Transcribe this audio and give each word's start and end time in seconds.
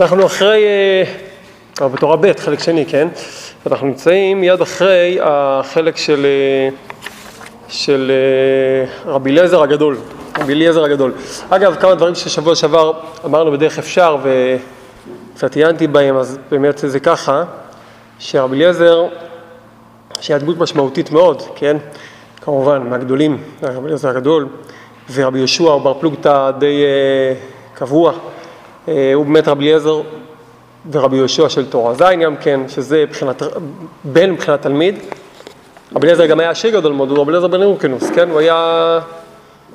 אנחנו 0.00 0.26
אחרי, 0.26 0.64
אה, 1.80 1.88
בתורה 1.88 2.16
ב', 2.16 2.32
חלק 2.38 2.60
שני, 2.60 2.86
כן? 2.86 3.08
אנחנו 3.66 3.86
נמצאים 3.86 4.40
מיד 4.40 4.60
אחרי 4.60 5.18
החלק 5.22 5.96
של, 5.96 6.26
אה, 6.26 6.68
של 7.68 8.12
אה, 8.14 9.12
רבי 9.12 9.30
אליעזר 9.30 9.62
הגדול, 9.62 9.96
רבי 10.38 10.52
אליעזר 10.52 10.84
הגדול. 10.84 11.12
אגב, 11.50 11.76
כמה 11.80 11.94
דברים 11.94 12.14
ששבוע 12.14 12.54
שעבר 12.54 12.92
אמרנו 13.24 13.52
בדרך 13.52 13.78
אפשר 13.78 14.16
וקצת 15.34 15.56
עיינתי 15.56 15.86
בהם, 15.86 16.16
אז 16.16 16.38
באמת 16.50 16.78
זה 16.78 17.00
ככה, 17.00 17.44
שרבי 18.18 18.56
אליעזר, 18.56 19.06
שהיה 20.20 20.38
דמות 20.38 20.58
משמעותית 20.58 21.10
מאוד, 21.10 21.42
כן? 21.56 21.76
כמובן, 22.40 22.82
מהגדולים, 22.88 23.42
רבי 23.62 23.86
אליעזר 23.86 24.08
הגדול, 24.08 24.46
ורבי 25.12 25.38
יהושע 25.38 25.76
בר 25.76 25.94
פלוגתא 25.94 26.50
די 26.58 26.82
קבוע. 27.74 28.12
אה, 28.88 29.14
הוא 29.14 29.26
באמת 29.26 29.48
רבי 29.48 29.64
אליעזר 29.64 30.00
ורבי 30.90 31.16
יהושע 31.16 31.48
של 31.48 31.66
תורה 31.66 31.94
ז' 31.94 32.02
גם 32.22 32.36
כן, 32.36 32.60
שזה 32.68 33.04
מבחינת, 33.06 33.42
בן 34.04 34.30
מבחינת 34.30 34.62
תלמיד. 34.62 34.94
רבי 35.96 36.06
אליעזר 36.06 36.26
גם 36.26 36.40
היה 36.40 36.50
עשיר 36.50 36.80
גדול 36.80 36.92
מאוד, 36.92 37.10
הוא 37.10 37.18
רבי 37.18 37.30
אליעזר 37.30 37.46
בן 37.46 37.62
אורקנוס, 37.62 38.10
כן? 38.10 38.30
הוא 38.30 38.40
היה, 38.40 39.00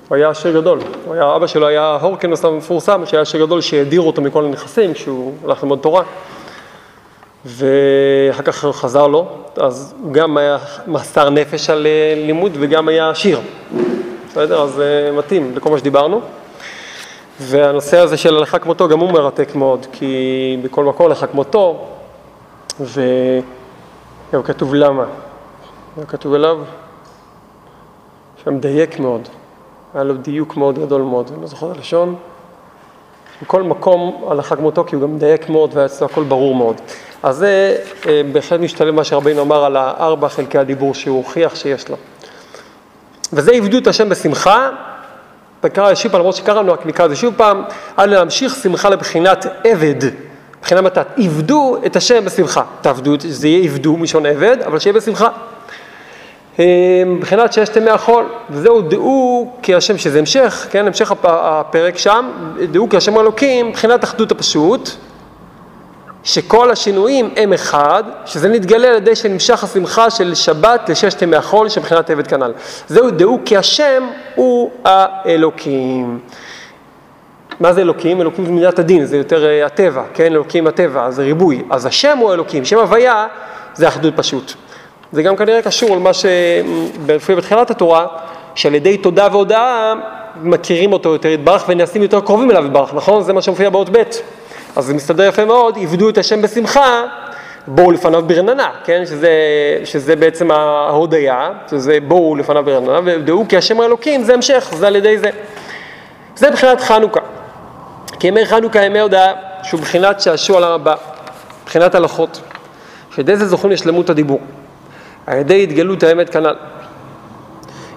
הוא 0.07 0.16
היה 0.16 0.30
עשיר 0.30 0.59
גדול. 0.59 0.80
היה, 1.12 1.35
אבא 1.35 1.48
שלו 1.48 1.68
היה 1.68 1.98
הורקנוס 2.02 2.45
המפורסם, 2.45 3.02
שהיה 3.05 3.21
עשיר 3.21 3.45
גדול 3.45 3.62
שהדיר 3.62 4.02
אותו 4.02 4.21
מכל 4.21 4.45
הנכסים 4.45 4.94
כשהוא 4.94 5.34
הלך 5.45 5.63
ללמוד 5.63 5.80
תורה. 5.80 6.04
ואחר 7.45 8.43
כך 8.43 8.55
חזר 8.55 9.07
לו, 9.07 9.27
אז 9.57 9.93
הוא 10.04 10.13
גם 10.13 10.38
היה 10.38 10.57
מסר 10.88 11.30
נפש 11.30 11.70
על 11.70 11.88
אה, 11.88 12.13
לימוד 12.26 12.52
וגם 12.59 12.88
היה 12.88 13.09
עשיר. 13.09 13.40
בסדר? 14.30 14.62
אז 14.62 14.82
אה, 14.82 15.12
מתאים 15.12 15.52
לכל 15.55 15.70
מה 15.70 15.77
שדיברנו. 15.77 16.21
והנושא 17.40 18.00
הזה 18.00 18.18
של 18.18 18.36
הלכה 18.38 18.60
כמותו 18.60 18.88
גם 18.88 18.99
הוא 18.99 19.12
מרתק 19.12 19.55
מאוד, 19.55 19.85
כי 19.91 20.57
בכל 20.63 20.84
מקום 20.84 21.05
הלכה 21.05 21.27
כמותו, 21.27 21.85
וגם 22.80 24.44
כתוב 24.44 24.74
למה. 24.74 25.05
גם 25.99 26.05
כתוב 26.05 26.34
עליו 26.34 26.57
שמדייק 28.44 28.99
מאוד, 28.99 29.27
היה 29.94 30.04
לו 30.04 30.13
דיוק 30.13 30.57
מאוד 30.57 30.80
גדול 30.80 31.02
מאוד, 31.02 31.32
אני 31.34 31.41
לא 31.41 31.48
זוכר 31.48 31.72
את 31.72 31.76
הלשון. 31.76 32.16
בכל 33.41 33.63
מקום 33.63 34.26
הלכה 34.32 34.55
כמותו, 34.55 34.84
כי 34.84 34.96
הוא 34.96 35.02
גם 35.04 35.16
מדייק 35.16 35.50
מאוד 35.50 35.70
והיה 35.74 35.85
אצלו 35.85 36.07
הכל 36.07 36.24
ברור 36.24 36.55
מאוד. 36.55 36.82
אז 37.24 37.38
זה 37.38 37.77
אה, 38.07 38.22
בהחלט 38.32 38.60
משתלם 38.60 38.96
מה 38.96 39.04
שרבינו 39.04 39.41
אמר 39.41 39.63
על 39.63 39.77
הארבע 39.77 40.29
חלקי 40.29 40.57
הדיבור 40.57 40.94
שהוא 40.94 41.18
הוכיח 41.18 41.55
שיש 41.55 41.90
לו. 41.90 41.96
וזה 43.34 43.52
עבדו 43.52 43.77
את 43.77 43.88
השם 43.88 44.10
בשמחה, 44.10 44.70
וקרא 45.64 45.96
שוב 45.96 46.12
פעם, 46.12 46.20
למרות 46.20 46.36
שקראנו, 46.36 46.74
רק 46.74 46.86
נקרא 46.86 47.06
את 47.06 47.10
זה 47.10 47.16
שוב 47.16 47.34
פעם, 47.38 47.64
אל 48.00 48.06
להמשיך 48.06 48.56
שמחה 48.64 48.90
לבחינת 48.90 49.46
עבד, 49.64 50.10
מבחינה 50.60 50.82
מתת. 50.82 51.08
עבדו 51.18 51.78
את 51.86 51.96
השם 51.96 52.26
בשמחה. 52.26 52.64
תעבדו, 52.82 53.16
זה 53.20 53.48
יהיה 53.48 53.64
עבדו 53.64 53.98
מלשון 53.98 54.26
עבד, 54.26 54.58
אבל 54.66 54.80
שיהיה 54.80 54.94
בשמחה. 54.94 55.28
מבחינת 57.06 57.54
ששת 57.54 57.76
ימי 57.76 57.90
החול, 57.90 58.26
וזהו 58.50 58.82
דעו 58.82 59.52
כי 59.62 59.76
השם, 59.76 59.98
שזה 59.98 60.20
המשך, 60.20 60.68
כן, 60.72 60.88
המשך 60.88 61.14
הפרק 61.24 61.98
שם, 61.98 62.30
דעו 62.72 62.90
כי 62.90 62.98
השם 62.98 63.20
אלוקים, 63.20 63.68
מבחינת 63.68 64.03
אחדות 64.03 64.31
הפשוט, 64.31 64.90
שכל 66.24 66.72
השינויים 66.72 67.29
הם 67.35 67.53
אחד, 67.53 68.03
שזה 68.25 68.50
נתגלה 68.50 68.88
על 68.88 68.96
ידי 68.96 69.16
שנמשך 69.16 69.63
השמחה 69.63 70.09
של 70.09 70.35
שבת 70.35 70.90
לששת 70.90 71.22
ימי 71.22 71.35
החול 71.35 71.69
שמבחינת 71.69 72.09
עבד 72.09 72.28
כנ"ל. 72.28 72.53
זהו 72.88 73.12
דעו 73.12 73.40
כי 73.46 73.57
השם 73.57 74.03
הוא 74.35 74.72
האלוקים. 74.85 76.19
מה 77.59 77.74
זה 77.74 77.81
אלוקים? 77.81 78.22
אלוקים 78.22 78.46
זה 78.46 78.51
מידת 78.51 78.79
הדין, 78.79 79.06
זה 79.06 79.18
יותר 79.18 79.44
uh, 79.44 79.66
הטבע, 79.66 80.03
כן? 80.13 80.25
אלוקים 80.25 80.68
הטבע, 80.68 81.12
זה 81.12 81.24
ריבוי. 81.24 81.63
אז 81.69 81.85
השם 81.85 82.18
הוא 82.18 82.34
אלוקים, 82.34 82.66
שם 82.66 82.78
הוויה 82.78 83.28
זה 83.73 83.88
אחדות 83.88 84.13
פשוט. 84.17 84.53
זה 85.11 85.23
גם 85.23 85.35
כנראה 85.35 85.61
קשור 85.61 85.95
למה 85.95 86.11
שמופיע 86.13 87.35
בתחילת 87.35 87.72
התורה, 87.72 88.07
שעל 88.55 88.75
ידי 88.75 88.97
תודה 88.97 89.28
והודאה 89.31 89.94
מכירים 90.41 90.94
אותו 90.94 91.13
יותר 91.13 91.29
יתברך 91.29 91.66
ונעשים 91.67 92.01
יותר 92.01 92.22
קרובים 92.22 92.51
אליו 92.51 92.66
יתברך, 92.66 92.94
נכון? 92.94 93.23
זה 93.23 93.34
מה 93.34 93.41
שמופיע 93.41 93.69
באות 93.69 93.90
ב'. 93.90 94.03
אז 94.75 94.85
זה 94.85 94.94
מסתדר 94.94 95.23
יפה 95.23 95.45
מאוד, 95.45 95.78
עבדו 95.81 96.09
את 96.09 96.17
השם 96.17 96.41
בשמחה, 96.41 97.03
בואו 97.67 97.91
לפניו 97.91 98.23
ברננה, 98.28 98.69
כן? 98.84 99.03
שזה, 99.06 99.29
שזה 99.85 100.16
בעצם 100.16 100.51
ההודיה, 100.51 101.50
שזה 101.72 101.97
בואו 102.07 102.35
לפניו 102.35 102.63
ברננה, 102.66 103.00
ודעו 103.06 103.45
כי 103.50 103.57
השם 103.57 103.79
האלוקים 103.79 104.23
זה 104.23 104.34
המשך, 104.34 104.73
זה 104.78 104.88
על 104.88 104.95
ידי 104.95 105.17
זה. 105.17 105.29
זה 106.35 106.50
מבחינת 106.50 106.81
חנוכה. 106.81 107.19
כי 108.19 108.28
ימי 108.28 108.45
חנוכה 108.45 108.85
ימי 108.85 109.00
הודעה, 109.00 109.34
שהוא 109.63 109.79
מבחינת 109.79 110.22
שעשוע 110.22 110.59
לעם 110.59 110.72
הבא, 110.72 110.95
מבחינת 111.63 111.95
הלכות. 111.95 112.41
שעל 113.16 113.35
זה 113.35 113.47
זוכים 113.47 113.72
לשלמות 113.72 114.09
הדיבור. 114.09 114.40
על 115.28 115.38
ידי 115.38 115.63
התגלות 115.63 116.03
האמת 116.03 116.29
כנ"ל. 116.29 116.55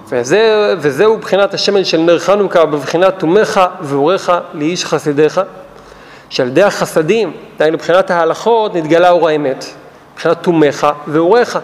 וזה, 0.09 0.73
וזהו 0.77 1.17
בחינת 1.17 1.53
השמן 1.53 1.83
של 1.83 1.97
נר 1.97 2.19
חנוכה, 2.19 2.65
בבחינת 2.65 3.19
תומך 3.19 3.61
ואורך 3.81 4.29
לאיש 4.53 4.85
חסידיך. 4.85 5.41
שעל 6.29 6.47
ידי 6.47 6.63
החסדים, 6.63 7.31
דהיינו 7.57 7.77
מבחינת 7.77 8.11
ההלכות, 8.11 8.75
נתגלה 8.75 9.09
אור 9.09 9.29
האמת, 9.29 9.65
מבחינת 10.13 10.43
תומך 10.43 10.87
ואוריך, 11.07 11.59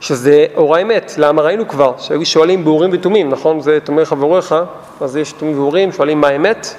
שזה 0.00 0.46
אור 0.56 0.76
האמת. 0.76 1.12
למה 1.16 1.42
ראינו 1.42 1.68
כבר 1.68 1.94
שהיו 1.98 2.26
שואלים 2.26 2.64
באורים 2.64 2.90
ותומים, 2.92 3.28
נכון? 3.28 3.60
זה 3.60 3.78
תומך 3.84 4.14
ואוריך, 4.18 4.54
אז 5.00 5.16
יש 5.16 5.32
תומים 5.32 5.58
ואורים, 5.58 5.92
שואלים 5.92 6.20
מה 6.20 6.28
האמת. 6.28 6.74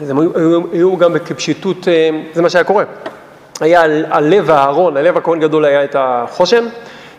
אז 0.00 0.10
הם 0.10 0.18
היו, 0.18 0.30
היו 0.72 0.96
גם 0.96 1.18
כפשיטות, 1.18 1.88
אה, 1.88 2.10
זה 2.34 2.42
מה 2.42 2.50
שהיה 2.50 2.64
קורה. 2.64 2.84
היה 3.60 3.82
על, 3.82 4.06
על 4.10 4.24
לב 4.24 4.50
הארון, 4.50 4.96
על 4.96 5.04
לב 5.04 5.16
הכהן 5.16 5.40
גדול 5.40 5.64
היה 5.64 5.84
את 5.84 5.96
החושן, 5.98 6.68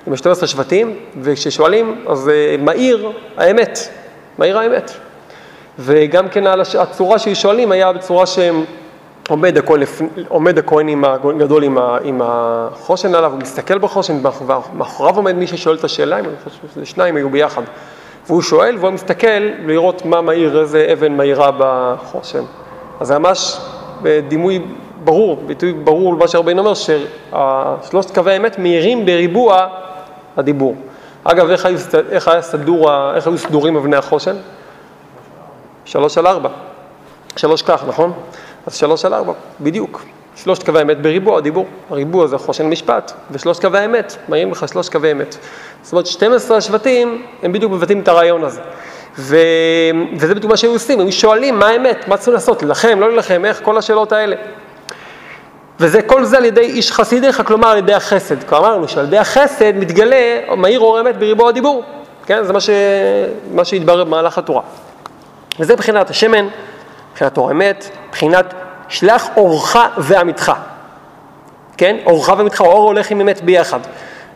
עם 0.07 0.15
12 0.15 0.47
שבטים, 0.47 0.95
וכששואלים, 1.21 2.05
אז 2.07 2.29
אה, 2.29 2.55
מאיר 2.59 3.11
האמת, 3.37 3.79
מאיר 4.39 4.59
האמת. 4.59 4.91
וגם 5.79 6.29
כן 6.29 6.47
על 6.47 6.61
הצורה 6.79 7.19
שהיא 7.19 7.35
שואלים 7.35 7.71
היה 7.71 7.93
בצורה 7.93 8.25
שעומד 8.25 9.57
הכהן, 9.57 9.81
עומד 10.27 10.57
הכהן 10.57 10.87
עם 10.87 11.05
הגדול 11.05 11.63
עם, 11.63 11.77
עם 12.03 12.21
החושן 12.23 13.15
עליו, 13.15 13.31
הוא 13.31 13.39
מסתכל 13.39 13.77
בחושן, 13.77 14.19
ומאחוריו 14.73 15.15
עומד 15.15 15.35
מי 15.35 15.47
ששואל 15.47 15.75
את 15.75 15.83
השאלה, 15.83 16.19
אני 16.19 16.27
חושב 16.43 16.57
שזה 16.73 16.85
שניים 16.85 17.15
היו 17.15 17.29
ביחד. 17.29 17.61
והוא 18.27 18.41
שואל 18.41 18.77
והוא 18.79 18.91
מסתכל 18.91 19.39
לראות 19.65 20.05
מה 20.05 20.21
מאיר, 20.21 20.61
איזה 20.61 20.89
אבן 20.93 21.17
מאירה 21.17 21.51
בחושן. 21.57 22.43
אז 22.99 23.07
זה 23.07 23.19
ממש 23.19 23.57
דימוי 24.27 24.61
ברור, 25.03 25.43
ביטוי 25.45 25.73
ברור 25.73 26.13
למה 26.13 26.27
שהרבינו 26.27 26.59
אומר, 26.59 26.73
ששלושת 26.73 28.15
קווי 28.15 28.33
האמת 28.33 28.59
מאירים 28.59 29.05
בריבוע 29.05 29.67
הדיבור. 30.37 30.75
אגב, 31.23 31.49
איך, 31.49 31.65
היו, 31.65 31.77
איך, 32.11 32.27
היה 32.27 32.41
סדור, 32.41 33.13
איך 33.15 33.27
היו 33.27 33.37
סדורים 33.37 33.75
אבני 33.75 33.95
החושן? 33.95 34.35
שלוש 35.87 36.17
על 36.17 36.27
ארבע. 36.27 36.49
שלוש 37.35 37.61
כך, 37.61 37.83
נכון? 37.87 38.13
אז 38.67 38.75
שלוש 38.75 39.05
על 39.05 39.13
ארבע, 39.13 39.33
בדיוק. 39.61 40.01
שלושת 40.35 40.63
קווי 40.63 40.79
האמת 40.79 41.01
בריבוע, 41.01 41.37
הדיבור. 41.37 41.65
הריבוע 41.89 42.27
זה 42.27 42.37
חושן 42.37 42.69
משפט, 42.69 43.11
ושלושת 43.31 43.61
קווי 43.61 43.79
האמת, 43.79 44.15
מראים 44.29 44.51
לך 44.51 44.67
שלושת 44.67 44.91
קווי 44.91 45.11
אמת. 45.11 45.37
זאת 45.81 45.91
אומרת, 45.91 46.05
12 46.05 46.57
השבטים, 46.57 47.25
הם 47.43 47.53
בדיוק 47.53 47.71
מבטאים 47.71 47.99
את 47.99 48.07
הרעיון 48.07 48.43
הזה. 48.43 48.61
ו... 49.17 49.37
וזה 50.17 50.35
בדיוק 50.35 50.51
מה 50.51 50.57
שהיו 50.57 50.71
עושים, 50.71 50.99
הם 50.99 51.11
שואלים 51.11 51.59
מה 51.59 51.67
האמת, 51.67 52.07
מה 52.07 52.17
צריכים 52.17 52.33
לעשות, 52.33 52.61
להילחם, 52.61 52.99
לא 52.99 53.07
להילחם, 53.07 53.45
איך, 53.45 53.59
כל 53.63 53.77
השאלות 53.77 54.11
האלה. 54.11 54.35
וזה, 55.79 56.01
כל 56.01 56.23
זה 56.23 56.37
על 56.37 56.45
ידי 56.45 56.61
איש 56.61 56.91
חסידיך, 56.91 57.41
כלומר 57.45 57.67
על 57.67 57.77
ידי 57.77 57.93
החסד. 57.93 58.43
כבר 58.43 58.57
אמרנו 58.57 58.87
שעל 58.87 59.05
ידי 59.05 59.17
החסד 59.17 59.77
מתגלה, 59.77 60.39
מאיר 60.57 60.79
אור 60.79 60.97
האמת 60.97 61.17
בריבוע 61.17 61.49
הדיבור. 61.49 61.83
כן, 62.25 62.43
זה 62.43 62.53
מה, 62.53 62.59
ש... 62.59 62.69
מה 63.53 63.65
שהתברר 63.65 64.03
במהלך 64.03 64.37
התורה. 64.37 64.61
וזה 65.59 65.73
מבחינת 65.73 66.09
השמן, 66.09 66.47
מבחינת 67.11 67.37
אור 67.37 67.49
האמת, 67.49 67.89
מבחינת 68.07 68.53
שלח 68.89 69.29
אורך 69.37 69.75
ועמיתך. 69.97 70.51
כן? 71.77 71.97
אורך 72.05 72.29
ועמיתך, 72.29 72.61
האור 72.61 72.87
הולך 72.87 73.11
עם 73.11 73.21
אמת 73.21 73.41
ביחד. 73.41 73.79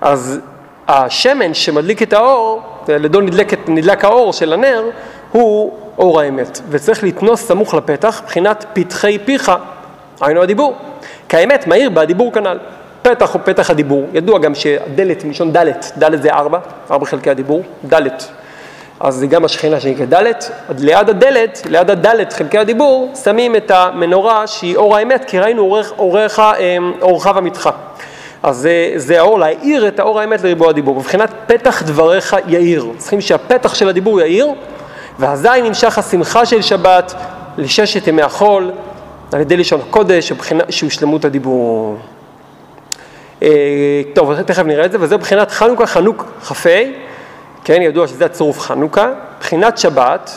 אז 0.01 0.39
השמן 0.88 1.53
שמדליק 1.53 2.01
את 2.01 2.13
האור, 2.13 2.62
לידו 2.88 3.21
נדלק, 3.21 3.69
נדלק 3.69 4.06
האור 4.06 4.33
של 4.33 4.53
הנר, 4.53 4.83
הוא 5.31 5.77
אור 5.97 6.21
האמת. 6.21 6.62
וצריך 6.69 7.03
לתנוס 7.03 7.47
סמוך 7.47 7.74
לפתח, 7.74 8.21
מבחינת 8.24 8.65
פתחי 8.74 9.17
פיך, 9.25 9.51
היינו 10.21 10.41
הדיבור. 10.41 10.75
כי 11.29 11.38
האמת 11.38 11.67
מהיר 11.67 11.89
בדיבור 11.89 12.33
כנ"ל. 12.33 12.59
פתח 13.01 13.33
הוא 13.33 13.41
פתח 13.45 13.69
הדיבור, 13.69 14.06
ידוע 14.13 14.39
גם 14.39 14.56
שהדלת 14.56 15.24
מלשון 15.24 15.53
דלת, 15.53 15.91
דלת 15.97 16.21
זה 16.21 16.33
ארבע, 16.33 16.59
ארבע 16.91 17.06
חלקי 17.06 17.29
הדיבור, 17.29 17.62
דלת 17.85 18.31
אז 19.03 19.15
זה 19.15 19.27
גם 19.27 19.45
השכינה 19.45 19.80
שנקראת 19.80 20.13
ד', 20.13 20.33
ליד 20.80 21.09
הדלת, 21.09 21.62
ליד 21.69 21.89
הדלת 21.89 22.33
חלקי 22.33 22.57
הדיבור, 22.57 23.13
שמים 23.24 23.56
את 23.56 23.71
המנורה 23.71 24.48
שהיא 24.48 24.75
אור 24.75 24.98
האמת, 24.98 25.25
כי 25.27 25.39
ראינו 25.39 25.62
אורך, 25.62 25.94
אורך, 25.98 26.39
אמ, 26.39 26.94
ומיתך. 27.36 27.69
אז 28.44 28.57
זה, 28.57 28.92
זה 28.95 29.19
האור, 29.19 29.39
להאיר 29.39 29.88
את 29.88 30.00
האור 30.00 30.19
האמת 30.19 30.44
לריבוע 30.44 30.69
הדיבור. 30.69 30.95
מבחינת 30.95 31.30
פתח 31.48 31.83
דבריך 31.83 32.36
יאיר. 32.48 32.86
צריכים 32.98 33.21
שהפתח 33.21 33.74
של 33.74 33.89
הדיבור 33.89 34.21
יאיר, 34.21 34.48
ואזי 35.19 35.62
נמשך 35.63 35.98
השמחה 35.98 36.45
של 36.45 36.62
שבת 36.62 37.13
לששת 37.57 38.07
ימי 38.07 38.21
החול 38.21 38.71
על 39.31 39.42
ידי 39.42 39.57
לשון 39.57 39.80
הקודש, 39.89 40.31
שהוא 40.69 40.89
שלמות 40.89 41.25
הדיבור. 41.25 41.98
אה, 43.44 43.50
טוב, 44.13 44.42
תכף 44.42 44.63
נראה 44.63 44.86
את 44.86 44.92
זה, 44.92 44.98
וזה 45.01 45.18
מבחינת 45.18 45.51
חנוכה, 45.51 45.86
חנוק 45.86 46.25
כ"ה, 46.48 46.69
כן, 47.73 47.81
ידוע 47.81 48.07
שזה 48.07 48.25
הצירוף 48.25 48.59
חנוכה, 48.59 49.09
מבחינת 49.38 49.77
שבת, 49.77 50.31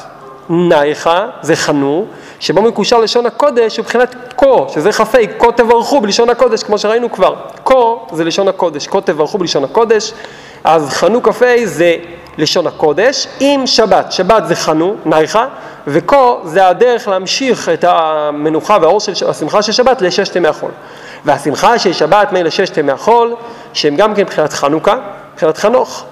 נייחה, 0.48 1.26
זה 1.42 1.56
חנו, 1.56 2.06
שבו 2.40 2.62
מקושר 2.62 2.98
לשון 2.98 3.26
הקודש 3.26 3.76
הוא 3.76 3.82
מבחינת 3.82 4.14
כה, 4.36 4.46
שזה 4.68 4.92
כ"ה, 4.92 5.04
כה 5.38 5.52
תברכו 5.52 6.00
בלשון 6.00 6.30
הקודש, 6.30 6.62
כמו 6.62 6.78
שראינו 6.78 7.12
כבר. 7.12 7.34
כה 7.64 7.74
זה 8.12 8.24
לשון 8.24 8.48
הקודש, 8.48 8.86
כה 8.86 9.00
תברכו 9.00 9.38
בלשון 9.38 9.64
הקודש, 9.64 10.12
אז 10.64 10.88
חנו 10.88 11.22
כ"ה 11.22 11.44
זה 11.64 11.96
לשון 12.38 12.66
הקודש, 12.66 13.26
עם 13.40 13.66
שבת, 13.66 14.12
שבת 14.12 14.46
זה 14.46 14.56
חנו, 14.56 14.94
נייחה, 15.04 15.46
וכה 15.86 16.34
זה 16.44 16.68
הדרך 16.68 17.08
להמשיך 17.08 17.68
את 17.68 17.84
המנוחה 17.88 18.78
והאור 18.80 19.00
של 19.00 19.30
השמחה 19.30 19.62
של 19.62 19.72
שבת 19.72 20.02
לששת 20.02 20.36
ימי 20.36 20.48
החול. 20.48 20.70
והשמחה 21.24 21.78
של 21.78 21.92
שבת 21.92 22.32
מילא 22.32 22.50
ששת 22.50 22.76
ימי 22.76 22.92
החול, 22.92 23.34
שהם 23.72 23.96
גם 23.96 24.14
כן 24.14 24.22
מבחינת 24.22 24.52
חנוכה, 24.52 24.96
מבחינת 25.34 25.58
חנוך. 25.58 26.04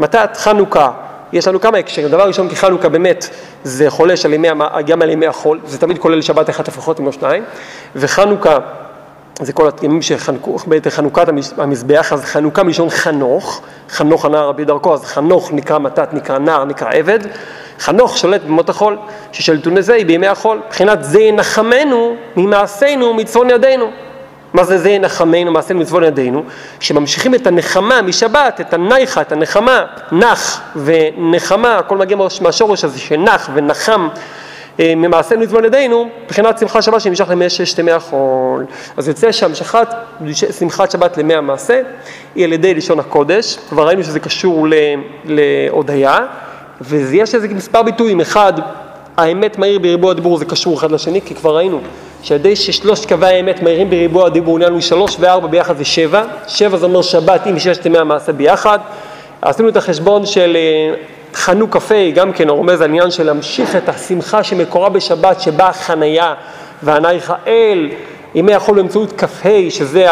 מתת 0.00 0.36
חנוכה, 0.36 0.90
יש 1.32 1.48
לנו 1.48 1.60
כמה 1.60 1.78
הקשרים. 1.78 2.08
דבר 2.08 2.26
ראשון, 2.26 2.48
כי 2.48 2.56
חנוכה 2.56 2.88
באמת 2.88 3.28
זה 3.64 3.90
חולש 3.90 4.24
על 4.24 4.32
ימי, 4.32 4.48
גם 4.86 5.02
על 5.02 5.10
ימי 5.10 5.26
החול, 5.26 5.60
זה 5.64 5.78
תמיד 5.78 5.98
כולל 5.98 6.22
שבת 6.22 6.50
אחת 6.50 6.68
לפחות 6.68 7.00
אם 7.00 7.06
לא 7.06 7.12
שניים, 7.12 7.44
וחנוכה 7.96 8.58
זה 9.42 9.52
כל 9.52 9.68
הימים 9.80 10.02
שחנכו, 10.02 10.56
בעת 10.66 10.88
חנוכת 10.88 11.28
המזבח, 11.58 12.12
אז 12.12 12.24
חנוכה 12.24 12.62
מלשון 12.62 12.90
חנוך, 12.90 13.62
חנוך 13.90 14.24
הנער 14.24 14.48
רבי 14.48 14.64
דרכו, 14.64 14.94
אז 14.94 15.04
חנוך 15.04 15.52
נקרא 15.52 15.78
מתת, 15.78 16.08
נקרא 16.12 16.38
נער, 16.38 16.64
נקרא 16.64 16.90
עבד, 16.90 17.18
חנוך 17.78 18.18
שולט 18.18 18.42
במות 18.42 18.68
החול, 18.68 18.98
ששלטו 19.32 19.70
נזה 19.70 19.94
היא 19.94 20.06
בימי 20.06 20.26
החול, 20.26 20.60
מבחינת 20.66 21.04
זה 21.04 21.20
ינחמנו 21.20 22.16
ממעשינו 22.36 23.14
מצפון 23.14 23.50
ידינו. 23.50 23.90
מה 24.54 24.64
זה 24.64 24.78
זה 24.78 24.90
ינחמנו 24.90 25.52
מעשינו 25.52 25.80
מצפון 25.80 26.04
ידינו? 26.04 26.44
שממשיכים 26.80 27.34
את 27.34 27.46
הנחמה 27.46 28.02
משבת, 28.02 28.60
את 28.60 28.74
הנייחה, 28.74 29.20
את 29.20 29.32
הנחמה, 29.32 29.84
נח 30.12 30.60
ונחמה, 30.76 31.78
הכל 31.78 31.96
מגיע 31.96 32.16
מהשורש 32.40 32.84
הזה 32.84 32.98
שנח 32.98 33.50
ונחם 33.54 34.08
אה, 34.80 34.94
ממעשינו 34.96 35.40
מצוון 35.40 35.64
ידינו, 35.64 36.08
מבחינת 36.24 36.58
שמחת 36.58 36.82
שבת 36.82 37.00
שנמשך 37.00 37.28
למי 37.30 37.50
ששת 37.50 37.78
ימי 37.78 37.92
החול. 37.92 38.66
אז 38.96 39.08
יוצא 39.08 39.32
שהמשכת 39.32 39.88
שמחת 40.58 40.90
שבת 40.90 41.18
למי 41.18 41.34
המעשה 41.34 41.82
היא 42.34 42.44
על 42.44 42.52
ידי 42.52 42.74
לשון 42.74 42.98
הקודש, 42.98 43.58
כבר 43.68 43.86
ראינו 43.86 44.04
שזה 44.04 44.20
קשור 44.20 44.66
להודיה, 45.24 46.18
ויש 46.80 47.34
לזה 47.34 47.48
מספר 47.48 47.82
ביטויים, 47.82 48.20
אחד, 48.20 48.52
האמת 49.16 49.58
מהיר 49.58 49.78
בריבוע 49.78 50.10
הדיבור 50.10 50.38
זה 50.38 50.44
קשור 50.44 50.78
אחד 50.78 50.90
לשני, 50.90 51.20
כי 51.20 51.34
כבר 51.34 51.56
ראינו 51.56 51.80
שעל 52.22 52.38
ידי 52.38 52.56
ששלושת 52.56 53.08
קווי 53.08 53.26
האמת 53.26 53.62
מהירים 53.62 53.90
בריבוע 53.90 54.26
הדיבור, 54.26 54.58
נהיה 54.58 54.80
שלוש 54.80 55.16
וארבע 55.20 55.46
ביחד 55.46 55.76
זה 55.76 55.84
שבע, 55.84 56.22
שבע 56.48 56.76
זה 56.76 56.86
אומר 56.86 57.02
שבת 57.02 57.46
עם 57.46 57.58
ששת 57.58 57.86
ימי 57.86 57.98
המעשה 57.98 58.32
ביחד, 58.32 58.78
עשינו 59.42 59.68
את 59.68 59.76
החשבון 59.76 60.26
של 60.26 60.56
אה, 60.56 60.94
חנוך 61.34 61.76
כ"ה 61.76 62.10
גם 62.14 62.32
כן 62.32 62.48
רומז 62.48 62.80
על 62.80 62.88
עניין 62.88 63.10
של 63.10 63.26
להמשיך 63.26 63.76
את 63.76 63.88
השמחה 63.88 64.42
שמקורה 64.42 64.88
בשבת 64.88 65.40
שבה 65.40 65.68
החנייה 65.68 66.34
והנייך 66.82 67.32
אל 67.46 67.90
ימי 68.34 68.54
החול 68.54 68.76
באמצעות 68.76 69.12
כ"ה 69.16 69.70
שזה 69.70 70.06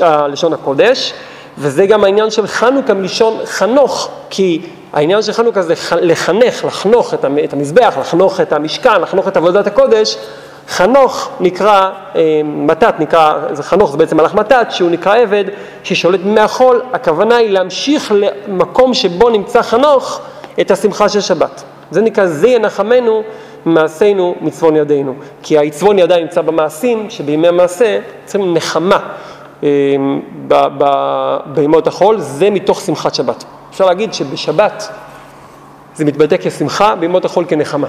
הלשון 0.00 0.52
הקודש. 0.52 1.12
וזה 1.58 1.86
גם 1.86 2.04
העניין 2.04 2.30
של 2.30 2.46
חנוכה 2.46 2.94
מלשון 2.94 3.38
חנוך 3.44 4.10
כי 4.30 4.60
העניין 4.96 5.22
של 5.22 5.32
חנוכה 5.32 5.62
זה 5.62 5.74
לחנך, 6.00 6.64
לחנוך 6.64 7.14
את 7.14 7.52
המזבח, 7.52 7.94
לחנוך 8.00 8.40
את 8.40 8.52
המשכן, 8.52 9.00
לחנוך 9.00 9.28
את 9.28 9.36
עבודת 9.36 9.66
הקודש 9.66 10.16
חנוך 10.68 11.30
נקרא 11.40 11.90
אה, 12.16 12.40
מתת, 12.44 12.94
נקרא, 12.98 13.34
זה 13.52 13.62
חנוך 13.62 13.90
זה 13.90 13.96
בעצם 13.96 14.16
מלאך 14.16 14.34
מתת, 14.34 14.66
שהוא 14.70 14.90
נקרא 14.90 15.16
עבד, 15.16 15.44
ששולט 15.82 16.20
מהחול, 16.24 16.82
הכוונה 16.92 17.36
היא 17.36 17.50
להמשיך 17.50 18.12
למקום 18.16 18.94
שבו 18.94 19.30
נמצא 19.30 19.62
חנוך 19.62 20.20
את 20.60 20.70
השמחה 20.70 21.08
של 21.08 21.20
שבת. 21.20 21.62
זה 21.90 22.00
נקרא 22.00 22.26
זה 22.26 22.48
ינחמנו 22.48 23.22
מעשינו 23.64 24.34
מצפון 24.40 24.76
ידינו. 24.76 25.14
כי 25.42 25.58
העצבון 25.58 25.98
ידיים 25.98 26.22
נמצא 26.22 26.40
במעשים, 26.40 27.10
שבימי 27.10 27.48
המעשה 27.48 27.98
צריכים 28.24 28.54
נחמה 28.54 28.98
אה, 29.62 29.68
בימות 31.46 31.86
החול, 31.86 32.20
זה 32.20 32.50
מתוך 32.50 32.80
שמחת 32.80 33.14
שבת. 33.14 33.44
אפשר 33.76 33.86
להגיד 33.86 34.14
שבשבת 34.14 34.88
זה 35.94 36.04
מתבטא 36.04 36.36
כשמחה, 36.40 36.94
בימות 36.94 37.24
החול 37.24 37.44
כנחמה. 37.48 37.86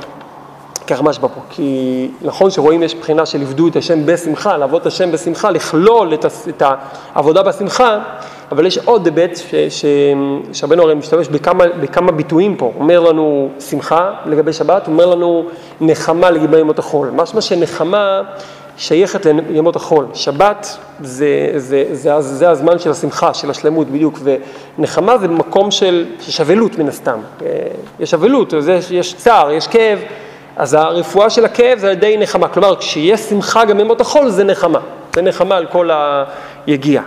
ככה 0.87 1.03
משמע 1.03 1.27
פה, 1.27 1.41
כי 1.49 2.11
נכון 2.21 2.51
שרואים 2.51 2.83
יש 2.83 2.95
בחינה 2.95 3.25
של 3.25 3.41
עבדו 3.41 3.67
את 3.67 3.75
השם 3.75 4.05
בשמחה, 4.05 4.57
לעבוד 4.57 4.81
את 4.81 4.87
השם 4.87 5.11
בשמחה, 5.11 5.51
לכלול 5.51 6.13
את, 6.13 6.25
את 6.49 6.63
העבודה 7.15 7.43
בשמחה, 7.43 7.99
אבל 8.51 8.65
יש 8.65 8.77
עוד 8.77 9.05
היבט 9.05 9.39
שרבנו 10.53 10.83
הרי 10.83 10.95
משתמש 10.95 11.27
בכמה, 11.27 11.63
בכמה 11.81 12.11
ביטויים 12.11 12.55
פה, 12.55 12.73
אומר 12.79 12.99
לנו 12.99 13.49
שמחה 13.69 14.11
לגבי 14.25 14.53
שבת, 14.53 14.87
אומר 14.87 15.05
לנו 15.05 15.45
נחמה 15.81 16.31
לגבי 16.31 16.59
ימות 16.59 16.79
החול, 16.79 17.09
משמע 17.09 17.41
שנחמה 17.41 18.21
שייכת 18.77 19.25
לימות 19.49 19.75
החול, 19.75 20.05
שבת 20.13 20.77
זה, 20.99 21.27
זה, 21.55 21.85
זה, 21.91 22.21
זה, 22.21 22.35
זה 22.35 22.49
הזמן 22.49 22.79
של 22.79 22.91
השמחה, 22.91 23.33
של 23.33 23.49
השלמות 23.49 23.87
בדיוק, 23.87 24.19
ונחמה 24.77 25.17
זה 25.17 25.27
מקום 25.27 25.71
של, 25.71 26.05
של 26.19 26.43
אבלות 26.43 26.79
מן 26.79 26.87
הסתם, 26.87 27.19
יש 27.99 28.13
אבלות, 28.13 28.53
יש 28.91 29.13
צער, 29.13 29.51
יש 29.51 29.67
כאב, 29.67 29.99
אז 30.57 30.73
הרפואה 30.73 31.29
של 31.29 31.45
הכאב 31.45 31.79
זה 31.79 31.87
על 31.87 31.93
ידי 31.93 32.17
נחמה. 32.17 32.47
כלומר, 32.47 32.75
כשיש 32.75 33.19
שמחה 33.19 33.65
גם 33.65 33.77
בימות 33.77 34.01
החול 34.01 34.29
זה 34.29 34.43
נחמה. 34.43 34.79
זה 35.15 35.21
נחמה 35.21 35.55
על 35.55 35.65
כל 35.65 35.89
היגיעה. 36.67 37.03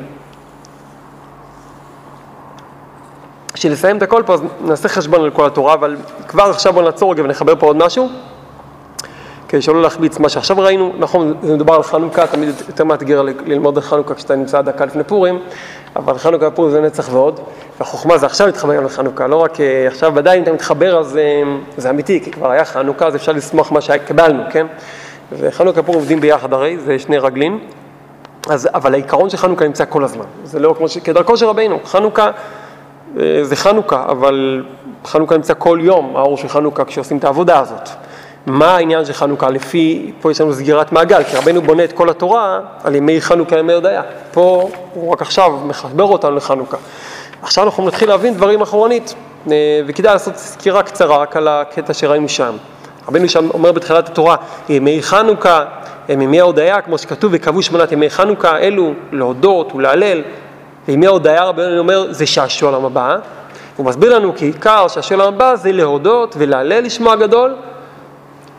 כשנסיים 3.53 3.97
את 3.97 4.03
הכל 4.03 4.23
פה, 4.27 4.35
אז 4.35 4.43
נעשה 4.61 4.89
חשבון 4.89 5.21
על 5.21 5.31
כל 5.31 5.47
התורה, 5.47 5.75
אבל 5.75 5.97
כבר 6.29 6.43
עכשיו 6.43 6.73
בואו 6.73 6.85
נעצור 6.85 7.13
רגע 7.13 7.23
ונחבר 7.23 7.55
פה 7.57 7.67
עוד 7.67 7.77
משהו, 7.77 8.09
כדי 9.51 9.63
שלא 9.63 9.83
להחביץ 9.83 10.19
מה 10.19 10.29
שעכשיו 10.29 10.59
ראינו. 10.59 10.93
נכון, 10.99 11.35
זה 11.43 11.55
מדובר 11.55 11.75
על 11.75 11.83
חנוכה, 11.83 12.27
תמיד 12.27 12.49
יותר 12.69 12.85
מאתגר 12.85 13.23
ללמוד 13.23 13.77
על 13.77 13.83
חנוכה 13.83 14.15
כשאתה 14.15 14.37
נמצא 14.37 14.63
דקה 14.63 14.85
לפני 14.85 15.05
פורים, 15.05 15.39
אבל 15.97 16.19
חנוכה 16.19 16.49
ופורים 16.49 16.71
זה 16.73 16.81
נצח 16.81 17.09
ועוד. 17.13 17.41
והחוכמה 17.79 18.19
זה 18.19 18.27
עכשיו 18.27 18.47
להתחבר 18.47 18.77
גם 18.77 18.85
לחנוכה, 18.85 19.27
לא 19.27 19.37
רק 19.37 19.61
אה, 19.61 19.87
עכשיו 19.87 20.13
ודאי 20.15 20.39
אם 20.39 20.43
אתה 20.43 20.53
מתחבר 20.53 20.99
אז 21.01 21.17
אה, 21.17 21.43
זה 21.77 21.91
אמיתי, 21.91 22.21
כי 22.21 22.31
כבר 22.31 22.51
היה 22.51 22.65
חנוכה 22.65 23.07
אז 23.07 23.17
אפשר 23.17 23.33
לשמוח 23.33 23.73
מה 23.73 23.81
שקיבלנו, 23.81 24.43
כן? 24.51 24.67
וחנוכה 25.33 25.83
פה 25.83 25.93
עובדים 25.93 26.21
ביחד 26.21 26.53
הרי, 26.53 26.79
זה 26.79 26.99
שני 26.99 27.19
רגלים, 27.19 27.61
אז, 28.49 28.69
אבל 28.75 28.95
העיקרון 28.95 29.31
של 29.31 29.37
חנוכה 29.37 29.65
נמצא 29.65 29.85
כל 29.89 30.05
הזמן, 30.05 30.27
זה 30.45 30.59
לא 30.59 30.75
כמו 30.79 30.89
ש... 30.89 30.99
כדרכו 30.99 31.37
של 31.37 31.47
רבינו, 31.47 31.79
חנוכה 31.85 32.31
אה, 33.19 33.39
זה 33.43 33.57
חנוכה, 33.57 34.05
אבל 34.09 34.65
חנוכה 35.05 35.37
נמצא 35.37 35.55
כל 35.59 35.79
יום, 35.83 36.17
האור 36.17 36.37
של 36.37 36.49
חנוכה 36.49 36.85
כשעושים 36.85 37.17
את 37.17 37.25
העבודה 37.25 37.59
הזאת. 37.59 37.89
מה 38.51 38.77
העניין 38.77 39.05
של 39.05 39.13
חנוכה? 39.13 39.51
לפי, 39.51 40.13
פה 40.21 40.31
יש 40.31 40.41
לנו 40.41 40.53
סגירת 40.53 40.93
מעגל, 40.93 41.25
כי 41.25 41.37
רבנו 41.37 41.63
בונה 41.63 41.85
את 41.85 41.93
כל 41.93 42.11
התורה 42.11 42.61
על 42.85 42.95
ימי 42.95 43.21
חנוכה, 43.21 43.59
ימי 43.59 43.73
הודיה. 43.73 44.03
פה 44.33 44.71
הוא 44.95 45.13
רק 45.13 45.23
עכשיו 45.23 45.51
מחבר 45.65 46.05
אותנו 46.05 46.37
לחנוכה. 46.37 46.77
עכשיו 47.43 47.65
אנחנו 47.65 47.87
נתחיל 47.87 48.09
להבין 48.09 48.35
דברים 48.35 48.61
אחרונית, 48.61 49.15
אה, 49.51 49.81
וכדאי 49.87 50.13
לעשות 50.13 50.37
סקירה 50.37 50.83
קצרה 50.83 51.17
רק 51.17 51.37
על 51.37 51.49
הקטע 51.49 51.95
שראינו 51.95 52.29
שם. 52.29 52.57
רבנו 53.09 53.29
שם 53.29 53.51
אומר 53.51 53.73
בתחילת 53.73 54.09
התורה, 54.09 54.37
ימי 54.69 55.03
חנוכה 55.03 55.65
הם 56.09 56.23
ימי 56.23 56.41
ההודיה, 56.41 56.81
כמו 56.81 56.99
שכתוב, 56.99 57.33
וקבעו 57.35 57.63
שמונת 57.63 57.93
ימי 57.93 58.11
חנוכה, 58.11 58.59
אלו 58.59 58.93
להודות 59.13 59.73
ולהלל. 59.75 60.23
וימי 60.89 61.07
ההודיה 61.07 61.45
רבנו 61.45 61.79
אומר, 61.79 62.13
זה 62.13 62.27
שעשוע 62.27 62.71
עולם 62.71 62.85
הבא. 62.85 63.17
הוא 63.77 63.87
מסביר 63.87 64.17
לנו 64.17 64.33
כי 64.37 64.45
עיקר 64.45 64.89
שעשוע 64.89 65.17
עולם 65.17 65.35
הבא 65.35 65.57
זה 65.57 65.73
להודות 65.73 66.35
ולהלל 66.39 66.85
לשמו 66.85 67.13
הגדול, 67.13 67.55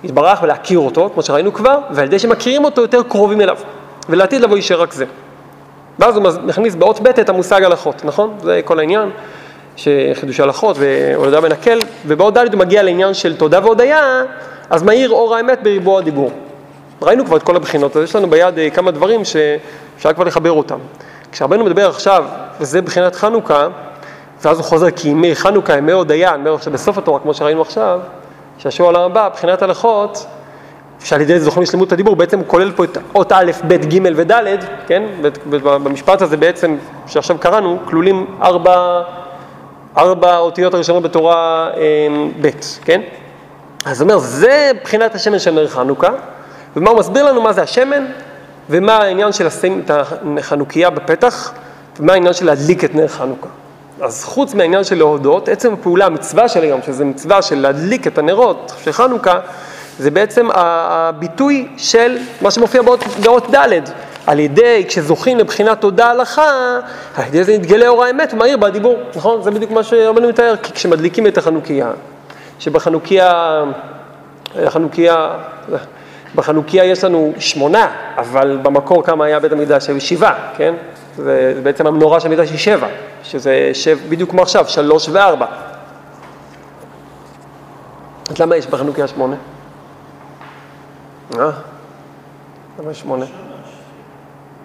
יתברך 0.04 0.40
ולהכיר 0.44 0.80
אותו, 0.80 1.10
כמו 1.14 1.24
שראינו 1.24 1.54
כבר, 1.54 1.80
ועל 1.92 2.06
ידי 2.06 2.20
שמכירים 2.20 2.66
אותו 2.66 2.82
יותר 2.82 3.04
קרובים 3.04 3.42
אליו. 3.42 3.58
ולעתיד 4.10 4.42
לבוא 4.42 4.56
יישאר 4.56 4.82
רק 4.82 4.94
זה. 4.94 5.06
ואז 6.00 6.18
הוא 6.18 6.24
מכניס 6.44 6.76
באות 6.76 7.00
ב' 7.00 7.08
את 7.08 7.30
המושג 7.30 7.64
הלכות, 7.64 8.06
נכון? 8.06 8.38
זה 8.42 8.62
כל 8.66 8.80
העניין, 8.80 9.10
שחידוש 9.76 10.40
הלכות 10.40 10.78
והולדה 10.80 11.42
מנקל, 11.42 11.80
ובאות 12.06 12.34
ד' 12.38 12.54
הוא 12.54 12.60
מגיע 12.60 12.84
לעניין 12.84 13.14
של 13.14 13.36
תודה 13.36 13.60
והודיה, 13.64 14.24
אז 14.70 14.84
מאיר 14.84 15.10
אור 15.10 15.36
האמת 15.36 15.64
בריבוע 15.64 16.00
הדיבור. 16.00 16.32
ראינו 17.02 17.26
כבר 17.26 17.38
את 17.38 17.44
כל 17.44 17.56
הבחינות, 17.56 17.98
אז 17.98 18.04
יש 18.04 18.16
לנו 18.16 18.30
ביד 18.30 18.60
אה, 18.60 18.70
כמה 18.70 18.92
דברים 18.92 19.22
שאפשר 19.26 20.14
כבר 20.14 20.24
לחבר 20.24 20.52
אותם. 20.52 20.78
כשרבנו 21.32 21.66
מדבר 21.66 21.90
עכשיו, 21.90 22.26
וזה 22.60 22.82
בחינת 22.82 23.16
חנוכה, 23.16 23.68
ואז 24.44 24.58
הוא 24.58 24.66
חוזר 24.66 24.92
כי 24.92 25.10
ימי 25.10 25.36
חנוכה, 25.36 25.78
ימי 25.78 25.92
הודיה, 25.92 26.30
אני 26.30 26.40
אומר 26.40 26.54
עכשיו 26.54 26.74
בסוף 26.74 26.98
התורה, 26.98 27.20
כמו 27.20 27.34
שראינו 27.34 27.62
עכשיו, 27.62 28.00
שהשבוע 28.62 28.88
העולם 28.88 29.12
הבא, 29.12 29.30
בחינת 29.30 29.62
הלכות, 29.62 30.26
שעל 31.04 31.22
ידי 31.22 31.40
זה 31.40 31.46
זוכים 31.46 31.64
לשלמות 31.64 31.92
הדיבור, 31.92 32.16
בעצם 32.16 32.40
הוא 32.40 32.48
כולל 32.48 32.72
פה 32.72 32.84
את 32.84 32.98
אות 33.16 33.32
א', 33.32 33.52
ב', 33.68 33.74
ג' 33.74 34.00
וד', 34.16 34.32
כן? 34.88 35.04
במשפט 35.62 36.22
הזה 36.22 36.38
בעצם, 36.38 36.78
שעכשיו 37.08 37.38
קראנו, 37.38 37.78
כלולים 37.86 38.26
ארבע, 38.42 39.02
ארבע 39.98 40.38
אותיות 40.38 40.74
הראשונות 40.74 41.04
בתורה 41.04 41.70
אמ, 41.78 42.32
ב', 42.42 42.50
כן? 42.86 43.02
אז 43.86 44.02
הוא 44.02 44.10
אומר, 44.10 44.20
זה 44.20 44.72
בחינת 44.84 45.16
השמן 45.16 45.40
של 45.40 45.52
נר 45.52 45.68
חנוכה, 45.68 46.10
ומה 46.76 46.90
הוא 46.90 47.00
מסביר 47.00 47.26
לנו 47.26 47.42
מה 47.42 47.54
זה 47.54 47.62
השמן, 47.62 48.06
ומה 48.70 48.98
העניין 48.98 49.32
של 49.32 49.46
לשים 49.46 49.82
את 49.86 49.92
החנוכיה 50.40 50.90
בפתח, 50.90 51.54
ומה 52.00 52.14
העניין 52.14 52.34
של 52.34 52.46
להדליק 52.46 52.84
את 52.84 52.96
נר 52.96 53.08
חנוכה. 53.08 53.48
אז 54.02 54.24
חוץ 54.24 54.54
מהעניין 54.54 54.84
של 54.84 54.98
להודות, 54.98 55.50
עצם 55.50 55.74
הפעולה, 55.74 56.06
המצווה 56.06 56.48
של 56.48 56.62
היום, 56.62 56.82
שזה 56.86 57.06
מצווה 57.06 57.42
של 57.42 57.60
להדליק 57.60 58.08
את 58.08 58.18
הנרות 58.18 58.74
של 58.84 58.92
חנוכה, 58.92 59.40
זה 60.00 60.12
בעצם 60.12 60.48
הביטוי 60.54 61.68
של 61.78 62.18
מה 62.42 62.52
שמופיע 62.52 62.82
באות, 62.82 63.04
באות 63.24 63.56
ד', 63.56 63.82
על 64.28 64.40
ידי, 64.40 64.86
כשזוכים 64.88 65.38
לבחינת 65.38 65.82
תודה 65.82 66.10
הלכה, 66.10 66.80
על 67.16 67.24
ידי 67.28 67.44
זה 67.44 67.58
נתגלה 67.58 67.88
אור 67.88 68.04
האמת 68.04 68.34
מהיר 68.34 68.58
בדיבור, 68.58 68.96
נכון? 69.16 69.42
זה 69.44 69.52
בדיוק 69.52 69.72
מה 69.72 69.84
שרבנו 69.84 70.30
מתאר, 70.30 70.56
כי 70.64 70.74
כשמדליקים 70.74 71.28
את 71.28 71.38
החנוכיה, 71.38 71.92
שבחנוכיה, 72.60 73.64
חנוכיה, 74.68 75.30
בחנוכיה 76.36 76.84
יש 76.84 77.04
לנו 77.04 77.34
שמונה, 77.40 77.88
אבל 78.18 78.58
במקור 78.62 79.04
כמה 79.04 79.26
היה 79.26 79.40
בית 79.40 79.52
המקדש? 79.52 79.90
היו 79.90 80.02
שבעה, 80.02 80.36
כן? 80.58 80.74
זה, 81.16 81.54
זה 81.56 81.62
בעצם 81.62 81.88
המנורה 81.88 82.20
של 82.20 82.28
המקדש 82.28 82.50
היא 82.50 82.58
שבע, 82.58 82.88
שזה 83.24 83.70
שב, 83.74 83.98
בדיוק 84.10 84.30
כמו 84.30 84.42
עכשיו, 84.42 84.66
שלוש 84.68 85.10
וארבע. 85.10 85.46
אז 88.30 88.40
למה 88.40 88.56
יש 88.56 88.68
בחנוכיה 88.68 89.08
שמונה? 89.08 89.36
אה? 91.40 91.50
למה 92.80 92.94
שמונה? 92.94 93.26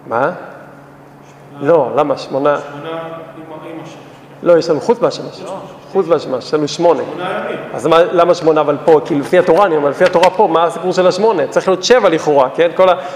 מה? 0.07 0.31
לא, 1.61 1.91
למה? 1.95 2.17
שמונה... 2.17 2.59
לא, 4.43 4.57
יש 4.57 4.69
לנו 4.69 4.81
חוץ 4.81 5.01
מהשמש. 5.01 5.43
חוץ 5.91 6.07
מהשמש, 6.07 6.45
יש 6.45 6.53
לנו 6.53 6.67
שמונה. 6.67 7.03
אז 7.73 7.85
למה 8.11 8.35
שמונה 8.35 8.61
אבל 8.61 8.77
פה? 8.85 8.99
כי 9.05 9.15
לפי 9.15 9.39
התורה, 9.39 9.65
אני 9.65 9.75
אומר, 9.75 9.89
לפי 9.89 10.03
התורה 10.03 10.29
פה, 10.29 10.47
מה 10.47 10.63
הסיפור 10.63 10.93
של 10.93 11.07
השמונה? 11.07 11.47
צריך 11.47 11.67
להיות 11.67 11.83
שבע 11.83 12.09
לכאורה, 12.09 12.49
כן? 12.55 12.69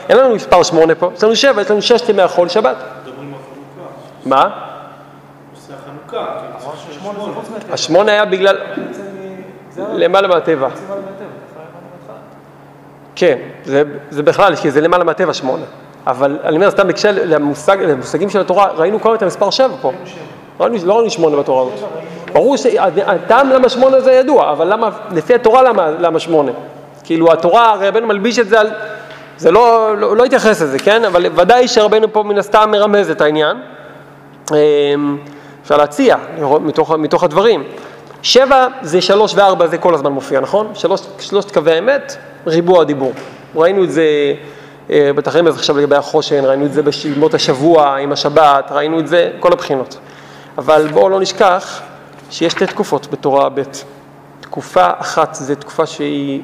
אין 0.10 0.18
לנו 0.18 0.36
מספר 0.36 0.64
שמונה 0.64 0.96
פה, 0.96 1.12
יש 1.16 1.24
לנו 1.24 1.36
שבע, 1.36 1.62
יש 1.62 1.72
לנו 1.72 1.82
ששת 1.82 2.10
ימי 2.10 2.22
החול 2.22 2.50
שבת. 2.50 2.76
מה? 4.26 4.50
השמונה 7.72 8.12
היה 8.12 8.26
בגלל... 8.26 8.58
למעלה 9.78 10.28
מהטבע. 10.28 10.68
כן, 13.16 13.38
זה 14.10 14.24
בכלל, 14.24 14.56
כי 14.56 14.72
זה 14.72 14.82
למעלה 14.82 15.04
מהטבע 15.04 15.34
שמונה. 15.34 15.64
אבל 16.08 16.40
אני 16.44 16.56
אומר, 16.56 16.72
סתם 16.72 16.88
בקשר 16.88 17.12
למושגים 17.26 18.30
של 18.30 18.42
התורה, 18.42 18.68
ראינו 18.76 19.02
כבר 19.02 19.16
את 19.16 19.22
המספר 19.22 19.50
שבע 19.50 19.76
פה. 19.82 19.92
לא 20.60 20.96
ראינו 20.96 21.10
שמונה 21.10 21.38
בתורה 21.38 21.74
הזאת. 21.74 21.90
ברור 22.34 22.58
שהטעם 22.58 23.50
למה 23.50 23.70
שמונה 23.70 24.02
זה 24.02 24.12
ידוע, 24.12 24.52
אבל 24.52 24.74
למה, 24.74 24.90
לפי 25.12 25.36
התורה 25.36 25.64
למה, 25.64 25.90
למה 26.00 26.20
שמונה? 26.20 26.52
כאילו 27.04 27.32
התורה, 27.34 27.70
הרי 27.70 27.88
רבנו 27.88 28.08
מלביש 28.08 28.40
את 28.40 28.48
זה 28.48 28.60
על, 28.60 28.70
זה 29.38 29.52
לא, 29.52 29.98
לא, 29.98 30.18
לא 30.18 30.26
התייחס 30.26 30.62
לזה, 30.62 30.80
כן? 30.80 31.06
אבל 31.06 31.26
ודאי 31.36 31.68
שרבנו 31.68 32.14
פה 32.14 32.24
מן 32.24 32.38
הסתם 32.38 32.72
מרמז 32.72 33.10
את 33.10 33.22
העניין. 33.22 33.58
אמ, 34.54 35.18
אפשר 35.64 35.78
להציע 35.78 36.16
מתוך, 36.62 36.92
מתוך 36.92 37.24
הדברים. 37.24 37.64
שבע 38.22 38.68
זה 38.82 39.02
שלוש 39.02 39.34
וארבע, 39.36 39.68
זה 39.68 39.78
כל 39.78 39.94
הזמן 39.94 40.12
מופיע, 40.12 40.40
נכון? 40.40 40.68
שלוש, 40.74 41.02
שלושת 41.20 41.52
קווי 41.52 41.72
האמת, 41.72 42.18
ריבוע 42.48 42.82
הדיבור. 42.82 43.12
ראינו 43.56 43.84
את 43.84 43.92
זה 43.92 44.04
אה, 44.90 45.12
בטח 45.16 45.36
רמז 45.36 45.56
עכשיו 45.56 45.78
לגבי 45.78 45.96
החושן, 45.96 46.46
ראינו 46.46 46.66
את 46.66 46.74
זה 46.74 46.82
בשלמות 46.82 47.34
השבוע 47.34 47.96
עם 47.96 48.12
השבת, 48.12 48.72
ראינו 48.72 49.00
את 49.00 49.08
זה, 49.08 49.32
כל 49.40 49.54
הבחינות. 49.54 49.98
אבל 50.58 50.88
בואו 50.94 51.10
לא 51.10 51.20
נשכח 51.20 51.82
שיש 52.30 52.52
שתי 52.52 52.66
תקופות 52.66 53.08
בתורה 53.12 53.50
ב'. 53.50 53.62
תקופה 54.42 54.90
אחת 54.98 55.34
זה 55.34 55.56
תקופה 55.56 55.86
שהיא, 55.86 56.42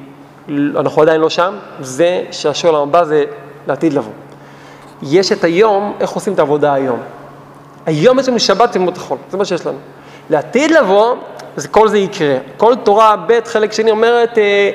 אנחנו 0.50 1.02
עדיין 1.02 1.22
לא 1.22 1.30
שם, 1.30 1.54
זה 1.80 2.24
שהשואל 2.32 2.76
הבא 2.76 3.04
זה 3.04 3.24
לעתיד 3.68 3.94
לבוא. 3.94 4.12
יש 5.02 5.32
את 5.32 5.44
היום, 5.44 5.94
איך 6.00 6.12
עושים 6.12 6.34
את 6.34 6.40
העבודה 6.40 6.74
היום. 6.74 7.00
היום 7.88 8.20
יש 8.20 8.30
לנו 8.30 8.40
שבת 8.40 8.76
ימות 8.76 8.98
החול, 8.98 9.18
זה 9.32 9.38
מה 9.38 9.46
שיש 9.46 9.66
לנו. 9.66 9.78
לעתיד 10.30 10.72
לבוא, 10.72 11.16
אז 11.58 11.68
כל 11.68 11.88
זה 11.88 11.98
יקרה. 11.98 12.38
כל 12.58 12.76
תורה 12.84 13.16
ב' 13.28 13.40
חלק 13.46 13.72
שני 13.72 13.92
אומרת, 13.92 14.38
אה, 14.38 14.72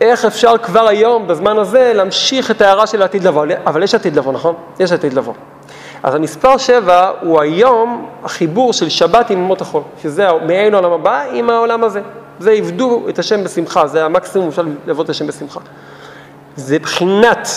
איך 0.00 0.24
אפשר 0.24 0.58
כבר 0.58 0.88
היום, 0.88 1.26
בזמן 1.26 1.58
הזה, 1.58 1.92
להמשיך 1.94 2.50
את 2.50 2.60
ההערה 2.60 2.86
של 2.86 3.02
העתיד 3.02 3.24
לבוא. 3.24 3.46
אבל 3.66 3.82
יש 3.82 3.94
עתיד 3.94 4.16
לבוא, 4.16 4.32
נכון? 4.32 4.54
יש 4.80 4.92
עתיד 4.92 5.12
לבוא. 5.12 5.34
אז 6.02 6.14
המספר 6.14 6.56
7 6.56 7.10
הוא 7.20 7.40
היום 7.40 8.06
החיבור 8.24 8.72
של 8.72 8.88
שבת 8.88 9.30
עם 9.30 9.38
ימות 9.38 9.60
החול, 9.60 9.82
שזה 10.02 10.28
מעין 10.46 10.74
העולם 10.74 10.92
הבא 10.92 11.24
עם 11.32 11.50
העולם 11.50 11.84
הזה. 11.84 12.00
זה 12.38 12.50
עבדו 12.50 13.02
את 13.08 13.18
השם 13.18 13.44
בשמחה, 13.44 13.86
זה 13.86 14.04
המקסימום 14.04 14.48
אפשר 14.48 14.62
לעבוד 14.86 15.04
את 15.04 15.10
השם 15.10 15.26
בשמחה. 15.26 15.60
זה 16.56 16.78
בחינת 16.78 17.48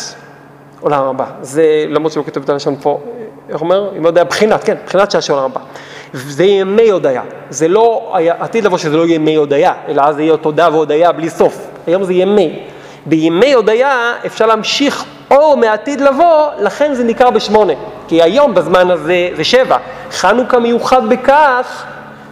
עולם 0.79 1.03
הבא. 1.03 1.25
זה, 1.41 1.85
למרות 1.89 2.11
שלא 2.11 2.23
כתוב 2.23 2.43
את 2.43 2.49
הלשון 2.49 2.75
פה, 2.81 2.99
איך 3.49 3.61
אומר? 3.61 3.89
לא 4.01 4.07
יודע, 4.07 4.23
בחינת, 4.23 4.63
כן, 4.63 4.75
בחינת 4.85 5.21
של 5.21 5.33
עולם 5.33 5.45
הבא. 5.45 5.61
זה 6.13 6.43
ימי 6.43 6.89
הודיה. 6.89 7.21
זה 7.49 7.67
לא 7.67 8.13
עתיד 8.39 8.65
לבוא 8.65 8.77
שזה 8.77 8.97
לא 8.97 9.07
ימי 9.07 9.35
הודיה, 9.35 9.73
אלא 9.87 10.01
אז 10.01 10.15
זה 10.15 10.23
יהיה 10.23 10.37
תודה 10.37 10.69
והודיה 10.71 11.11
בלי 11.11 11.29
סוף. 11.29 11.67
היום 11.87 12.03
זה 12.03 12.13
ימי. 12.13 12.59
בימי 13.05 13.53
הודיה 13.53 14.13
אפשר 14.25 14.45
להמשיך 14.45 15.05
אור 15.31 15.57
מעתיד 15.57 16.01
לבוא, 16.01 16.47
לכן 16.59 16.93
זה 16.93 17.03
ניכר 17.03 17.29
בשמונה. 17.29 17.73
כי 18.07 18.21
היום 18.21 18.53
בזמן 18.53 18.91
הזה 18.91 19.29
זה 19.35 19.43
שבע. 19.43 19.77
חנוכה 20.11 20.59
מיוחד 20.59 21.09
בכך 21.09 21.85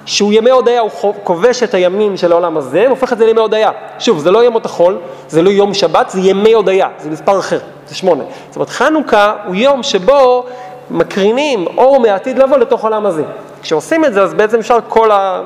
שהוא 0.05 0.33
ימי 0.33 0.49
הודיה, 0.49 0.81
הוא 0.81 1.13
כובש 1.23 1.63
את 1.63 1.73
הימים 1.73 2.17
של 2.17 2.31
העולם 2.31 2.57
הזה, 2.57 2.83
והופך 2.87 3.13
את 3.13 3.17
זה 3.17 3.25
לימי 3.25 3.39
הודיה. 3.39 3.71
שוב, 3.99 4.19
זה 4.19 4.31
לא 4.31 4.43
ימות 4.43 4.65
החול, 4.65 4.97
זה 5.27 5.41
לא 5.41 5.49
יום 5.49 5.73
שבת, 5.73 6.09
זה 6.09 6.19
ימי 6.19 6.53
הודיה, 6.53 6.87
זה 6.99 7.09
מספר 7.09 7.39
אחר, 7.39 7.59
זה 7.87 7.95
שמונה. 7.95 8.23
זאת 8.47 8.55
אומרת, 8.55 8.69
חנוכה 8.69 9.33
הוא 9.45 9.55
יום 9.55 9.83
שבו 9.83 10.45
מקרינים 10.89 11.65
אור 11.77 11.99
מעתיד 11.99 12.37
לבוא 12.39 12.57
לתוך 12.57 12.83
העולם 12.83 13.05
הזה. 13.05 13.23
כשעושים 13.61 14.05
את 14.05 14.13
זה, 14.13 14.21
אז 14.21 14.33
בעצם 14.33 14.59
אפשר 14.59 14.77
כל, 14.87 15.11
ה... 15.11 15.41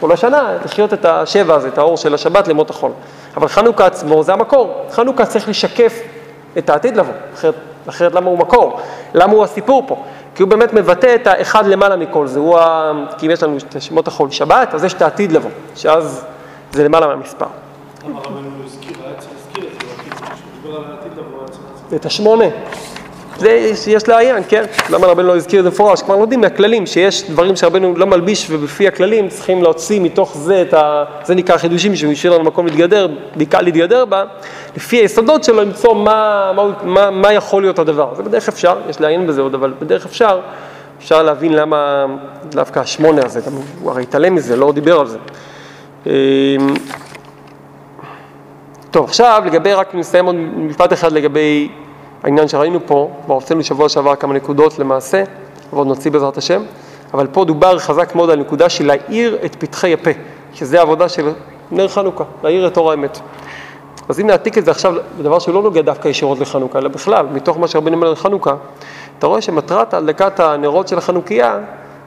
כל 0.00 0.12
השנה 0.12 0.52
לחיות 0.64 0.92
את 0.92 1.04
השבע 1.04 1.54
הזה, 1.54 1.68
את 1.68 1.78
האור 1.78 1.96
של 1.96 2.14
השבת 2.14 2.48
למות 2.48 2.70
החול. 2.70 2.90
אבל 3.36 3.48
חנוכה 3.48 3.86
עצמו 3.86 4.22
זה 4.22 4.32
המקור. 4.32 4.86
חנוכה 4.90 5.26
צריך 5.26 5.48
לשקף 5.48 6.00
את 6.58 6.70
העתיד 6.70 6.96
לבוא, 6.96 7.12
אחרת, 7.34 7.54
אחרת 7.88 8.14
למה 8.14 8.30
הוא 8.30 8.38
מקור? 8.38 8.80
למה 9.14 9.32
הוא 9.32 9.44
הסיפור 9.44 9.84
פה? 9.86 9.96
כי 10.34 10.42
הוא 10.42 10.50
באמת 10.50 10.72
מבטא 10.72 11.14
את 11.14 11.26
האחד 11.26 11.66
למעלה 11.66 11.96
מכל 11.96 12.26
זה, 12.26 12.38
הוא 12.38 12.58
ה... 12.58 12.92
כי 13.18 13.26
אם 13.26 13.30
יש 13.30 13.42
לנו 13.42 13.56
את 13.56 13.82
שמות 13.82 14.08
החול 14.08 14.30
שבת, 14.30 14.74
אז 14.74 14.84
יש 14.84 14.94
את 14.94 15.02
העתיד 15.02 15.32
לבוא, 15.32 15.50
שאז 15.76 16.24
זה 16.72 16.84
למעלה 16.84 17.06
מהמספר. 17.06 17.46
למה 18.04 18.18
הרבנו 18.18 18.64
הזכיר, 18.64 18.92
היה 19.04 19.14
צריך 19.18 19.32
להזכיר 19.32 19.64
את 19.64 19.80
זה, 19.80 19.86
כשהוא 20.04 20.50
דיבר 20.62 20.76
על 20.76 20.84
העתיד 20.90 21.12
לבוא, 21.12 21.38
היה 21.38 21.48
צריך 21.48 21.62
להזכיר 21.72 21.98
את 21.98 22.06
השמונה. 22.06 22.44
זה 23.40 23.90
יש 23.90 24.08
לעיין, 24.08 24.42
כן? 24.48 24.64
למה 24.90 25.06
רבנו 25.06 25.28
לא 25.28 25.36
הזכיר 25.36 25.60
את 25.60 25.64
זה 25.64 25.70
מפורש? 25.70 26.02
כבר 26.02 26.16
לומדים 26.16 26.40
מהכללים, 26.40 26.86
שיש 26.86 27.30
דברים 27.30 27.56
שרבנו 27.56 27.94
לא 27.96 28.06
מלביש 28.06 28.46
ובפי 28.50 28.88
הכללים 28.88 29.28
צריכים 29.28 29.62
להוציא 29.62 30.00
מתוך 30.00 30.36
זה 30.36 30.62
את 30.62 30.74
ה... 30.74 31.04
זה 31.24 31.34
נקרא 31.34 31.56
חידושים 31.56 31.96
שמשאיר 31.96 32.32
לנו 32.34 32.44
מקום 32.44 32.66
להתגדר, 32.66 33.08
בעיקר 33.36 33.60
להתגדר 33.60 34.04
בה, 34.04 34.24
לפי 34.76 34.96
היסודות 34.96 35.44
שלו 35.44 35.60
למצוא 35.60 35.94
מה, 35.94 36.52
מה, 36.56 36.62
מה, 36.82 37.10
מה 37.10 37.32
יכול 37.32 37.62
להיות 37.62 37.78
הדבר. 37.78 38.14
זה 38.14 38.22
בדרך 38.22 38.48
אפשר, 38.48 38.78
יש 38.88 39.00
לעיין 39.00 39.26
בזה 39.26 39.40
עוד, 39.40 39.54
אבל 39.54 39.72
בדרך 39.80 40.06
אפשר, 40.06 40.40
אפשר 40.98 41.22
להבין 41.22 41.52
למה 41.52 42.06
דווקא 42.50 42.80
השמונה 42.80 43.22
הזה, 43.24 43.40
גם 43.46 43.52
הוא 43.80 43.90
הרי 43.90 44.02
התעלם 44.02 44.34
מזה, 44.34 44.56
לא 44.56 44.72
דיבר 44.72 45.00
על 45.00 45.06
זה. 45.06 45.18
אמ, 46.06 46.12
טוב, 48.90 49.04
עכשיו 49.04 49.42
לגבי, 49.46 49.72
רק 49.72 49.94
נסיים 49.94 50.26
עוד 50.26 50.34
משפט 50.34 50.92
אחד 50.92 51.12
לגבי 51.12 51.68
העניין 52.22 52.48
שראינו 52.48 52.78
פה, 52.86 53.10
כבר 53.24 53.34
הוצאנו 53.34 53.64
שבוע 53.64 53.88
שעבר 53.88 54.16
כמה 54.16 54.34
נקודות 54.34 54.78
למעשה, 54.78 55.22
ועוד 55.72 55.86
נוציא 55.86 56.10
בעזרת 56.10 56.38
השם, 56.38 56.62
אבל 57.14 57.26
פה 57.26 57.44
דובר 57.44 57.78
חזק 57.78 58.14
מאוד 58.14 58.30
על 58.30 58.38
נקודה 58.38 58.68
של 58.68 58.86
להאיר 58.86 59.38
את 59.44 59.56
פתחי 59.58 59.92
הפה, 59.92 60.10
שזה 60.54 60.78
העבודה 60.78 61.08
של 61.08 61.32
נר 61.70 61.88
חנוכה, 61.88 62.24
להאיר 62.42 62.66
את 62.66 62.76
אור 62.76 62.90
האמת. 62.90 63.20
אז 64.08 64.20
אם 64.20 64.26
נעתיק 64.26 64.58
את 64.58 64.64
זה 64.64 64.70
עכשיו 64.70 64.94
לדבר 65.18 65.38
שלא 65.38 65.62
נוגע 65.62 65.82
דווקא 65.82 66.08
ישירות 66.08 66.38
לחנוכה, 66.38 66.78
אלא 66.78 66.88
בכלל, 66.88 67.26
מתוך 67.32 67.58
מה 67.58 67.68
שרבנים 67.68 67.94
אומר 67.94 68.12
לחנוכה, 68.12 68.54
אתה 69.18 69.26
רואה 69.26 69.40
שמטרת 69.40 69.94
הדלקת 69.94 70.40
הנרות 70.40 70.88
של 70.88 70.98
החנוכיה 70.98 71.58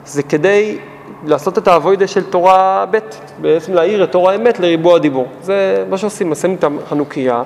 זה 0.05 0.24
כדי 0.24 0.77
לעשות 1.25 1.58
את 1.58 1.67
האבוידה 1.67 2.08
של 2.08 2.24
תורה 2.24 2.86
ב', 2.91 2.98
בעצם 3.41 3.74
להאיר 3.74 4.03
את 4.03 4.15
אור 4.15 4.29
האמת 4.29 4.60
לריבוע 4.60 4.96
הדיבור. 4.96 5.27
זה 5.41 5.86
מה 5.89 5.98
שעושים, 5.98 6.29
עושים 6.29 6.55
את 6.55 6.63
החנוכיה, 6.63 7.43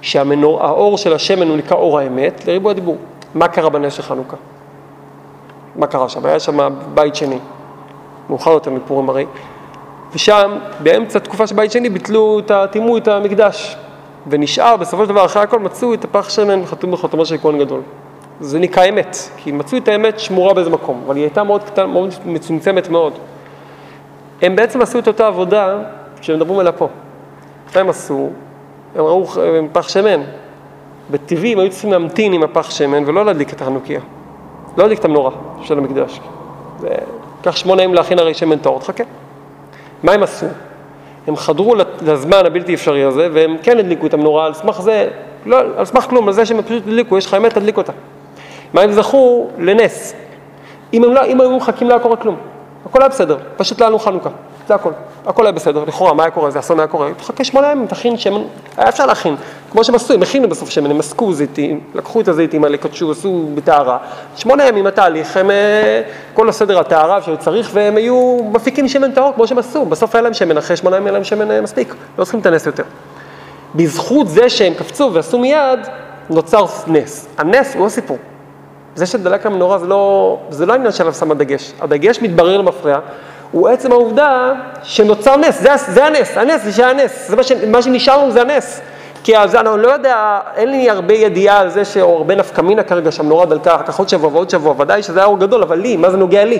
שהאור 0.00 0.98
של 0.98 1.12
השמן 1.12 1.48
הוא 1.48 1.56
נקרא 1.56 1.76
אור 1.76 1.98
האמת, 1.98 2.46
לריבוע 2.46 2.70
הדיבור. 2.70 2.96
מה 3.34 3.48
קרה 3.48 3.70
בנס 3.70 3.92
של 3.92 4.02
חנוכה? 4.02 4.36
מה 5.76 5.86
קרה 5.86 6.08
שם? 6.08 6.26
היה 6.26 6.40
שם 6.40 6.74
בית 6.94 7.14
שני, 7.14 7.38
מאוחר 8.30 8.50
יותר 8.50 8.70
מפורים 8.70 9.08
הרי, 9.08 9.26
ושם, 10.12 10.58
באמצע 10.80 11.18
תקופה 11.18 11.46
של 11.46 11.54
בית 11.54 11.72
שני, 11.72 11.88
ביטלו, 11.90 12.40
טימאו 12.70 12.96
את 12.96 13.08
המקדש, 13.08 13.76
ונשאר, 14.26 14.76
בסופו 14.76 15.02
של 15.02 15.08
דבר, 15.08 15.24
אחרי 15.24 15.42
הכל, 15.42 15.58
מצאו 15.58 15.94
את 15.94 16.04
הפח 16.04 16.28
שמן 16.28 16.66
חתום 16.66 16.90
בחותמו 16.90 17.26
של 17.26 17.36
כהן 17.38 17.58
גדול. 17.58 17.80
זה 18.40 18.58
נקרא 18.58 18.88
אמת, 18.88 19.16
כי 19.36 19.52
מצאו 19.52 19.78
את 19.78 19.88
האמת 19.88 20.20
שמורה 20.20 20.54
באיזה 20.54 20.70
מקום, 20.70 21.02
אבל 21.06 21.16
היא 21.16 21.24
הייתה 21.24 21.42
מאוד 21.42 21.62
קטנה, 21.62 21.86
מאוד 21.86 22.14
מצומצמת 22.26 22.88
מאוד. 22.88 23.12
הם 24.42 24.56
בעצם 24.56 24.82
עשו 24.82 24.98
את 24.98 25.08
אותה 25.08 25.26
עבודה 25.26 25.78
שמדברים 26.20 26.58
עליה 26.58 26.72
פה. 26.72 26.88
מה 27.74 27.80
הם 27.80 27.88
עשו? 27.88 28.30
הם 28.94 29.04
ראו 29.04 29.26
פח 29.72 29.88
שמן. 29.88 30.20
בטבעי 31.10 31.52
הם 31.52 31.58
היו 31.58 31.70
צריכים 31.70 31.92
להמתין 31.92 32.32
עם 32.32 32.42
הפח 32.42 32.70
שמן 32.70 33.02
ולא 33.06 33.24
להדליק 33.24 33.52
את 33.52 33.60
החנוכיה. 33.60 34.00
לא 34.76 34.84
להדליק 34.84 34.98
את 34.98 35.04
המנורה 35.04 35.30
של 35.62 35.78
המקדש. 35.78 36.20
לקח 37.40 37.56
שמונה 37.56 37.82
ימים 37.82 37.94
להכין 37.94 38.18
הרי 38.18 38.34
שמן 38.34 38.58
טהור, 38.58 38.80
תחכה. 38.80 39.04
מה 40.02 40.12
הם 40.12 40.22
עשו? 40.22 40.46
הם 41.26 41.36
חדרו 41.36 41.74
לזמן 42.02 42.46
הבלתי 42.46 42.74
אפשרי 42.74 43.04
הזה, 43.04 43.28
והם 43.32 43.56
כן 43.62 43.78
הדליקו 43.78 44.06
את 44.06 44.14
המנורה 44.14 44.46
על 44.46 44.54
סמך 44.54 44.80
זה, 44.80 45.08
לא 45.46 45.60
על 45.76 45.84
סמך 45.84 46.04
כלום, 46.04 46.28
על 46.28 46.34
זה 46.34 46.46
שהם 46.46 46.62
פשוט 46.62 46.82
הדליקו, 46.82 47.18
יש 47.18 47.26
לך 47.26 47.34
אמת, 47.34 47.54
תדליק 47.54 47.76
אותה. 47.76 47.92
מה 48.72 48.80
הם 48.80 48.92
זכו? 48.92 49.48
לנס. 49.58 50.14
אם 50.94 51.04
הם, 51.04 51.12
לא, 51.12 51.24
אם 51.24 51.40
היו 51.40 51.56
מחכים 51.56 51.88
לא 51.88 51.94
היה 51.94 52.02
קורה 52.02 52.16
כלום. 52.16 52.36
הכל 52.86 53.02
היה 53.02 53.08
בסדר, 53.08 53.36
פשוט 53.56 53.80
לא 53.80 53.84
היה 53.84 53.90
לנו 53.90 53.98
חנוכה, 53.98 54.30
זה 54.68 54.74
הכל. 54.74 54.90
הכל 55.26 55.46
היה 55.46 55.52
בסדר, 55.52 55.84
לכאורה, 55.84 56.14
מה 56.14 56.22
היה 56.22 56.30
קורה? 56.30 56.50
זה 56.50 56.58
אסון 56.58 56.80
היה 56.80 56.86
קורה. 56.86 57.10
תחכה 57.16 57.44
שמונה 57.44 57.72
ימים, 57.72 57.86
תכין 57.86 58.16
שמן, 58.16 58.42
היה 58.76 58.88
אפשר 58.88 59.06
להכין. 59.06 59.36
כמו 59.70 59.84
שהם 59.84 59.94
עשו, 59.94 60.14
הם 60.14 60.22
הכינו 60.22 60.48
בסוף 60.48 60.70
שמן, 60.70 60.90
הם 60.90 61.00
עסקו 61.00 61.32
זיתים, 61.32 61.80
לקחו 61.94 62.20
את 62.20 62.28
הזיתים 62.28 62.64
האלה, 62.64 62.76
קדשו, 62.76 63.10
עשו 63.10 63.48
בטהרה. 63.54 63.98
שמונה 64.36 64.66
ימים 64.66 64.86
התהליך, 64.86 65.36
הם, 65.36 65.50
אה, 65.50 66.02
כל 66.34 66.48
הסדר 66.48 66.78
הטהרה 66.78 67.22
שצריך, 67.22 67.70
והם 67.72 67.96
היו 67.96 68.38
מפיקים 68.52 68.88
שמן 68.88 69.12
טהור 69.12 69.32
כמו 69.34 69.46
שהם 69.46 69.58
עשו. 69.58 69.84
בסוף 69.84 70.14
היה 70.14 70.22
להם 70.22 70.34
שמן, 70.34 70.58
אחרי 70.58 70.76
שמונה 70.76 70.96
ימים 70.96 71.06
היה 71.06 71.12
להם 71.12 71.24
שמן 71.24 71.50
אה, 71.50 71.60
מספיק, 71.60 71.94
לא 72.18 72.24
צריכים 72.24 72.40
את 72.40 72.46
הנס 72.46 72.66
יותר. 72.66 72.84
בזכות 73.74 74.28
זה 74.28 74.48
שהם 74.48 74.74
קפצו 74.74 75.10
ועשו 75.12 75.38
מיד, 75.38 75.80
נוצר 76.30 76.66
נס. 76.86 77.28
הנס 77.38 77.74
הוא 77.74 77.86
הסיפור. 77.86 78.18
זה 78.94 79.06
שדלק 79.06 79.46
המנורה 79.46 79.78
זה 79.78 79.86
לא, 79.86 80.38
זה 80.50 80.66
לא 80.66 80.72
העניין 80.72 80.92
שעליו 80.92 81.14
שמה 81.14 81.34
דגש. 81.34 81.72
הדגש 81.80 82.22
מתברר 82.22 82.58
למפרע, 82.58 82.98
הוא 83.52 83.68
עצם 83.68 83.92
העובדה 83.92 84.52
שנוצר 84.82 85.36
נס, 85.36 85.60
זה, 85.60 85.68
זה 85.88 86.04
הנס, 86.04 86.36
הנס 86.36 86.64
זה 86.64 86.72
שהיה 86.72 86.92
נס, 86.92 87.28
זה 87.28 87.36
מה, 87.36 87.42
ש, 87.42 87.52
מה 87.52 87.82
שנשאר 87.82 88.18
לנו 88.18 88.30
זה 88.30 88.40
הנס. 88.40 88.80
כי 89.24 89.38
אז 89.38 89.54
אני 89.54 89.82
לא 89.82 89.88
יודע, 89.88 90.40
אין 90.56 90.70
לי 90.70 90.90
הרבה 90.90 91.14
ידיעה 91.14 91.60
על 91.60 91.68
זה, 91.68 91.82
או 92.00 92.16
הרבה 92.16 92.34
נפקא 92.34 92.60
מינה 92.60 92.82
כרגע 92.82 93.12
שהמנורה 93.12 93.46
דלקה 93.46 93.74
אחר 93.74 93.82
כך 93.82 93.98
עוד 93.98 94.08
שבוע 94.08 94.30
ועוד 94.32 94.50
שבוע, 94.50 94.74
ודאי 94.78 95.02
שזה 95.02 95.18
היה 95.18 95.26
אור 95.26 95.38
גדול, 95.38 95.62
אבל 95.62 95.78
לי, 95.78 95.96
מה 95.96 96.10
זה 96.10 96.16
נוגע 96.16 96.44
לי? 96.44 96.58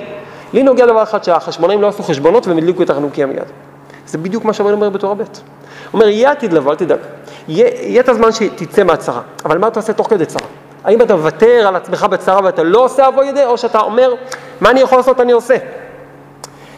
לי 0.52 0.62
נוגע 0.62 0.86
דבר 0.86 1.02
אחד 1.02 1.24
שהחשמונאים 1.24 1.82
לא 1.82 1.88
עשו 1.88 2.02
חשבונות 2.02 2.46
והם 2.46 2.58
הדליקו 2.58 2.82
את 2.82 2.90
החנוכיה 2.90 3.26
מיד. 3.26 3.42
זה 4.06 4.18
בדיוק 4.18 4.44
מה 4.44 4.52
שהרבן 4.52 4.72
אומר 4.72 4.90
בתורה 4.90 5.14
ב'. 5.14 5.18
הוא 5.18 5.26
אומר, 5.92 6.08
יהיה 6.08 6.30
עתיד 6.30 6.52
לבוא, 6.52 6.70
אל 6.72 6.76
תדאג. 6.76 6.98
יהיה, 7.48 7.68
יהיה 7.82 8.00
את 8.00 8.08
הזמן 8.08 8.32
שתצא 8.32 8.84
מהצרה, 8.84 9.20
אבל 9.44 9.58
מה 9.58 9.68
אתה 9.68 9.80
עושה 9.80 9.92
תוך 9.92 10.10
כדי 10.10 10.26
צרה? 10.26 10.46
האם 10.84 11.02
אתה 11.02 11.16
מוותר 11.16 11.64
על 11.68 11.76
עצמך 11.76 12.04
בצרה 12.04 12.40
ואתה 12.44 12.62
לא 12.62 12.84
עושה 12.84 13.08
אבוי 13.08 13.26
ידי, 13.26 13.44
או 13.44 13.58
שאתה 13.58 13.80
אומר, 13.80 14.14
מה 14.60 14.70
אני 14.70 14.80
יכול 14.80 14.98
לעשות, 14.98 15.20
אני 15.20 15.32
עושה. 15.32 15.56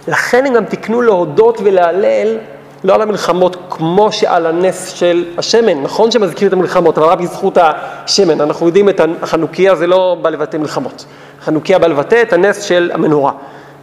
לכן 0.09 0.47
הם 0.47 0.55
גם 0.55 0.65
תיקנו 0.65 1.03
להודות 1.03 1.61
ולהלל, 1.65 2.39
לא 2.85 2.95
על 2.95 3.03
המלחמות 3.03 3.57
כמו 3.71 4.13
שעל 4.13 4.47
הנס 4.47 4.89
של 4.89 5.25
השמן. 5.39 5.83
נכון 5.83 6.11
שמזכיר 6.11 6.49
את 6.49 6.53
המלחמות, 6.53 6.99
אבל 6.99 7.07
רק 7.07 7.21
בזכות 7.21 7.59
השמן. 7.61 8.41
אנחנו 8.41 8.67
יודעים 8.67 8.89
את 8.89 9.01
החנוכיה, 9.23 9.75
זה 9.75 9.87
לא 9.87 10.17
בא 10.23 10.31
לבטא 10.31 10.57
מלחמות. 10.57 11.05
חנוכיה 11.45 11.79
בא 11.79 11.87
לבטא 11.87 12.23
את 12.23 12.33
הנס 12.33 12.63
של 12.63 12.91
המנורה. 12.95 13.33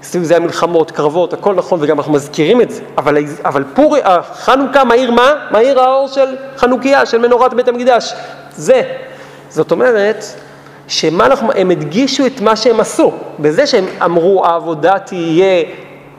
סביב 0.04 0.24
זה 0.24 0.36
המלחמות, 0.36 0.92
קרבות, 0.92 1.34
הכל 1.34 1.56
נכון, 1.56 1.80
וגם 1.82 1.98
אנחנו 1.98 2.14
מזכירים 2.14 2.62
את 2.62 2.72
זה. 2.72 2.82
אבל, 2.98 3.18
אבל 3.46 3.64
פורי, 3.74 4.02
חנוכה 4.34 4.84
מאיר 4.84 5.12
מה? 5.12 5.34
מאיר 5.52 5.80
האור 5.80 6.08
של 6.08 6.36
חנוכיה, 6.58 7.06
של 7.06 7.18
מנורת 7.18 7.54
בית 7.54 7.68
המקדש. 7.68 8.14
זה. 8.56 8.82
זאת 9.50 9.72
אומרת, 9.72 10.26
שמה 10.88 11.26
אנחנו, 11.26 11.52
הם 11.56 11.70
הדגישו 11.70 12.26
את 12.26 12.42
מה 12.42 12.56
שהם 12.56 12.80
עשו, 12.80 13.12
בזה 13.40 13.68
שהם 13.68 13.86
אמרו 14.04 14.46
העבודה 14.46 15.00
תהיה 15.00 15.64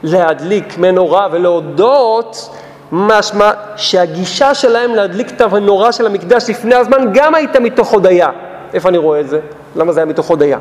להדליק 0.03 0.79
מנורה 0.79 1.29
ולהודות, 1.33 2.51
משמע 2.93 3.51
שהגישה 3.77 4.55
שלהם 4.55 4.95
להדליק 4.95 5.31
את 5.31 5.41
המנורה 5.41 5.93
של 5.93 6.07
המקדש 6.07 6.51
לפני 6.51 6.75
הזמן 6.75 6.99
גם 7.15 7.35
הייתה 7.35 7.61
מתוך 7.61 7.91
הודיה. 7.91 8.31
איפה 8.75 8.89
אני 8.89 8.99
רואה 8.99 9.21
את 9.21 9.29
זה? 9.29 9.41
למה 9.77 9.93
זה 9.93 10.01
היה 10.01 10.07
מתוך 10.07 10.29
הודיה? 10.29 10.59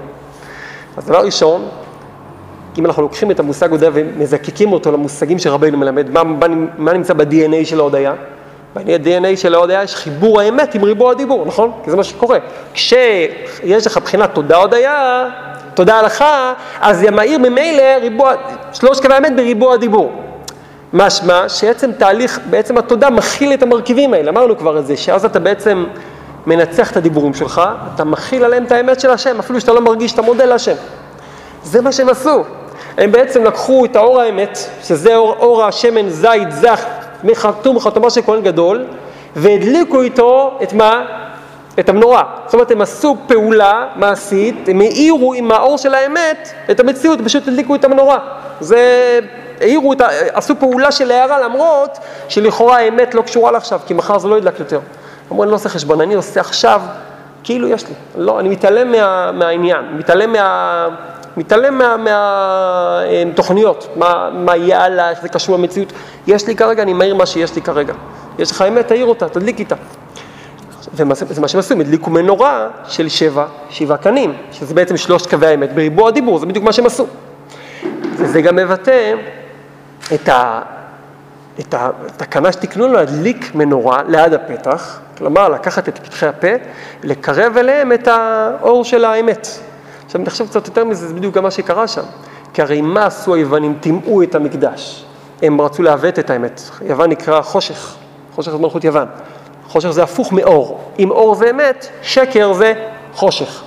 אז 0.97 1.05
דבר 1.05 1.25
ראשון, 1.25 1.67
אם 2.77 2.85
אנחנו 2.85 3.01
לוקחים 3.01 3.31
את 3.31 3.39
המושג 3.39 3.71
הודיה 3.71 3.89
ומזקקים 3.93 4.73
אותו 4.73 4.91
למושגים 4.91 5.39
שרבנו 5.39 5.77
מלמד, 5.77 6.09
מה, 6.09 6.23
מה, 6.23 6.47
מה 6.77 6.93
נמצא 6.93 7.13
ב-DNA 7.13 7.65
של 7.65 7.79
ההודיה? 7.79 8.13
ב-DNA 8.75 9.35
של 9.35 9.55
ההודיה 9.55 9.83
יש 9.83 9.95
חיבור 9.95 10.41
האמת 10.41 10.75
עם 10.75 10.83
ריבוע 10.83 11.11
הדיבור, 11.11 11.45
נכון? 11.45 11.71
כי 11.83 11.91
זה 11.91 11.97
מה 11.97 12.03
שקורה. 12.03 12.37
כשיש 12.73 13.87
לך 13.87 13.97
בחינת 13.97 14.33
תודה 14.33 14.57
הודיה, 14.57 15.29
תודה 15.77 15.99
הלכה, 15.99 16.53
אז 16.81 16.99
זה 16.99 17.11
מהיר 17.11 17.39
ממילא 17.39 17.83
ריבוע, 18.01 18.33
שלוש 18.73 18.99
קווי 18.99 19.13
האמת 19.13 19.35
בריבוע 19.35 19.73
הדיבור. 19.73 20.11
משמע 20.93 21.49
שעצם 21.49 21.91
תהליך, 21.91 22.39
בעצם 22.49 22.77
התודה 22.77 23.09
מכיל 23.09 23.53
את 23.53 23.63
המרכיבים 23.63 24.13
האלה, 24.13 24.31
אמרנו 24.31 24.57
כבר 24.57 24.79
את 24.79 24.87
זה, 24.87 24.97
שאז 24.97 25.25
אתה 25.25 25.39
בעצם 25.39 25.85
מנצח 26.47 26.91
את 26.91 26.97
הדיבורים 26.97 27.33
שלך, 27.33 27.61
אתה 27.95 28.03
מכיל 28.03 28.43
עליהם 28.43 28.63
את 28.63 28.71
האמת 28.71 28.99
של 28.99 29.09
השם, 29.09 29.39
אפילו 29.39 29.61
שאתה 29.61 29.73
לא 29.73 29.81
מרגיש 29.81 30.11
שאתה 30.11 30.21
מודה 30.21 30.45
להשם. 30.45 30.75
זה 31.63 31.81
מה 31.81 31.91
שהם 31.91 32.09
עשו. 32.09 32.43
הם 32.97 33.11
בעצם 33.11 33.43
לקחו 33.43 33.85
את 33.85 33.95
האור 33.95 34.21
האמת, 34.21 34.59
שזה 34.83 35.15
אור, 35.15 35.35
אור 35.39 35.65
השמן 35.65 36.09
זית 36.09 36.51
זך, 36.51 36.85
מחתום 37.23 37.79
חתומה 37.79 38.09
של 38.09 38.21
כהן 38.21 38.41
גדול, 38.41 38.85
והדליקו 39.35 40.01
איתו 40.01 40.59
את 40.63 40.73
מה? 40.73 41.05
את 41.79 41.89
המנורה. 41.89 42.23
זאת 42.45 42.53
אומרת, 42.53 42.71
הם 42.71 42.81
עשו 42.81 43.17
פעולה 43.27 43.87
מעשית, 43.95 44.69
הם 44.69 44.81
האירו 44.81 45.33
עם 45.33 45.51
האור 45.51 45.77
של 45.77 45.93
האמת 45.93 46.49
את 46.71 46.79
המציאות, 46.79 47.19
פשוט 47.25 47.47
הדליקו 47.47 47.75
את 47.75 47.85
המנורה. 47.85 48.19
זה, 48.59 49.19
העירו 49.61 49.93
את 49.93 50.01
ה... 50.01 50.07
עשו 50.33 50.55
פעולה 50.59 50.91
של 50.91 51.11
הערה 51.11 51.39
למרות 51.39 51.97
שלכאורה 52.29 52.77
האמת 52.77 53.15
לא 53.15 53.21
קשורה 53.21 53.51
לעכשיו, 53.51 53.79
כי 53.85 53.93
מחר 53.93 54.17
זה 54.17 54.27
לא 54.27 54.37
ידלק 54.37 54.59
יותר. 54.59 54.79
אמרו, 55.31 55.43
אני 55.43 55.51
לא 55.51 55.55
עושה 55.55 55.69
חשבון, 55.69 56.01
אני 56.01 56.13
עושה 56.13 56.39
עכשיו, 56.39 56.81
כאילו 57.43 57.67
יש 57.67 57.87
לי. 57.87 57.93
לא, 58.15 58.39
אני 58.39 58.49
מתעלם 58.49 58.91
מה, 58.91 59.31
מהעניין, 59.31 59.85
מתעלם 59.93 60.31
מה... 60.33 60.87
מתעלם 61.37 61.81
מהתוכניות, 62.03 63.87
מה, 63.95 64.29
מה, 64.33 64.39
מה 64.39 64.55
יהיה 64.55 64.83
הלאה, 64.83 65.09
איך 65.09 65.21
זה 65.21 65.29
קשור 65.29 65.57
למציאות. 65.57 65.93
יש 66.27 66.47
לי 66.47 66.55
כרגע, 66.55 66.83
אני 66.83 66.93
מעיר 66.93 67.15
מה 67.15 67.25
שיש 67.25 67.55
לי 67.55 67.61
כרגע. 67.61 67.93
יש 68.39 68.51
לך 68.51 68.61
אמת, 68.61 68.87
תעיר 68.87 69.05
אותה, 69.05 69.29
תדליק 69.29 69.59
איתה. 69.59 69.75
וזה 70.93 71.05
מה 71.41 71.47
שהם 71.47 71.59
עשו, 71.59 71.73
הם 71.73 71.81
הדליקו 71.81 72.09
מנורה 72.09 72.67
של 72.87 73.09
שבע, 73.09 73.45
שבעה 73.69 73.97
קנים, 73.97 74.33
שזה 74.51 74.73
בעצם 74.73 74.97
שלושת 74.97 75.29
קווי 75.29 75.47
האמת 75.47 75.73
בריבוע 75.73 76.07
הדיבור, 76.07 76.39
זה 76.39 76.45
בדיוק 76.45 76.65
מה 76.65 76.73
שהם 76.73 76.85
עשו. 76.85 77.07
וזה 78.15 78.41
גם 78.41 78.55
מבטא 78.55 79.13
את, 80.13 80.29
ה, 80.29 80.61
את 81.59 81.73
התקנה 81.77 82.51
שתקנו 82.51 82.87
לו 82.87 82.93
להדליק 82.93 83.55
מנורה 83.55 84.03
ליד 84.07 84.33
הפתח, 84.33 84.99
כלומר 85.17 85.49
לקחת 85.49 85.89
את 85.89 85.97
פתחי 85.97 86.25
הפה, 86.25 86.47
לקרב 87.03 87.57
אליהם 87.57 87.93
את 87.93 88.07
האור 88.07 88.83
של 88.83 89.05
האמת. 89.05 89.47
עכשיו 90.05 90.21
אני 90.21 90.29
חושב 90.29 90.47
קצת 90.47 90.67
יותר 90.67 90.85
מזה, 90.85 91.07
זה 91.07 91.13
בדיוק 91.13 91.35
גם 91.35 91.43
מה 91.43 91.51
שקרה 91.51 91.87
שם. 91.87 92.03
כי 92.53 92.61
הרי 92.61 92.81
מה 92.81 93.05
עשו 93.05 93.33
היוונים? 93.33 93.77
טימאו 93.79 94.23
את 94.23 94.35
המקדש. 94.35 95.05
הם 95.41 95.61
רצו 95.61 95.83
לעוות 95.83 96.19
את 96.19 96.29
האמת. 96.29 96.61
יוון 96.81 97.09
נקרא 97.09 97.41
חושך, 97.41 97.95
חושך 98.35 98.51
זה 98.51 98.57
מלכות 98.57 98.83
יוון. 98.83 99.07
חושך 99.67 99.89
זה 99.89 100.03
הפוך 100.03 100.33
מאור. 100.33 100.79
אם 100.99 101.11
אור 101.11 101.35
זה 101.35 101.49
אמת, 101.49 101.87
שקר 102.01 102.53
זה 102.53 102.73
חושך. 103.13 103.63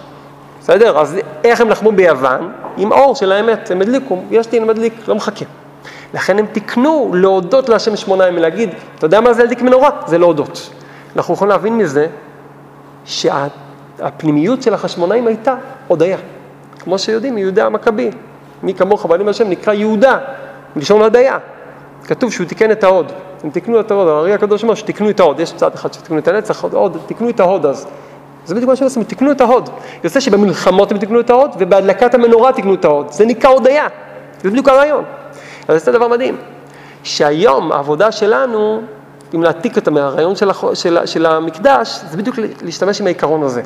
בסדר? 0.60 0.98
אז 0.98 1.18
איך 1.44 1.60
הם 1.60 1.68
לחמו 1.68 1.92
ביוון? 1.92 2.52
עם 2.76 2.92
אור 2.92 3.14
של 3.14 3.32
האמת. 3.32 3.70
הם 3.70 3.82
הדליקו, 3.82 4.22
יש 4.30 4.46
אני 4.52 4.58
מדליק, 4.60 5.08
לא 5.08 5.14
מחכה. 5.14 5.44
לכן 6.14 6.38
הם 6.38 6.46
תיקנו 6.46 7.10
להודות 7.14 7.68
להשם 7.68 7.96
שמונה 7.96 8.26
ימים, 8.28 8.42
להגיד, 8.42 8.70
אתה 8.98 9.06
יודע 9.06 9.20
מה 9.20 9.32
זה 9.32 9.42
להדליק 9.42 9.62
מנורה? 9.62 9.90
זה 10.06 10.18
להודות. 10.18 10.70
אנחנו 11.16 11.34
יכולים 11.34 11.50
להבין 11.50 11.78
מזה 11.78 12.06
שהפנימיות 13.04 14.62
של 14.62 14.74
החשמונאים 14.74 15.26
הייתה 15.26 15.54
הודיה. 15.88 16.18
כמו 16.78 16.98
שיודעים, 16.98 17.38
יהודה 17.38 17.66
המכבי. 17.66 18.10
מי 18.62 18.74
כמוך 18.74 19.06
בעלים 19.06 19.28
השם 19.28 19.50
נקרא 19.50 19.72
יהודה, 19.72 20.18
מלשון 20.76 21.02
הודיה. 21.02 21.38
כתוב 22.10 22.32
שהוא 22.32 22.46
תיקן 22.46 22.70
את 22.70 22.84
ההוד. 22.84 23.12
הם 23.44 23.50
תיקנו 23.50 23.80
את 23.80 23.90
ההוד, 23.90 24.08
הארי 24.08 24.32
הקדוש 24.34 24.62
אומר 24.62 24.74
שתיקנו 24.74 25.10
את 25.10 25.20
ההוד. 25.20 25.40
יש 25.40 25.52
צד 25.52 25.74
אחד 25.74 25.92
שתיקנו 25.92 26.18
את 26.18 26.28
הנצח, 26.28 26.64
עוד, 26.64 26.96
תיקנו 27.06 27.30
את 27.30 27.40
ההוד 27.40 27.66
אז. 27.66 27.86
זה 28.44 28.54
בדיוק 28.54 28.68
מה 28.68 28.76
שהם 28.76 28.84
עושים, 28.84 29.04
תיקנו 29.04 29.30
את 29.30 29.40
ההוד. 29.40 29.70
יוצא 30.04 30.20
שבמלחמות 30.20 30.92
הם 30.92 30.98
תיקנו 30.98 31.20
את 31.20 31.30
ההוד, 31.30 31.50
ובהדלקת 31.58 32.14
המנורה 32.14 32.52
תיקנו 32.52 32.74
את 32.74 32.84
ההוד. 32.84 33.12
זה 33.12 33.26
נקרא 33.26 33.50
הודיה. 33.50 33.86
זה 34.42 34.50
בדיוק 34.50 34.68
הרעיון. 34.68 35.04
אז 35.68 35.84
זה 35.84 35.92
דבר 35.92 36.08
מדהים. 36.08 36.36
שהיום 37.02 37.72
העבודה 37.72 38.12
שלנו, 38.12 38.82
אם 39.34 39.42
להעתיק 39.42 39.76
אותה 39.76 39.90
מהרעיון 39.90 40.36
של, 40.36 40.50
הח... 40.50 40.74
של, 40.74 40.98
של 41.06 41.26
המקדש, 41.26 42.00
זה 42.10 42.16
בדיוק 42.16 42.36
להשתמש 42.62 43.00
עם 43.00 43.06
העיקרון 43.06 43.42
הזה. 43.42 43.62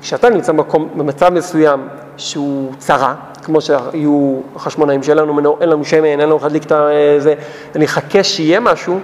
כשאתה 0.00 0.30
נמצא 0.30 0.52
במקום, 0.52 0.88
במצב 0.96 1.32
מסוים 1.32 1.88
שהוא 2.16 2.72
צרה, 2.78 3.14
כמו 3.48 3.60
שהיו 3.60 4.40
החשמונאים 4.56 5.02
שאין 5.02 5.16
לנו, 5.16 5.56
אין 5.60 5.68
לנו 5.68 5.84
שמן, 5.84 6.04
אין 6.04 6.20
לנו 6.20 6.38
להדליק 6.42 6.64
את 6.64 6.72
זה, 7.18 7.34
אני 7.76 7.84
אחכה 7.84 8.24
שיהיה 8.24 8.60
משהו, 8.60 9.00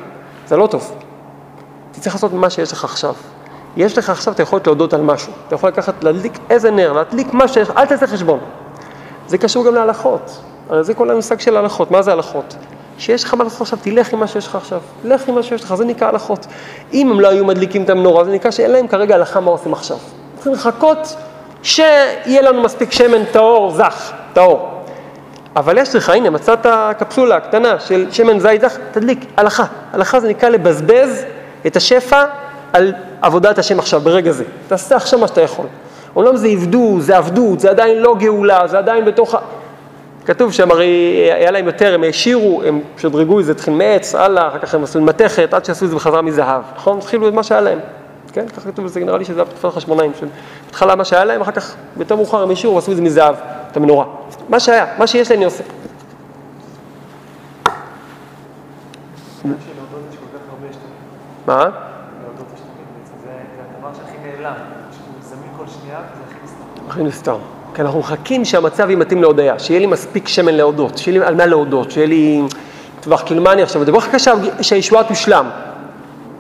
זה 0.47 0.57
לא 0.57 0.67
טוב. 0.67 0.93
אתה 1.91 2.01
צריך 2.01 2.15
לעשות 2.15 2.33
מה 2.33 2.51
שיש 2.51 2.73
לך 2.73 2.85
עכשיו. 2.85 3.15
יש 3.77 3.99
לך 3.99 4.11
עכשיו, 4.11 4.33
אתה 4.33 4.43
יכול 4.43 4.61
להודות 4.67 4.93
על 4.93 5.01
משהו. 5.01 5.33
אתה 5.47 5.55
יכול 5.55 5.69
לקחת, 5.69 6.05
להדליק 6.05 6.39
איזה 6.51 6.71
נר, 6.71 6.93
להדליק 6.93 7.33
מה 7.33 7.49
שיש, 7.49 7.71
אל 7.77 7.87
תעשה 7.87 8.07
חשבון. 8.07 8.39
זה 9.27 9.39
קשור 9.39 9.67
גם 9.67 9.75
להלכות. 9.75 10.41
הרי 10.71 10.85
זה 10.85 10.95
כל 10.95 11.11
המושג 11.11 11.41
של 11.41 11.57
הלכות. 11.57 11.91
מה 11.91 12.03
זה 12.03 12.13
הלכות? 12.13 12.57
שיש 12.99 13.25
לך 13.25 13.35
מה 13.35 13.45
לעשות 13.45 13.61
עכשיו, 13.61 13.79
תלך 13.83 14.13
עם 14.13 14.21
מה 14.21 14.27
שיש 14.27 14.47
לך 14.47 14.57
עכשיו. 14.57 14.81
לך 15.05 15.29
עם 15.29 15.35
מה 15.35 15.43
שיש 15.43 15.65
לך, 15.65 15.75
זה 15.75 15.85
נקרא 15.85 16.09
הלכות. 16.09 16.47
אם 16.93 17.11
הם 17.11 17.21
לא 17.21 17.29
היו 17.29 17.45
מדליקים 17.45 17.83
את 17.83 17.91
המנורה, 17.91 18.25
זה 18.25 18.31
נקרא 18.31 18.51
שאין 18.51 18.71
להם 18.71 18.89
כרגע 18.89 19.15
הלכה 19.15 19.41
מה 19.41 19.51
עושים 19.51 19.73
עכשיו. 19.73 19.97
צריכים 20.35 20.53
לחכות 20.53 21.17
שיהיה 21.63 22.43
לנו 22.43 22.63
מספיק 22.63 22.93
שמן 22.93 23.25
טהור, 23.25 23.71
זך, 23.71 24.13
טהור. 24.35 24.69
אבל 25.57 25.79
יש 25.79 25.95
לך, 25.95 26.09
הנה, 26.09 26.31
מצאת 26.31 26.67
קפסולה 26.99 27.41
קטנה 27.41 27.81
של 27.81 28.07
שמן 28.11 28.39
זית 28.39 28.61
זך, 28.61 28.79
תדליק, 28.93 29.25
הלכה. 29.37 29.65
הלכה 29.93 30.21
זה 30.21 30.29
נקרא 30.29 30.49
לבזבז 30.49 31.25
את 31.67 31.77
השפע 31.77 32.25
על 32.73 32.93
עבודת 33.23 33.59
השם 33.59 33.79
עכשיו, 33.79 34.01
ברגע 34.01 34.31
זה. 34.31 34.45
תעשה 34.69 34.97
עכשיו 34.97 35.19
מה 35.19 35.29
שאתה 35.29 35.41
יכול. 35.41 35.67
אומנם 36.17 36.37
זה 36.37 36.49
עבדות, 36.49 37.03
זה 37.03 37.17
עבדות, 37.17 37.61
זה 37.61 37.71
עדיין 37.71 37.99
לא 37.99 38.17
גאולה, 38.19 38.67
זה 38.67 38.79
עדיין 38.79 39.05
בתוך 39.05 39.35
ה... 39.35 39.39
כתוב 40.27 40.53
שהם 40.53 40.71
הרי, 40.71 40.87
היה 41.35 41.51
להם 41.51 41.67
יותר, 41.67 41.95
הם 41.95 42.03
העשירו, 42.03 42.63
הם 42.67 42.81
שדרגו 42.99 43.41
את 43.41 43.45
זה, 43.45 43.53
התחיל 43.53 43.75
מעץ, 43.75 44.15
הלאה, 44.15 44.49
אחר 44.49 44.59
כך 44.59 44.75
הם 44.75 44.85
עשו 44.85 45.01
מתכת, 45.01 45.55
עד 45.55 45.65
שעשו 45.65 45.85
את 45.85 45.91
זה 45.91 45.97
בחזרה 45.97 46.23
מזהב, 46.23 46.63
נכון? 46.77 46.99
התחילו 46.99 47.29
את 47.29 47.35
מה 47.35 47.43
שהיה 47.43 47.61
להם, 47.61 47.79
כן? 48.33 48.49
ככה 48.49 48.71
כתוב 48.71 48.85
בזה, 48.85 49.01
נראה 49.01 49.19
לי 49.19 49.25
שזה 49.25 49.35
היה 49.35 49.45
בתקופת 49.45 49.65
החשמונאים, 49.65 50.13
בהתחלה 50.67 50.95
מה 50.95 51.05
שהיה 51.05 51.25
להם, 51.25 51.41
אחר 51.41 51.53
כך, 51.53 51.75
יותר 51.97 52.17
מאוחר 52.17 52.43
הם 52.43 52.51
העשירו, 52.51 52.79
עשו 52.79 52.93
את 52.93 52.97
זה 52.97 53.03
מזהב, 53.03 53.35
את 53.75 53.79
המנורה. 53.79 54.05
מה 54.49 54.61
שהיה, 54.61 54.87
מה 54.99 55.07
שיש 55.07 55.31
להם 55.31 55.39
אני 55.39 55.45
עושה. 55.45 55.65
מה? 61.47 61.63
הדבר 61.63 61.71
הכי 66.89 67.03
נסתר. 67.03 67.33
הכי. 67.33 67.39
כי 67.75 67.83
אנחנו 67.83 67.99
מחכים 68.01 68.45
שהמצב 68.45 68.89
יהיה 68.91 68.97
מתאים 68.99 69.23
להודיה, 69.23 69.59
שיהיה 69.59 69.81
לי 69.81 69.87
מספיק 69.87 70.29
שמן 70.29 70.55
להודות, 70.55 70.99
שיהיה 70.99 71.19
לי 71.21 71.27
על 71.27 71.35
מה 71.35 71.47
להודות, 71.47 71.91
שיהיה 71.91 72.07
לי 72.07 72.43
טווח, 73.01 73.23
כאילו 73.27 73.43
מה 73.43 73.53
אני 73.53 73.63
עכשיו, 73.63 73.83
אני 73.83 74.01
חכה 74.01 74.19
שה- 74.19 74.33
שהישועה 74.63 75.05
תושלם. 75.05 75.51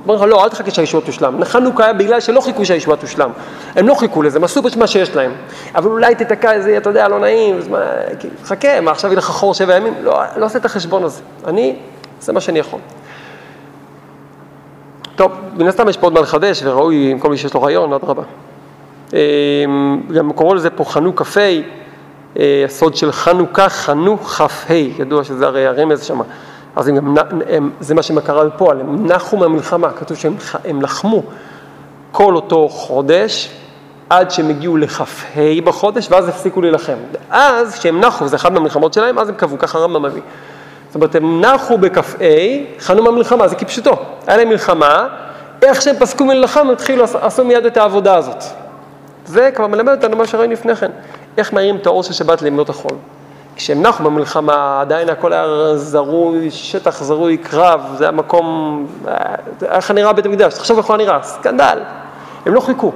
אומר 0.08 0.14
לך, 0.16 0.22
לא, 0.22 0.44
אל 0.44 0.48
תחכה 0.48 0.70
שהישועה 0.70 1.04
תושלם. 1.04 1.44
חנוכה 1.44 1.84
היה 1.84 1.92
בגלל 1.92 2.20
שלא 2.20 2.40
חיכו 2.40 2.64
שהישועה 2.64 2.96
תושלם. 2.96 3.30
הם 3.76 3.88
לא 3.88 3.94
חיכו 3.94 4.22
לזה, 4.22 4.38
הם 4.38 4.44
עשו 4.44 4.62
פשוט 4.62 4.76
מה 4.76 4.86
שיש 4.86 5.16
להם. 5.16 5.32
אבל 5.74 5.90
אולי 5.90 6.14
תתקע 6.14 6.52
איזה, 6.52 6.76
אתה 6.76 6.90
יודע, 6.90 7.08
לא 7.08 7.18
נעים, 7.18 7.58
אז 7.58 7.68
מה, 7.68 7.78
חכה, 8.44 8.80
מה 8.80 8.90
עכשיו 8.90 9.10
יהיה 9.10 9.18
לך 9.18 9.24
חור 9.24 9.54
שבע 9.54 9.76
ימים? 9.76 9.94
לא, 10.02 10.20
לא 10.36 10.46
עושה 10.46 10.58
את 10.58 10.64
החשבון 10.64 11.04
הזה. 11.04 11.22
אני, 11.46 11.76
זה 12.20 12.32
מה 12.32 12.40
שאני 12.40 12.58
יכול. 12.58 12.80
טוב, 15.16 15.32
מן 15.56 15.66
הסתם 15.66 15.88
יש 15.88 15.96
פה 15.96 16.06
עוד 16.06 16.12
מה 16.12 16.20
לחדש, 16.20 16.62
וראוי 16.64 17.10
עם 17.10 17.18
כל 17.18 17.30
מי 17.30 17.36
שיש 17.36 17.54
לו 17.54 17.62
רעיון, 17.62 17.92
אדרבה. 17.92 18.22
אה, 19.14 19.20
גם 20.14 20.32
קורא 20.32 20.54
לזה 20.54 20.70
פה 20.70 20.84
חנוך 20.84 21.22
כ"ה, 21.22 21.40
אה, 22.38 22.62
הסוד 22.64 22.96
של 22.96 23.12
חנוכה, 23.12 23.68
חנוך 23.68 24.28
כ"ה, 24.28 24.74
ידוע 24.74 25.24
שזה 25.24 25.46
הרי 25.46 25.66
הרמז 25.66 26.02
שם. 26.02 26.20
אז 26.76 26.88
הם, 26.88 27.16
הם, 27.48 27.70
זה 27.80 27.94
מה 27.94 28.02
שקרה 28.02 28.44
בפועל, 28.44 28.80
הם 28.80 29.06
נחו 29.06 29.36
מהמלחמה, 29.36 29.90
כתוב 29.90 30.16
שהם 30.16 30.36
הם 30.64 30.82
לחמו 30.82 31.22
כל 32.12 32.36
אותו 32.36 32.68
חודש 32.68 33.50
עד 34.10 34.30
שהם 34.30 34.48
הגיעו 34.48 34.76
לכ"ה 34.76 35.04
בחודש 35.64 36.10
ואז 36.10 36.28
הפסיקו 36.28 36.60
להילחם. 36.60 36.96
אז 37.30 37.78
כשהם 37.78 38.00
נחו, 38.00 38.28
זה 38.28 38.36
אחת 38.36 38.52
מהמלחמות 38.52 38.92
שלהם, 38.94 39.18
אז 39.18 39.28
הם 39.28 39.34
קבעו, 39.34 39.58
ככה 39.58 39.78
הרמב"ם 39.78 40.02
מביא. 40.02 40.22
זאת 40.86 40.94
אומרת, 40.94 41.14
הם 41.14 41.40
נחו 41.40 41.78
בכ"ה, 41.78 42.24
חנו 42.78 43.02
מהמלחמה, 43.02 43.48
זה 43.48 43.56
כפשוטו. 43.56 43.96
היה 44.26 44.36
להם 44.36 44.48
מלחמה, 44.48 45.08
איך 45.62 45.82
שהם 45.82 45.96
פסקו 45.98 46.24
מלחמה, 46.24 46.62
הם 46.62 46.70
התחילו, 46.70 47.04
עשו 47.20 47.44
מיד 47.44 47.66
את 47.66 47.76
העבודה 47.76 48.16
הזאת. 48.16 48.44
זה 49.26 49.50
כבר 49.54 49.66
מלמד 49.66 49.92
אותנו 49.92 50.16
מה 50.16 50.26
שראינו 50.26 50.52
לפני 50.52 50.76
כן, 50.76 50.90
איך 51.38 51.52
מאירים 51.52 51.76
את 51.76 51.86
האור 51.86 52.02
של 52.02 52.12
שבת 52.12 52.42
לימות 52.42 52.68
החול. 52.68 52.96
כשהם 53.56 53.82
נחו 53.82 54.04
במלחמה, 54.04 54.80
עדיין 54.80 55.08
הכל 55.08 55.32
היה 55.32 55.76
זרוי, 55.76 56.50
שטח 56.50 57.02
זרוי 57.02 57.36
קרב, 57.36 57.80
זה 57.98 58.04
היה 58.04 58.10
מקום, 58.10 58.86
איך 59.62 59.90
נראה 59.90 60.12
בית 60.12 60.26
המקדש, 60.26 60.54
תחשוב 60.54 60.76
איך 60.76 60.86
הוא 60.86 60.96
נראה, 60.96 61.22
סקנדל. 61.22 61.78
הם 62.46 62.54
לא 62.54 62.60
חיכו. 62.60 62.92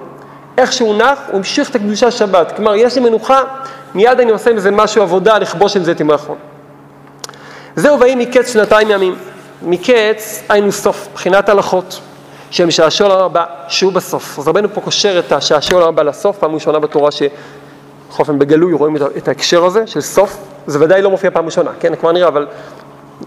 איך 0.59 0.73
שהוא 0.73 0.95
נח, 0.95 1.19
הוא 1.29 1.37
המשיך 1.37 1.71
את 1.71 1.75
הקדושה 1.75 2.11
שבת. 2.11 2.53
כלומר, 2.57 2.75
יש 2.75 2.95
לי 2.95 3.01
מנוחה, 3.01 3.41
מיד 3.95 4.21
אני 4.21 4.31
עושה 4.31 4.51
עם 4.51 4.59
זה 4.59 4.71
משהו 4.71 5.03
עבודה, 5.03 5.39
לכבוש 5.39 5.77
עם 5.77 5.85
זה 5.85 5.93
את 5.93 6.01
ימי 6.01 6.13
החול. 6.13 6.37
זהו 7.77 8.01
ויהי 8.01 8.15
מקץ 8.15 8.53
שנתיים 8.53 8.91
ימים. 8.91 9.15
מקץ 9.63 10.43
היינו 10.49 10.73
סוף, 10.73 11.09
בחינת 11.15 11.49
הלכות, 11.49 12.01
שהם 12.51 12.71
שעשוע 12.71 13.25
הבא, 13.25 13.45
שהוא 13.69 13.93
בסוף. 13.93 14.39
אז 14.39 14.49
רבנו 14.49 14.69
פה 14.75 14.81
קושר 14.81 15.19
את 15.19 15.33
השעשוע 15.33 15.89
הבא 15.89 16.03
לסוף, 16.03 16.39
פעם 16.39 16.55
ראשונה 16.55 16.79
בתורה 16.79 17.11
שבכל 18.09 18.23
אופן 18.23 18.39
בגלוי 18.39 18.73
רואים 18.73 18.97
את, 18.97 19.29
ההקשר 19.29 19.65
הזה 19.65 19.87
של 19.87 20.01
סוף, 20.01 20.37
זה 20.67 20.81
ודאי 20.81 21.03
לא 21.03 21.11
מופיע 21.11 21.31
פעם 21.31 21.47
ראשונה, 21.47 21.71
כן, 21.81 21.97
כבר 21.97 22.13
נראה, 22.13 22.29
אבל 22.29 22.47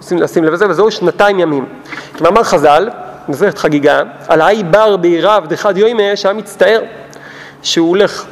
שים, 0.02 0.18
לשים 0.18 0.44
לב 0.44 0.54
לזה, 0.54 0.70
וזהו 0.70 0.92
שנתיים 0.92 1.40
ימים. 1.40 1.66
כמאמר 2.14 2.44
חז"ל, 2.44 2.90
במסכת 3.28 3.58
חגיגה, 3.58 4.02
על 4.28 4.42
האי 4.42 4.64
בר 4.64 4.98
בעירה 4.98 5.36
עבדך 5.36 5.66
דיומא, 5.74 6.16
שהיה 6.16 6.34
מצטער 6.34 6.82
שהוא 7.64 7.90
הולך 7.90 8.26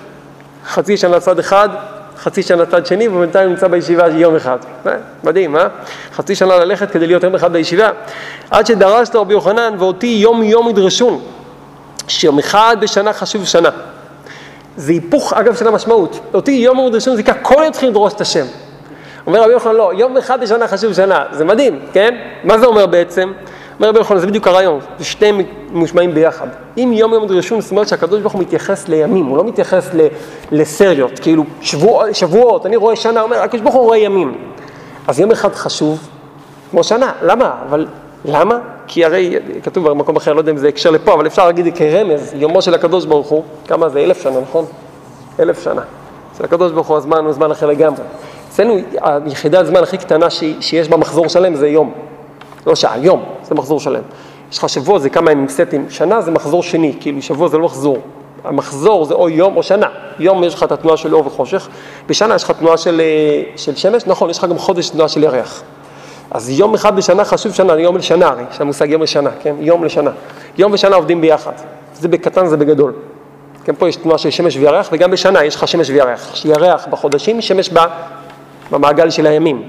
חצי 0.67 0.97
שנה 0.97 1.15
לצד 1.15 1.39
אחד, 1.39 1.69
חצי 2.17 2.43
שנה 2.43 2.61
לצד 2.61 2.85
שני, 2.85 3.07
ובינתיים 3.07 3.49
נמצא 3.49 3.67
בישיבה 3.67 4.07
יום 4.07 4.35
אחד. 4.35 4.57
אה, 4.87 4.91
מדהים, 5.23 5.55
אה? 5.55 5.67
חצי 6.13 6.35
שנה 6.35 6.57
ללכת 6.57 6.91
כדי 6.91 7.07
להיות 7.07 7.23
יום 7.23 7.35
אחד 7.35 7.53
בישיבה. 7.53 7.89
עד 8.51 8.65
שדרש 8.65 9.13
לו 9.13 9.21
רבי 9.21 9.33
יוחנן, 9.33 9.73
ואותי 9.79 10.07
יום 10.07 10.43
יום 10.43 10.69
ידרשון, 10.69 11.21
שיום 12.07 12.39
אחד 12.39 12.77
בשנה 12.79 13.13
חשוב 13.13 13.45
שנה. 13.45 13.69
זה 14.77 14.91
היפוך, 14.91 15.33
אגב, 15.33 15.55
של 15.55 15.67
המשמעות. 15.67 16.19
אותי 16.33 16.51
יום 16.51 16.77
יום 16.77 16.87
ידרשון 16.87 17.15
זה 17.15 17.21
נקרא 17.21 17.33
כל 17.41 17.61
יום 17.63 17.71
צריכים 17.71 17.89
לדרוש 17.89 18.13
את 18.13 18.21
השם. 18.21 18.45
אומר 19.27 19.43
רבי 19.43 19.51
יוחנן, 19.51 19.75
לא, 19.75 19.91
יום 19.95 20.17
אחד 20.17 20.41
בשנה 20.41 20.67
חשוב 20.67 20.93
שנה. 20.93 21.23
זה 21.31 21.45
מדהים, 21.45 21.79
כן? 21.93 22.15
מה 22.43 22.57
זה 22.59 22.65
אומר 22.65 22.85
בעצם? 22.85 23.31
אומר 23.77 23.89
רבי 23.89 23.99
יוחנן, 23.99 24.19
זה 24.19 24.27
בדיוק 24.27 24.47
הרעיון, 24.47 24.79
זה 24.99 25.05
שניהם 25.05 25.41
מושמעים 25.71 26.13
ביחד. 26.13 26.47
אם 26.77 26.91
יום 26.93 27.13
יום 27.13 27.27
דרשון, 27.27 27.61
זאת 27.61 27.71
אומרת 27.71 27.87
שהקדוש 27.87 28.21
ברוך 28.21 28.33
הוא 28.33 28.41
מתייחס 28.41 28.87
לימים, 28.87 29.25
הוא 29.25 29.37
לא 29.37 29.43
מתייחס 29.43 29.89
ל- 29.93 30.07
לסריות, 30.51 31.19
כאילו 31.19 31.43
שבוע, 31.61 32.13
שבועות, 32.13 32.65
אני 32.65 32.75
רואה 32.75 32.95
שנה, 32.95 33.21
אומר, 33.21 33.37
הקדוש 33.41 33.61
ברוך 33.61 33.75
הוא 33.75 33.83
רואה 33.83 33.97
ימים. 33.97 34.37
אז 35.07 35.19
יום 35.19 35.31
אחד 35.31 35.53
חשוב, 35.55 36.07
כמו 36.71 36.83
שנה, 36.83 37.11
למה? 37.21 37.51
אבל 37.69 37.85
למה? 38.25 38.59
כי 38.91 39.05
הרי 39.05 39.35
כתוב 39.63 39.89
במקום 39.89 40.15
אחר, 40.15 40.33
לא 40.33 40.39
יודע 40.39 40.51
אם 40.51 40.57
זה 40.57 40.67
הקשר 40.67 40.91
לפה, 40.91 41.13
אבל 41.13 41.27
אפשר 41.27 41.45
להגיד 41.45 41.77
כרמז, 41.77 42.33
יומו 42.35 42.61
של 42.61 42.73
הקדוש 42.73 43.05
ברוך 43.05 43.27
הוא, 43.27 43.43
כמה 43.67 43.89
זה? 43.89 43.99
אלף 43.99 44.23
שנה, 44.23 44.39
נכון? 44.41 44.65
אלף 45.39 45.63
שנה. 45.63 45.81
אצל 46.33 46.43
הקדוש 46.43 46.71
ברוך 46.71 46.87
הוא 46.87 46.97
הזמן 46.97 47.25
הוא 47.25 47.33
זמן 47.33 47.51
אחר 47.51 47.65
לגמרי. 47.65 48.01
אצלנו 48.49 48.77
היחידת 49.01 49.65
זמן 49.65 49.83
הכי 49.83 49.97
קטנה 49.97 50.29
שיש 50.59 50.89
בה 50.89 50.97
מחזור 50.97 51.27
שלם 51.27 51.55
זה 51.55 51.67
יום. 51.67 51.91
לא 52.67 52.75
שעה, 52.75 52.97
יום, 52.97 53.23
זה 53.43 53.55
מחזור 53.55 53.79
שלם. 53.79 54.01
יש 54.51 54.57
לך 54.57 54.69
שבוע, 54.69 54.99
זה 54.99 55.09
כמה 55.09 55.31
ימים 55.31 55.49
סטים, 55.49 55.85
שנה 55.89 56.21
זה 56.21 56.31
מחזור 56.31 56.63
שני, 56.63 56.93
כאילו 56.99 57.21
שבוע 57.21 57.47
זה 57.47 57.57
לא 57.57 57.65
מחזור. 57.65 57.97
המחזור 58.43 59.05
זה 59.05 59.13
או 59.13 59.29
יום 59.29 59.57
או 59.57 59.63
שנה. 59.63 59.87
יום 60.19 60.43
יש 60.43 60.53
לך 60.53 60.63
את 60.63 60.71
התנועה 60.71 60.97
של 60.97 61.13
אור 61.13 61.27
וחושך, 61.27 61.69
בשנה 62.07 62.35
יש 62.35 62.43
לך 62.43 62.51
תנועה 62.51 62.77
של, 62.77 63.01
אה, 63.01 63.43
של 63.55 63.75
שמש, 63.75 64.03
נכון, 64.07 64.29
יש 64.29 64.37
לך 64.37 64.45
גם 64.45 64.57
חודש 64.57 64.89
תנועה 64.89 65.09
של 65.09 65.23
ירח. 65.23 65.63
אז 66.31 66.49
יום 66.49 66.73
אחד 66.73 66.95
בשנה 66.95 67.25
חשוב 67.25 67.53
שנה, 67.53 67.79
יום 67.79 67.97
לשנה 67.97 68.27
הרי, 68.27 68.43
יש 68.51 68.61
המושג 68.61 68.89
יום 68.89 69.01
לשנה, 69.01 69.29
כן? 69.41 69.55
יום 69.59 69.83
לשנה. 69.83 70.11
יום 70.57 70.73
ושנה 70.73 70.95
עובדים 70.95 71.21
ביחד. 71.21 71.51
זה 71.93 72.07
בקטן, 72.07 72.47
זה 72.47 72.57
בגדול. 72.57 72.93
כן, 73.63 73.75
פה 73.75 73.89
יש 73.89 73.95
תנועה 73.95 74.17
של 74.17 74.29
שמש 74.29 74.57
וירח, 74.57 74.89
וגם 74.91 75.11
בשנה 75.11 75.43
יש 75.43 75.55
לך 75.55 75.67
שמש 75.67 75.89
וירח. 75.89 76.45
ירח 76.45 76.87
בחודשים, 76.89 77.41
שמש 77.41 77.69
ב- 77.73 77.79
במעגל 78.71 79.09
של 79.09 79.27
הימים. 79.27 79.63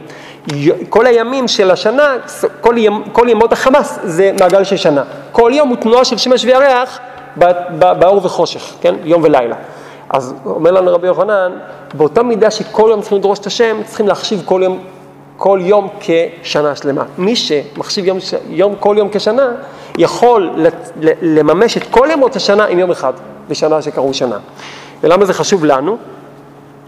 כל 0.89 1.07
הימים 1.07 1.49
של 1.49 1.71
השנה, 1.71 2.17
כל, 2.61 2.75
ימ, 2.79 3.03
כל 3.13 3.27
ימות 3.29 3.53
החמאס 3.53 3.99
זה 4.03 4.33
מעגל 4.41 4.65
של 4.65 4.77
שנה. 4.77 5.03
כל 5.33 5.51
יום 5.55 5.69
הוא 5.69 5.77
תנועה 5.77 6.05
של 6.05 6.17
שמש 6.17 6.45
וירח 6.45 6.99
באור 7.99 8.21
וחושך, 8.23 8.73
כן? 8.81 8.95
יום 9.05 9.23
ולילה. 9.23 9.57
אז 10.11 10.35
אומר 10.47 10.71
לנו 10.71 10.95
רבי 10.95 11.07
יוחנן, 11.07 11.53
באותה 11.95 12.23
מידה 12.23 12.51
שכל 12.51 12.89
יום 12.91 13.01
צריכים 13.01 13.19
לדרוש 13.19 13.39
את 13.39 13.47
השם, 13.47 13.77
צריכים 13.87 14.09
להחשיב 14.09 14.43
כל 14.45 14.61
יום, 14.65 14.79
כל 15.43 15.59
יום 15.63 15.89
כשנה 16.01 16.77
שלמה. 16.77 17.05
מי 17.19 17.37
שמחשיב 17.37 18.07
יום, 18.07 18.19
יום, 18.49 18.75
כל 18.81 18.95
יום 18.99 19.09
כשנה, 19.13 19.53
יכול 19.99 20.51
לממש 21.23 21.77
את 21.77 21.83
כל 21.91 22.09
ימות 22.13 22.37
השנה 22.37 22.65
עם 22.65 22.79
יום 22.79 22.91
אחד, 22.91 23.13
בשנה 23.49 23.83
שקראו 23.83 24.15
שנה. 24.15 24.39
ולמה 25.03 25.25
זה 25.25 25.35
חשוב 25.35 25.65
לנו? 25.65 25.97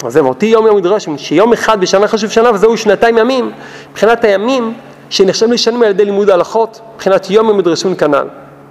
אז 0.05 0.13
זהו, 0.13 0.29
אותי 0.29 0.47
יום 0.47 0.67
יום 0.67 0.79
ידרש, 0.79 1.09
שיום 1.17 1.53
אחד 1.53 1.81
בשנה 1.81 2.09
חשוב 2.09 2.31
שנה, 2.31 2.51
וזהו 2.55 2.77
שנתיים 2.77 3.19
ימים, 3.19 3.53
מבחינת 3.91 4.25
הימים 4.25 4.75
שנחשבים 5.11 5.53
לשנים 5.53 5.83
על 5.83 5.91
ידי 5.91 6.05
לימוד 6.05 6.31
ההלכות, 6.31 6.81
מבחינת 6.95 7.31
יום 7.31 7.49
יום 7.49 7.59
ידרשון 7.59 7.95
כנ"ל. 7.95 8.27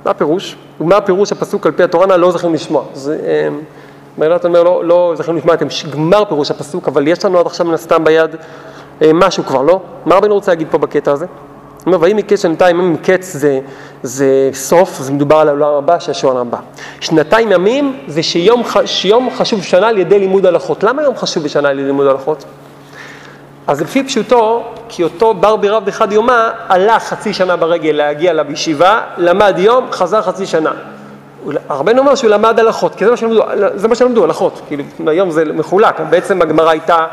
מה 0.05 0.11
הפירוש? 0.11 0.55
ומה 0.81 0.97
הפירוש 0.97 1.31
הפסוק 1.31 1.65
על 1.65 1.71
פי 1.71 1.83
התורה 1.83 2.17
לא 2.17 2.31
זכינו 2.31 2.53
לשמוע? 2.53 2.83
זה, 2.93 3.17
מרילת 4.17 4.45
אומר, 4.45 4.63
לא, 4.63 4.85
לא 4.85 5.13
זכינו 5.17 5.37
לשמוע 5.37 5.55
את 5.55 5.63
גמר 5.91 6.25
פירוש 6.25 6.51
הפסוק, 6.51 6.87
אבל 6.87 7.07
יש 7.07 7.25
לנו 7.25 7.39
עד 7.39 7.45
עכשיו 7.45 7.65
מן 7.65 7.73
הסתם 7.73 8.03
ביד 8.03 8.35
משהו 9.13 9.45
כבר, 9.45 9.61
לא? 9.61 9.79
מה 10.05 10.15
רבינו 10.15 10.35
רוצה 10.35 10.51
להגיד 10.51 10.67
פה 10.71 10.77
בקטע 10.77 11.11
הזה? 11.11 11.25
הוא 11.25 11.93
אומר, 11.93 12.01
ויהי 12.01 12.13
מקץ 12.13 12.41
שנתיים 12.41 12.79
ימים, 12.79 12.93
מקץ 12.93 13.33
זה, 13.33 13.59
זה 14.03 14.49
סוף, 14.53 14.97
זה 14.99 15.11
מדובר 15.11 15.35
על 15.35 15.47
העולם 15.47 15.73
הבא, 15.73 15.99
שיש 15.99 16.23
העולם 16.23 16.47
הבא. 16.47 16.57
שנתיים 16.99 17.51
ימים 17.51 17.99
זה 18.07 18.23
שיום, 18.23 18.63
שיום 18.85 19.29
חשוב 19.35 19.63
שנה 19.63 19.87
על 19.87 19.97
ידי 19.97 20.19
לימוד 20.19 20.45
הלכות. 20.45 20.83
למה 20.83 21.03
יום 21.03 21.15
חשוב 21.17 21.43
בשנה 21.43 21.69
על 21.69 21.79
ידי 21.79 21.87
לימוד 21.87 22.07
הלכות? 22.07 22.45
אז 23.67 23.81
לפי 23.81 24.03
פשוטו, 24.03 24.63
כי 24.89 25.03
אותו 25.03 25.33
בר 25.33 25.55
בי 25.55 25.69
רב 25.69 25.85
דחד 25.85 26.11
יומא 26.11 26.49
הלך 26.67 27.03
חצי 27.03 27.33
שנה 27.33 27.55
ברגל 27.55 27.91
להגיע 27.91 28.31
אליו 28.31 28.45
בישיבה, 28.47 29.01
למד 29.17 29.53
יום, 29.57 29.87
חזר 29.91 30.21
חצי 30.21 30.45
שנה. 30.45 30.71
הרבה 31.69 31.97
אומר 31.97 32.15
שהוא 32.15 32.29
למד 32.29 32.59
הלכות, 32.59 32.95
כי 32.95 33.05
זה 33.05 33.11
מה 33.11 33.17
שלמדו, 33.17 33.41
זה 33.75 33.87
מה 33.87 33.95
שלמדו, 33.95 34.23
הלכות. 34.23 34.61
כאילו, 34.67 34.83
היום 35.07 35.31
זה 35.31 35.45
מחולק, 35.45 35.99
בעצם 36.09 36.41
הגמרא 36.41 36.69
הייתה, 36.69 37.05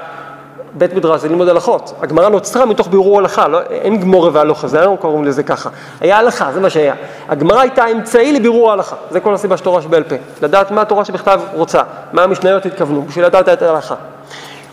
בית 0.74 0.94
מדרש 0.94 1.20
זה 1.20 1.28
ללמוד 1.28 1.48
הלכות. 1.48 1.94
הגמרא 2.02 2.28
נוצרה 2.28 2.66
מתוך 2.66 2.88
בירור 2.88 3.18
הלכה, 3.18 3.48
לא, 3.48 3.60
אין 3.62 4.00
גמורה 4.00 4.30
והלוכה, 4.32 4.68
זה 4.68 4.80
היום 4.80 4.96
קוראים 4.96 5.24
לזה 5.24 5.42
ככה. 5.42 5.70
היה 6.00 6.18
הלכה, 6.18 6.52
זה 6.52 6.60
מה 6.60 6.70
שהיה. 6.70 6.94
הגמרא 7.28 7.60
הייתה 7.60 7.86
אמצעי 7.86 8.32
לבירור 8.32 8.70
ההלכה, 8.70 8.96
זה 9.10 9.20
כל 9.20 9.34
הסיבה 9.34 9.56
של 9.56 9.64
תורה 9.64 9.82
שבעל 9.82 10.02
פה. 10.02 10.16
לדעת 10.42 10.70
מה 10.70 10.82
התורה 10.82 11.04
שבכתב 11.04 11.40
רוצה, 11.54 11.82
מה 12.12 12.22
המשניות 12.22 12.66
התכוונו, 12.66 13.02
בשביל 13.02 13.24
לדעת 13.24 13.48
את 13.48 13.62
ההלכה. 13.62 13.94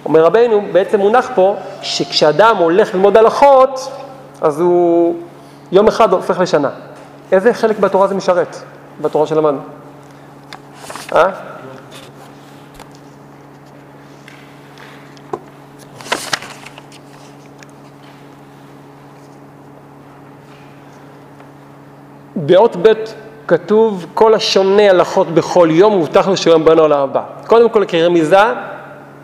אומר 0.05 0.23
רבנו, 0.23 0.62
בעצם 0.71 0.99
מונח 0.99 1.29
פה, 1.36 1.55
שכשאדם 1.81 2.58
הולך 2.58 2.93
ללמוד 2.93 3.17
הלכות, 3.17 3.91
אז 4.41 4.60
הוא 4.60 5.15
יום 5.71 5.88
אחד 5.88 6.13
הופך 6.13 6.39
לשנה. 6.39 6.69
איזה 7.31 7.53
חלק 7.53 7.79
בתורה 7.79 8.08
זה 8.08 8.15
משרת? 8.15 8.58
בתורה 9.01 9.27
שלמדנו. 9.27 9.60
אה? 11.15 11.29
באות 22.36 22.76
ב' 22.82 22.93
כתוב 23.48 24.06
כל 24.13 24.34
השונה 24.34 24.89
הלכות 24.89 25.28
בכל 25.28 25.67
יום 25.71 25.93
מובטח 25.93 26.28
לו 26.28 26.38
שיום 26.38 26.65
בנו 26.65 26.76
לעולם 26.76 27.00
הבא. 27.00 27.21
קודם 27.48 27.69
כל 27.69 27.86
כרמיזה, 27.88 28.38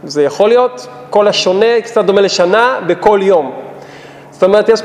זה 0.04 0.24
יכול 0.24 0.50
להיות 0.50 0.88
כל 1.10 1.28
השונה 1.28 1.82
קצת 1.84 2.06
דומה 2.06 2.22
לשנה 2.22 2.80
בכל 2.88 3.20
יום. 3.22 3.52
זאת 4.32 4.44
אומרת, 4.44 4.70
יש, 4.70 4.82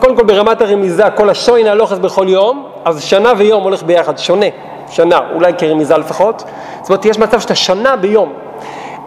קודם 0.00 0.16
כל 0.16 0.24
ברמת 0.24 0.60
הרמיזה, 0.60 1.10
כל 1.10 1.30
השוין 1.30 1.66
הלוכס 1.66 1.98
בכל 1.98 2.26
יום, 2.28 2.66
אז 2.84 3.02
שנה 3.02 3.32
ויום 3.36 3.62
הולך 3.62 3.82
ביחד, 3.82 4.18
שונה, 4.18 4.46
שנה, 4.88 5.18
אולי 5.34 5.52
כרמיזה 5.58 5.96
לפחות. 5.96 6.44
זאת 6.80 6.90
אומרת, 6.90 7.04
יש 7.04 7.18
מצב 7.18 7.40
שאתה 7.40 7.54
שנה 7.54 7.96
ביום, 7.96 8.32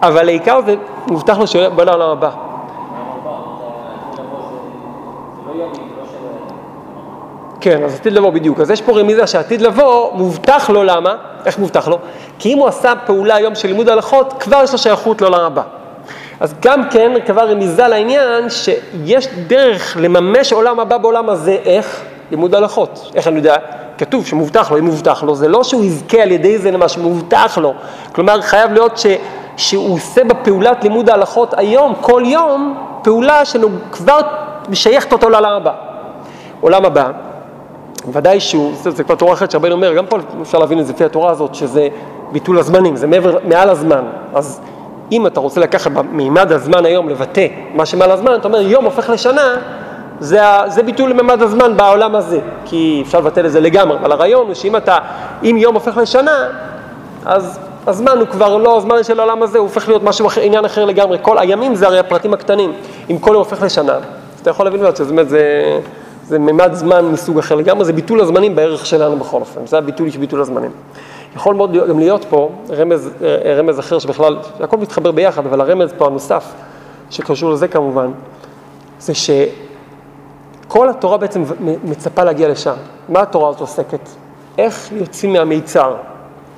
אבל 0.02 0.28
העיקר 0.28 0.60
זה 0.66 0.76
מובטח 1.08 1.38
לו 1.38 1.48
שהוא 1.48 1.68
בא 1.68 1.84
לעולם 1.84 2.10
הבא. 2.10 2.30
כן, 7.66 7.84
אז 7.84 7.96
עתיד 7.96 8.14
לבוא 8.14 8.30
בדיוק. 8.30 8.60
אז 8.60 8.72
יש 8.72 8.82
פה 8.82 9.00
רמיזה 9.00 9.28
שעתיד 9.28 9.62
לבוא, 9.62 10.14
מובטח 10.14 10.70
לו, 10.70 10.84
למה? 10.84 11.16
איך 11.46 11.60
מובטח 11.60 11.88
לו? 11.88 12.00
כי 12.40 12.54
אם 12.54 12.58
הוא 12.58 12.68
עשה 12.68 12.94
פעולה 13.06 13.36
היום 13.36 13.56
של 13.56 13.68
לימוד 13.68 13.90
הלכות, 13.90 14.34
כבר 14.40 14.62
יש 14.64 14.72
לו 14.72 14.78
שייכות 14.78 15.22
לעולם 15.22 15.40
הבא. 15.40 15.62
אז 16.40 16.54
גם 16.62 16.90
כן 16.90 17.12
כבר 17.26 17.52
רמיזה 17.52 17.88
לעניין 17.88 18.50
שיש 18.50 19.28
דרך 19.48 19.98
לממש 20.00 20.54
עולם 20.54 20.80
הבא 20.80 20.98
בעולם 20.98 21.30
הזה, 21.30 21.58
איך? 21.66 22.02
לימוד 22.32 22.56
הלכות. 22.56 23.12
איך 23.16 23.28
אני 23.28 23.36
יודע? 23.36 23.56
כתוב 23.98 24.26
שמובטח 24.26 24.72
לו, 24.72 24.78
אם 24.78 24.86
מובטח 24.86 25.24
לו, 25.24 25.36
זה 25.36 25.48
לא 25.48 25.64
שהוא 25.64 25.84
יזכה 25.84 26.22
על 26.22 26.32
ידי 26.32 26.58
זה 26.58 26.72
למה 26.72 26.90
שמובטח 26.90 27.58
לו. 27.58 27.74
כלומר, 28.12 28.42
חייב 28.42 28.74
להיות 28.74 28.98
ש, 28.98 29.06
שהוא 29.58 29.96
עושה 29.96 30.24
בפעולת 30.24 30.84
לימוד 30.84 31.10
ההלכות 31.10 31.54
היום, 31.58 31.94
כל 32.02 32.24
יום, 32.26 32.78
פעולה 33.04 33.46
שכבר 33.46 34.20
משייכת 34.70 35.14
אותו 35.14 35.30
לעולם 35.30 35.52
הבא. 35.52 35.72
עולם 36.62 36.86
הבא, 36.86 37.12
ודאי 38.14 38.40
שהוא, 38.40 38.72
זה, 38.76 38.92
זה 38.92 39.04
כבר 39.04 39.16
תורה 39.16 39.34
אחרת 39.34 39.52
שהרבן 39.52 39.72
אומר, 39.72 39.94
גם 39.94 40.06
פה 40.06 40.18
אפשר 40.42 40.60
להבין 40.60 40.80
את 40.80 40.86
זה 40.86 40.94
לפי 40.94 41.04
התורה 41.04 41.32
הזאת, 41.32 41.56
שזה 41.56 41.88
ביטול 42.32 42.60
הזמנים, 42.60 42.96
זה 42.96 43.08
מעבר, 43.08 43.38
מעל 43.44 43.70
הזמן. 43.70 44.04
אז 44.34 44.62
אם 45.12 45.28
אתה 45.28 45.40
רוצה 45.40 45.60
לקחת 45.60 45.92
במימד 45.92 46.52
הזמן 46.52 46.86
היום 46.86 47.10
לבטא 47.10 47.48
מה 47.74 47.86
שמעל 47.86 48.12
הזמן, 48.12 48.36
אתה 48.36 48.48
אומר 48.48 48.62
יום 48.62 48.86
הופך 48.86 49.10
לשנה, 49.10 49.56
זה, 50.20 50.42
זה 50.68 50.84
ביטול 50.84 51.10
לממד 51.10 51.42
הזמן 51.42 51.78
בעולם 51.78 52.16
הזה, 52.16 52.40
כי 52.66 53.04
אפשר 53.06 53.20
לבטל 53.20 53.46
את 53.46 53.52
זה 53.52 53.62
לגמרי, 53.62 53.98
אבל 53.98 54.12
הרעיון 54.12 54.48
הוא 54.48 54.54
שאם 54.54 54.76
אתה, 54.76 54.98
אם 55.44 55.56
יום 55.60 55.74
הופך 55.74 55.98
לשנה, 55.98 56.48
אז 57.26 57.60
הזמן 57.88 58.18
הוא 58.18 58.28
כבר 58.28 58.58
לא 58.58 58.78
הזמן 58.78 59.04
של 59.04 59.20
העולם 59.20 59.44
הזה, 59.44 59.58
הוא 59.58 59.64
הופך 59.68 59.88
להיות 59.88 60.04
משהו 60.04 60.28
אחר, 60.28 60.42
עניין 60.42 60.66
אחר 60.66 60.86
לגמרי. 60.86 61.18
כל 61.22 61.38
הימים 61.38 61.76
זה 61.76 61.88
הרי 61.88 62.00
הפרטים 62.00 62.34
הקטנים, 62.34 62.74
אם 63.10 63.18
כל 63.18 63.32
יום 63.32 63.40
הופך 63.40 63.62
לשנה, 63.62 63.98
אתה 64.42 64.50
יכול 64.50 64.66
להבין 64.66 64.82
שזה 64.96 65.14
באמת, 65.14 65.30
זה, 65.30 65.40
זה 66.28 66.40
ממד 66.40 66.74
זמן 66.74 67.06
מסוג 67.06 67.38
אחר 67.38 67.56
לגמרי, 67.56 67.86
זה 67.86 67.94
ביטול 67.94 68.22
הזמנים 68.22 68.56
בערך 68.56 68.86
שלנו 68.86 69.18
בכל 69.18 69.40
אופן, 69.40 69.68
זה 69.68 69.78
הביטול 69.78 70.10
של 70.10 70.20
ביטול 70.20 70.42
הזמנים. 70.42 70.72
יכול 71.36 71.56
מאוד 71.56 71.74
גם 71.90 72.00
להיות 72.00 72.26
פה 72.30 72.50
רמז, 72.70 73.10
רמז 73.58 73.80
אחר 73.80 74.00
שבכלל, 74.00 74.38
הכל 74.60 74.78
מתחבר 74.78 75.12
ביחד, 75.12 75.46
אבל 75.46 75.62
הרמז 75.62 75.94
פה 75.98 76.08
הנוסף, 76.08 76.54
שקשור 77.10 77.52
לזה 77.52 77.68
כמובן, 77.68 78.12
זה 79.00 79.14
שכל 79.14 80.90
התורה 80.90 81.18
בעצם 81.18 81.44
מצפה 81.84 82.24
להגיע 82.24 82.50
לשם. 82.50 82.74
מה 83.10 83.22
התורה 83.22 83.50
הזאת 83.50 83.62
עוסקת? 83.62 84.10
איך 84.58 84.92
יוצאים 84.92 85.34
מהמיצר? 85.34 85.96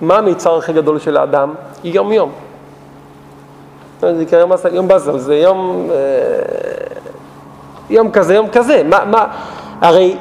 מה 0.02 0.18
המיצר 0.18 0.58
הכי 0.58 0.74
גדול 0.74 1.00
של 1.00 1.18
האדם? 1.18 1.54
יום-יום. 1.84 2.32
זה 4.02 4.22
יקרא 4.22 4.46
יום 4.72 4.88
באזל, 4.88 5.18
זה 5.18 5.36
יום, 5.36 5.88
אה, 5.92 5.96
יום 7.89 8.12
כזה, 8.12 8.36
יום 8.36 8.47
כזה. 8.47 8.82
מה, 8.86 9.06
מה, 9.06 9.26
הרי 9.82 10.15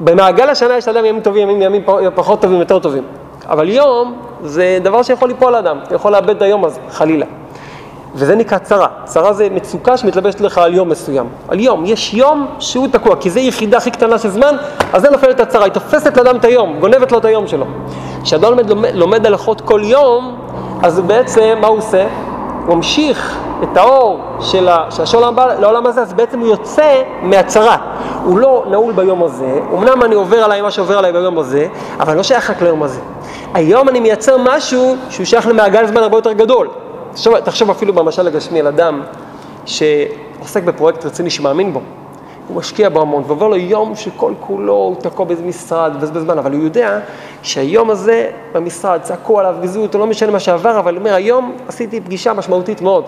במעגל 0.00 0.48
השנה 0.48 0.76
יש 0.76 0.88
לאדם 0.88 1.04
ימים 1.04 1.22
טובים, 1.22 1.50
ימים, 1.50 1.62
ימים 1.62 1.82
פחות 2.14 2.40
טובים, 2.40 2.60
יותר 2.60 2.78
טובים. 2.78 3.02
אבל 3.48 3.68
יום 3.68 4.14
זה 4.42 4.78
דבר 4.82 5.02
שיכול 5.02 5.28
ליפול 5.28 5.52
לאדם, 5.52 5.78
יכול 5.90 6.12
לאבד 6.12 6.30
את 6.30 6.42
היום 6.42 6.64
הזה, 6.64 6.80
חלילה. 6.90 7.26
וזה 8.14 8.34
נקרא 8.34 8.58
צרה. 8.58 8.86
צרה 9.04 9.32
זה 9.32 9.48
מצוקה 9.50 9.96
שמתלבשת 9.96 10.40
לך 10.40 10.58
על 10.58 10.74
יום 10.74 10.88
מסוים. 10.88 11.26
על 11.48 11.60
יום. 11.60 11.84
יש 11.86 12.14
יום 12.14 12.46
שהוא 12.58 12.88
תקוע, 12.88 13.16
כי 13.16 13.30
זו 13.30 13.40
יחידה 13.40 13.76
הכי 13.76 13.90
קטנה 13.90 14.18
של 14.18 14.28
זמן, 14.28 14.56
אז 14.92 15.02
זה 15.02 15.10
נופל 15.10 15.30
את 15.30 15.40
הצרה. 15.40 15.64
היא 15.64 15.72
תופסת 15.72 16.16
לאדם 16.16 16.36
את 16.36 16.44
היום, 16.44 16.80
גונבת 16.80 17.12
לו 17.12 17.18
את 17.18 17.24
היום 17.24 17.46
שלו. 17.46 17.66
כשאדם 18.22 18.50
לומד, 18.50 18.70
לומד, 18.94 19.26
הלכות 19.26 19.60
כל 19.60 19.80
יום, 19.84 20.36
אז 20.82 21.00
בעצם, 21.00 21.58
מה 21.60 21.66
הוא 21.66 21.78
עושה? 21.78 22.06
הוא 22.66 22.74
ממשיך 22.74 23.38
את 23.62 23.76
האור 23.76 24.20
של 24.40 24.68
השעון 24.68 25.34
לעולם 25.58 25.86
הזה, 25.86 26.02
אז 26.02 26.12
בעצם 26.12 26.38
הוא 26.38 26.48
יוצא 26.48 27.02
מהצרה. 27.22 27.76
הוא 28.24 28.38
לא 28.38 28.64
נעול 28.70 28.92
ביום 28.92 29.22
הזה, 29.22 29.60
אמנם 29.74 30.02
אני 30.02 30.14
עובר 30.14 30.44
עליי 30.44 30.62
מה 30.62 30.70
שעובר 30.70 30.98
עליי 30.98 31.12
ביום 31.12 31.38
הזה, 31.38 31.68
אבל 32.00 32.08
אני 32.08 32.16
לא 32.16 32.22
שייך 32.22 32.50
רק 32.50 32.62
ליום 32.62 32.82
הזה. 32.82 33.00
היום 33.54 33.88
אני 33.88 34.00
מייצר 34.00 34.36
משהו 34.38 34.96
שהוא 35.10 35.26
שייך 35.26 35.46
למעגל 35.46 35.86
זמן 35.86 36.02
הרבה 36.02 36.16
יותר 36.16 36.32
גדול. 36.32 36.68
תחשוב, 37.12 37.40
תחשוב 37.40 37.70
אפילו 37.70 37.92
במשל 37.92 38.26
הגשמי 38.26 38.60
על 38.60 38.66
אדם 38.66 39.02
שעוסק 39.66 40.62
בפרויקט 40.62 41.06
רציני 41.06 41.30
שמאמין 41.30 41.72
בו. 41.72 41.80
הוא 42.48 42.56
משקיע 42.56 42.88
בו 42.88 43.00
המון, 43.00 43.22
ועובר 43.26 43.48
לו 43.48 43.56
יום 43.56 43.94
שכל 43.94 44.32
כולו 44.40 44.72
הוא 44.72 44.96
תקוע 44.96 45.26
באיזה 45.26 45.42
משרד, 45.42 45.92
מבזבז 45.96 46.22
זמן, 46.22 46.38
אבל 46.38 46.52
הוא 46.52 46.64
יודע 46.64 46.98
שהיום 47.42 47.90
הזה 47.90 48.30
במשרד 48.52 49.00
צעקו 49.02 49.40
עליו, 49.40 49.54
ביזו 49.60 49.82
אותו, 49.82 49.98
לא 49.98 50.06
משנה 50.06 50.30
מה 50.30 50.40
שעבר, 50.40 50.78
אבל 50.78 50.94
הוא 50.94 51.00
אומר, 51.00 51.14
היום 51.14 51.52
עשיתי 51.68 52.00
פגישה 52.00 52.32
משמעותית 52.32 52.80
מאוד. 52.80 53.04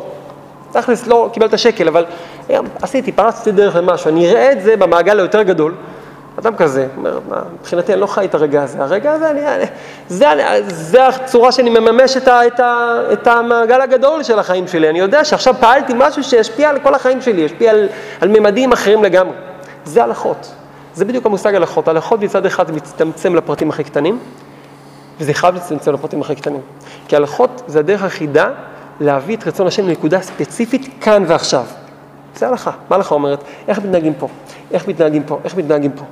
תכלס 0.73 1.07
לא 1.07 1.31
קיבלת 1.33 1.59
שקל, 1.59 1.89
אבל 1.89 2.05
היום 2.49 2.67
עשיתי, 2.83 3.13
פרצתי 3.13 3.53
דרך 3.53 3.77
למשהו, 3.77 4.11
אני 4.11 4.31
אראה 4.31 4.53
את 4.53 4.63
זה 4.63 4.77
במעגל 4.77 5.19
היותר 5.19 5.43
גדול. 5.43 5.75
אדם 6.39 6.57
כזה, 6.57 6.87
אומר, 6.97 7.19
מה, 7.29 7.43
מבחינתי 7.61 7.93
אני 7.93 8.01
לא 8.01 8.07
חי 8.07 8.25
את 8.25 8.35
הרגע 8.35 8.63
הזה, 8.63 8.83
הרגע 8.83 9.13
הזה, 9.13 9.31
אני, 9.31 9.41
זה, 10.09 10.27
זה 10.69 11.07
הצורה 11.07 11.53
שאני 11.53 11.71
מממש 11.71 12.17
את, 12.17 12.29
ה, 12.29 12.47
את, 12.47 12.61
ה, 12.61 13.01
את 13.13 13.27
המעגל 13.27 13.81
הגדול 13.81 14.23
של 14.23 14.39
החיים 14.39 14.69
שלי, 14.69 14.91
אני 14.91 14.99
יודע 14.99 15.25
שעכשיו 15.25 15.55
פעלתי 15.61 15.93
משהו 15.97 16.25
שישפיע 16.25 16.71
על 16.71 16.79
כל 16.79 16.95
החיים 16.95 17.23
שלי, 17.23 17.41
ישפיע 17.41 17.71
על, 17.71 17.89
על 18.21 18.29
ממדים 18.29 18.73
אחרים 18.73 19.05
לגמרי. 19.05 19.35
זה 19.85 20.05
הלכות, 20.05 20.55
זה 20.95 21.05
בדיוק 21.05 21.27
המושג 21.27 21.55
הלכות, 21.55 21.89
הלכות 21.89 22.21
מצד 22.21 22.47
אחד 22.47 22.71
מצטמצם 22.71 23.35
לפרטים 23.35 23.71
הכי 23.71 23.85
קטנים, 23.85 24.19
וזה 25.21 25.35
חייב 25.35 25.55
להצטמצם 25.55 25.93
לפרטים 25.93 26.21
הכי 26.21 26.35
קטנים, 26.35 26.61
כי 27.09 27.17
הלכות 27.17 27.63
זה 27.67 27.79
הדרך 27.79 28.03
היחידה 28.03 28.51
להביא 29.01 29.37
את 29.37 29.47
רצון 29.47 29.67
השם 29.67 29.89
לנקודה 29.89 30.21
ספציפית 30.21 30.89
כאן 31.01 31.25
ועכשיו. 31.27 31.65
זה 32.37 32.49
הלכה, 32.49 32.71
מה 32.91 32.97
הלכה 32.97 33.15
אומרת? 33.15 33.43
איך 33.69 33.79
מתנהגים 33.79 34.15
פה? 34.15 34.29
איך 34.71 34.89
מתנהגים 34.89 35.23
פה? 35.23 35.39
איך 35.45 35.57
מתנהגים 35.57 35.91
פה? 35.91 36.05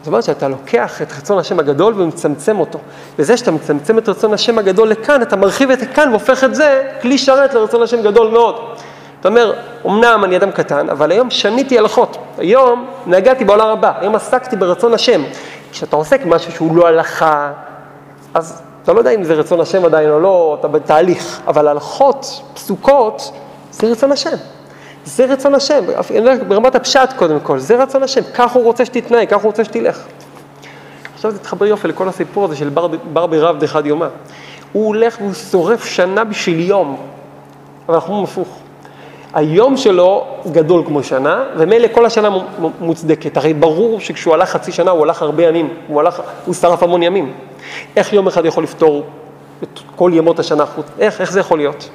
זאת 0.00 0.06
אומרת 0.06 0.24
שאתה 0.24 0.48
לוקח 0.48 1.02
את 1.02 1.12
רצון 1.12 1.38
השם 1.38 1.58
הגדול 1.58 1.94
ומצמצם 2.00 2.60
אותו. 2.60 2.78
וזה 3.18 3.36
שאתה 3.36 3.50
מצמצם 3.50 3.98
את 3.98 4.08
רצון 4.08 4.34
השם 4.34 4.58
הגדול 4.58 4.88
לכאן, 4.88 5.22
אתה 5.22 5.36
מרחיב 5.36 5.70
את 5.70 5.78
כאן 5.94 6.08
והופך 6.10 6.44
את 6.44 6.54
זה 6.54 6.90
כלי 7.02 7.18
שרת 7.18 7.54
לרצון 7.54 7.82
השם 7.82 8.02
גדול 8.02 8.30
מאוד. 8.30 8.54
אתה 9.20 9.28
אומר, 9.28 9.52
אמנם 9.86 10.20
אני 10.24 10.36
אדם 10.36 10.50
קטן, 10.50 10.90
אבל 10.90 11.10
היום 11.10 11.30
שניתי 11.30 11.78
הלכות. 11.78 12.16
היום 12.38 12.86
נגעתי 13.06 13.44
בעולם 13.44 13.68
הבא, 13.68 13.92
היום 14.00 14.14
עסקתי 14.14 14.56
ברצון 14.56 14.94
השם. 14.94 15.22
כשאתה 15.72 15.96
עוסק 15.96 16.20
משהו 16.26 16.52
שהוא 16.52 16.76
לא 16.76 16.86
הלכה, 16.88 17.52
אז 18.34 18.62
אתה 18.90 18.94
לא 18.94 19.00
יודע 19.00 19.10
אם 19.10 19.24
זה 19.24 19.34
רצון 19.34 19.60
השם 19.60 19.84
עדיין 19.84 20.10
או 20.10 20.20
לא, 20.20 20.56
אתה 20.60 20.68
בתהליך, 20.68 21.40
אבל 21.46 21.68
הלכות, 21.68 22.42
פסוקות, 22.54 23.32
זה 23.70 23.86
רצון 23.86 24.12
השם. 24.12 24.36
זה 25.04 25.24
רצון 25.24 25.54
השם, 25.54 25.84
ברמת 26.48 26.74
הפשט 26.74 27.12
קודם 27.16 27.40
כל, 27.40 27.58
זה 27.58 27.82
רצון 27.82 28.02
השם, 28.02 28.20
כך 28.34 28.52
הוא 28.52 28.64
רוצה 28.64 28.84
שתתנהג, 28.84 29.28
כך 29.28 29.36
הוא 29.36 29.46
רוצה 29.46 29.64
שתלך. 29.64 30.02
עכשיו 31.14 31.30
זה 31.30 31.38
תתחבר 31.38 31.66
יופי 31.66 31.88
לכל 31.88 32.08
הסיפור 32.08 32.44
הזה 32.44 32.56
של 32.56 32.68
בר, 32.68 32.86
בר 33.12 33.26
ברב 33.26 33.58
דחד 33.58 33.86
יומא. 33.86 34.06
הוא 34.72 34.86
הולך 34.86 35.16
והוא 35.20 35.34
שורף 35.34 35.84
שנה 35.84 36.24
בשביל 36.24 36.60
יום, 36.60 36.96
אבל 37.86 37.94
אנחנו 37.94 38.08
אומרים 38.08 38.24
הפוך. 38.24 38.58
היום 39.34 39.76
שלו 39.76 40.26
גדול 40.52 40.82
כמו 40.86 41.02
שנה, 41.02 41.44
ומילא 41.56 41.88
כל 41.92 42.06
השנה 42.06 42.28
מוצדקת. 42.80 43.36
הרי 43.36 43.54
ברור 43.54 44.00
שכשהוא 44.00 44.34
הלך 44.34 44.48
חצי 44.48 44.72
שנה 44.72 44.90
הוא 44.90 45.02
הלך 45.02 45.22
הרבה 45.22 45.42
ימים, 45.42 45.68
הוא, 45.88 46.00
הלך, 46.00 46.22
הוא 46.44 46.54
שרף 46.54 46.82
המון 46.82 47.02
ימים. 47.02 47.32
איך 47.96 48.12
יום 48.12 48.26
אחד 48.26 48.44
יכול 48.44 48.62
לפתור 48.62 49.06
את 49.62 49.80
כל 49.96 50.10
ימות 50.14 50.38
השנה 50.38 50.66
חוץ? 50.66 50.86
איך, 50.98 51.20
איך 51.20 51.32
זה 51.32 51.40
יכול 51.40 51.58
להיות? 51.58 51.88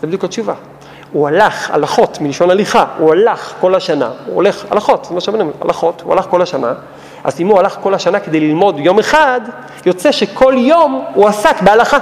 זה 0.00 0.06
בדיוק 0.06 0.24
התשובה. 0.24 0.54
הוא 1.12 1.28
הלך, 1.28 1.70
הלכות, 1.70 2.18
מלשון 2.20 2.50
הליכה, 2.50 2.84
הוא 2.98 3.12
הלך 3.12 3.54
כל 3.60 3.74
השנה, 3.74 4.10
הוא 4.26 4.34
הולך, 4.34 4.64
הלכות, 4.70 5.04
זה 5.04 5.14
מה 5.14 5.20
שאומרים, 5.20 5.50
הלכות, 5.60 6.02
הוא 6.04 6.12
הלך 6.12 6.26
כל 6.30 6.42
השנה, 6.42 6.72
אז 7.24 7.40
אם 7.40 7.46
הוא 7.46 7.58
הלך 7.58 7.76
כל 7.82 7.94
השנה 7.94 8.20
כדי 8.20 8.40
ללמוד 8.40 8.78
יום 8.78 8.98
אחד, 8.98 9.40
יוצא 9.86 10.12
שכל 10.12 10.54
יום 10.56 11.04
הוא 11.14 11.28
עסק 11.28 11.62
בהלכה. 11.62 11.98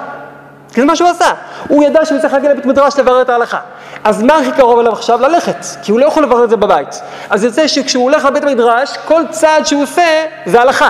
כי 0.74 0.80
זה 0.80 0.86
מה 0.86 0.96
שהוא 0.96 1.08
עשה. 1.08 1.30
הוא 1.68 1.84
ידע 1.84 2.04
שהוא 2.04 2.18
צריך 2.20 2.32
להגיע 2.32 2.50
לבית 2.50 2.66
מדרש 2.66 2.98
לברר 2.98 3.22
את 3.22 3.30
ההלכה. 3.30 3.58
אז 4.04 4.22
מה 4.22 4.38
הכי 4.38 4.52
קרוב 4.52 4.78
אליו 4.78 4.92
עכשיו? 4.92 5.20
ללכת, 5.20 5.56
כי 5.82 5.92
הוא 5.92 6.00
לא 6.00 6.06
יכול 6.06 6.22
לברר 6.22 6.44
את 6.44 6.50
זה 6.50 6.56
בבית. 6.56 7.00
אז 7.30 7.44
יוצא 7.44 7.66
שכשהוא 7.66 8.04
הולך 8.04 8.24
לבית 8.24 8.42
המדרש, 8.42 8.96
כל 9.08 9.22
צעד 9.30 9.66
שהוא 9.66 9.82
עושה 9.82 10.24
זה 10.46 10.60
הלכה. 10.60 10.88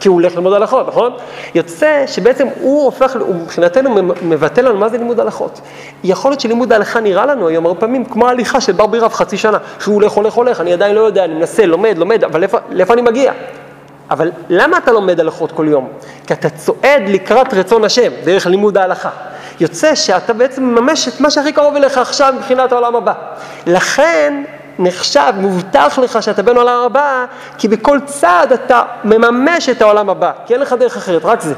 כי 0.00 0.08
הוא 0.08 0.14
הולך 0.14 0.34
ללמוד 0.34 0.52
הלכות, 0.52 0.88
נכון? 0.88 1.12
יוצא 1.54 2.04
שבעצם 2.06 2.46
הוא 2.60 2.84
הופך, 2.84 3.16
הוא 3.20 3.34
מבחינתנו 3.34 3.90
מבטא 4.22 4.60
לנו 4.60 4.78
מה 4.78 4.88
זה 4.88 4.98
לימוד 4.98 5.20
הלכות. 5.20 5.60
יכול 6.04 6.30
להיות 6.30 6.40
שלימוד 6.40 6.72
ההלכה 6.72 7.00
נראה 7.00 7.26
לנו 7.26 7.48
היום 7.48 7.66
הרבה 7.66 7.80
פעמים 7.80 8.04
כמו 8.04 8.28
ההליכה 8.28 8.60
של 8.60 8.72
בר 8.72 8.86
בי 8.86 8.98
רב 8.98 9.12
חצי 9.12 9.36
שנה, 9.36 9.58
שהוא 9.80 9.94
הולך, 9.94 10.12
הולך, 10.12 10.34
הולך, 10.34 10.60
אני 10.60 10.72
עדיין 10.72 10.94
לא 10.94 11.00
יודע, 11.00 11.24
אני 11.24 11.34
מנסה, 11.34 11.66
לומד, 11.66 11.98
לומד, 11.98 12.24
אבל 12.24 12.40
לאיפה, 12.40 12.58
לאיפה 12.70 12.94
אני 12.94 13.02
מגיע? 13.02 13.32
אבל 14.10 14.30
למה 14.48 14.78
אתה 14.78 14.92
לומד 14.92 15.20
הלכות 15.20 15.52
כל 15.52 15.66
יום? 15.68 15.88
כי 16.26 16.32
אתה 16.32 16.50
צועד 16.50 17.02
לקראת 17.08 17.54
רצון 17.54 17.84
השם, 17.84 18.12
דרך 18.24 18.46
לימוד 18.46 18.78
ההלכה. 18.78 19.10
יוצא 19.60 19.94
שאתה 19.94 20.32
בעצם 20.32 20.62
מממש 20.62 21.08
את 21.08 21.20
מה 21.20 21.30
שהכי 21.30 21.52
קרוב 21.52 21.76
אליך 21.76 21.98
עכשיו 21.98 22.34
מבחינת 22.36 22.72
העולם 22.72 22.96
הבא. 22.96 23.12
לכן 23.66 24.44
נחשב, 24.78 25.32
מובטח 25.36 25.98
לך 26.02 26.22
שאתה 26.22 26.42
בן 26.42 26.56
עולם 26.56 26.82
הבא, 26.86 27.24
כי 27.58 27.68
בכל 27.68 27.98
צעד 28.04 28.52
אתה 28.52 28.82
מממש 29.04 29.68
את 29.68 29.82
העולם 29.82 30.10
הבא, 30.10 30.32
כי 30.46 30.54
אין 30.54 30.60
לך 30.60 30.72
דרך 30.72 30.96
אחרת, 30.96 31.24
רק 31.24 31.40
זה. 31.40 31.54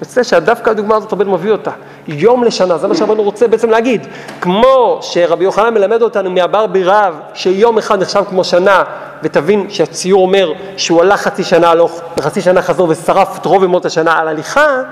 יוצא 0.00 0.22
שדווקא 0.22 0.70
הדוגמה 0.70 0.96
הזאת 0.96 1.12
רבנו 1.12 1.32
מביא 1.32 1.52
אותה, 1.52 1.70
יום 2.08 2.44
לשנה, 2.44 2.78
זה 2.78 2.88
מה 2.88 2.94
שרבנו 2.94 3.22
רוצה 3.22 3.48
בעצם 3.48 3.70
להגיד. 3.70 4.06
כמו 4.40 4.98
שרבי 5.02 5.44
יוחנן 5.44 5.74
מלמד 5.74 6.02
אותנו 6.02 6.30
מהבר 6.30 6.66
בי 6.66 6.84
רב, 6.84 7.14
שיום 7.34 7.78
אחד 7.78 8.02
נחשב 8.02 8.22
כמו 8.28 8.44
שנה, 8.44 8.82
ותבין 9.22 9.66
שהציור 9.70 10.22
אומר 10.22 10.52
שהוא 10.76 11.00
הלך 11.00 11.20
חצי 11.20 11.44
שנה 11.44 11.70
הלוך, 11.70 12.00
וחצי 12.16 12.40
שנה 12.40 12.62
חזור 12.62 12.88
ושרף 12.88 13.38
את 13.38 13.46
רוב 13.46 13.64
ימות 13.64 13.84
השנה 13.86 14.18
על 14.18 14.28
הליכה, 14.28 14.82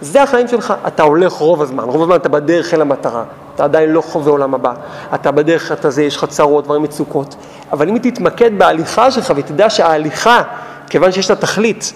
זה 0.00 0.22
החיים 0.22 0.48
שלך, 0.48 0.74
אתה 0.86 1.02
הולך 1.02 1.32
רוב 1.32 1.62
הזמן, 1.62 1.84
רוב 1.84 2.02
הזמן 2.02 2.16
אתה 2.16 2.28
בדרך 2.28 2.74
אל 2.74 2.80
המטרה, 2.80 3.24
אתה 3.54 3.64
עדיין 3.64 3.90
לא 3.90 4.00
חווה 4.00 4.30
עולם 4.30 4.54
הבא, 4.54 4.72
אתה 5.14 5.30
בדרך, 5.30 5.72
אתה 5.72 5.90
זה, 5.90 6.02
יש 6.02 6.16
לך 6.16 6.24
צרות, 6.24 6.64
דברים 6.64 6.82
מצוקות, 6.82 7.34
אבל 7.72 7.88
אם 7.88 7.98
תתמקד 7.98 8.58
בהליכה 8.58 9.10
שלך 9.10 9.32
ותדע 9.36 9.70
שההליכה, 9.70 10.42
כיוון 10.90 11.12
שיש 11.12 11.30
לה 11.30 11.36
תכלית, 11.36 11.92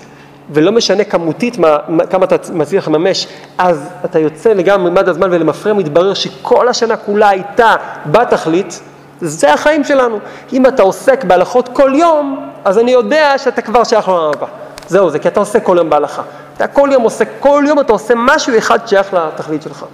ולא 0.51 0.73
משנה 0.73 1.05
כמותית 1.05 1.59
מה, 1.59 1.77
כמה 2.11 2.25
אתה 2.25 2.37
מצליח 2.53 2.89
לממש, 2.89 3.27
אז 3.59 3.89
אתה 4.05 4.19
יוצא 4.19 4.53
לגמרי 4.53 4.91
ממד 4.91 5.09
הזמן 5.09 5.29
ולמפרע 5.33 5.73
מתברר 5.73 6.15
שכל 6.15 6.69
השנה 6.69 6.97
כולה 6.97 7.29
הייתה 7.29 7.77
בתכלית, 8.07 8.81
זה 9.21 9.55
החיים 9.55 9.85
שלנו. 9.85 10.19
אם 10.53 10.67
אתה 10.67 10.83
עוסק 10.83 11.25
בהלכות 11.25 11.69
כל 11.69 11.93
יום, 11.95 12.51
אז 12.65 12.79
אני 12.79 12.91
יודע 12.91 13.39
שאתה 13.39 13.63
כבר 13.63 13.85
שייך 13.85 14.09
לעולם 14.09 14.31
הבא. 14.37 14.47
זהו 14.89 15.11
זה, 15.11 15.19
כי 15.19 15.29
אתה 15.29 15.41
עוסק 15.41 15.63
כל 15.63 15.77
יום 15.79 15.91
בהלכה. 15.91 16.23
אתה 16.57 16.67
כל 16.67 16.89
יום 16.93 17.03
עושה, 17.03 17.25
כל 17.41 17.65
יום 17.69 17.81
אתה 17.81 17.93
עושה 17.93 18.15
משהו 18.17 18.59
אחד 18.59 18.87
שייך 18.87 19.15
לתכלית 19.15 19.63
שלך. 19.63 19.87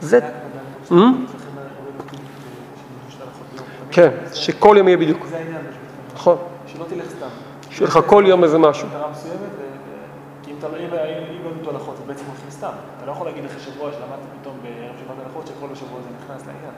זה... 0.00 0.20
Hmm? 0.90 0.94
כן, 3.90 4.10
שכל 4.34 4.74
יום 4.78 4.88
יהיה 4.88 4.96
בדיוק. 4.96 5.26
זה 5.30 5.36
העניין, 5.36 5.60
נכון. 6.14 6.36
שלא 6.66 6.84
תלך 6.88 7.10
סתם. 7.10 7.26
שיהיה 7.70 7.88
לך 7.88 7.98
כל 8.06 8.24
יום 8.26 8.44
איזה 8.44 8.58
משהו. 8.58 8.88
מטרה 8.88 9.10
מסוימת, 9.10 9.38
כי 10.42 10.50
אם 10.50 10.56
אתה 10.58 10.68
לא, 10.68 10.76
אם 10.76 11.64
לא 11.64 11.70
הלכות, 11.70 11.94
אז 11.94 12.04
בעצם 12.06 12.24
הולכים 12.26 12.50
סתם. 12.50 12.68
אתה 12.96 13.06
לא 13.06 13.12
יכול 13.12 13.26
להגיד 13.26 13.44
אחרי 13.44 13.60
שבוע 13.60 13.90
שלמדת 13.92 14.18
פתאום 14.40 14.54
בערב 14.62 14.94
שבת 14.98 15.26
הלכות, 15.26 15.46
שכל 15.46 15.66
השבוע 15.72 15.98
זה 16.00 16.08
נכנס 16.24 16.46
לעניין. 16.46 16.72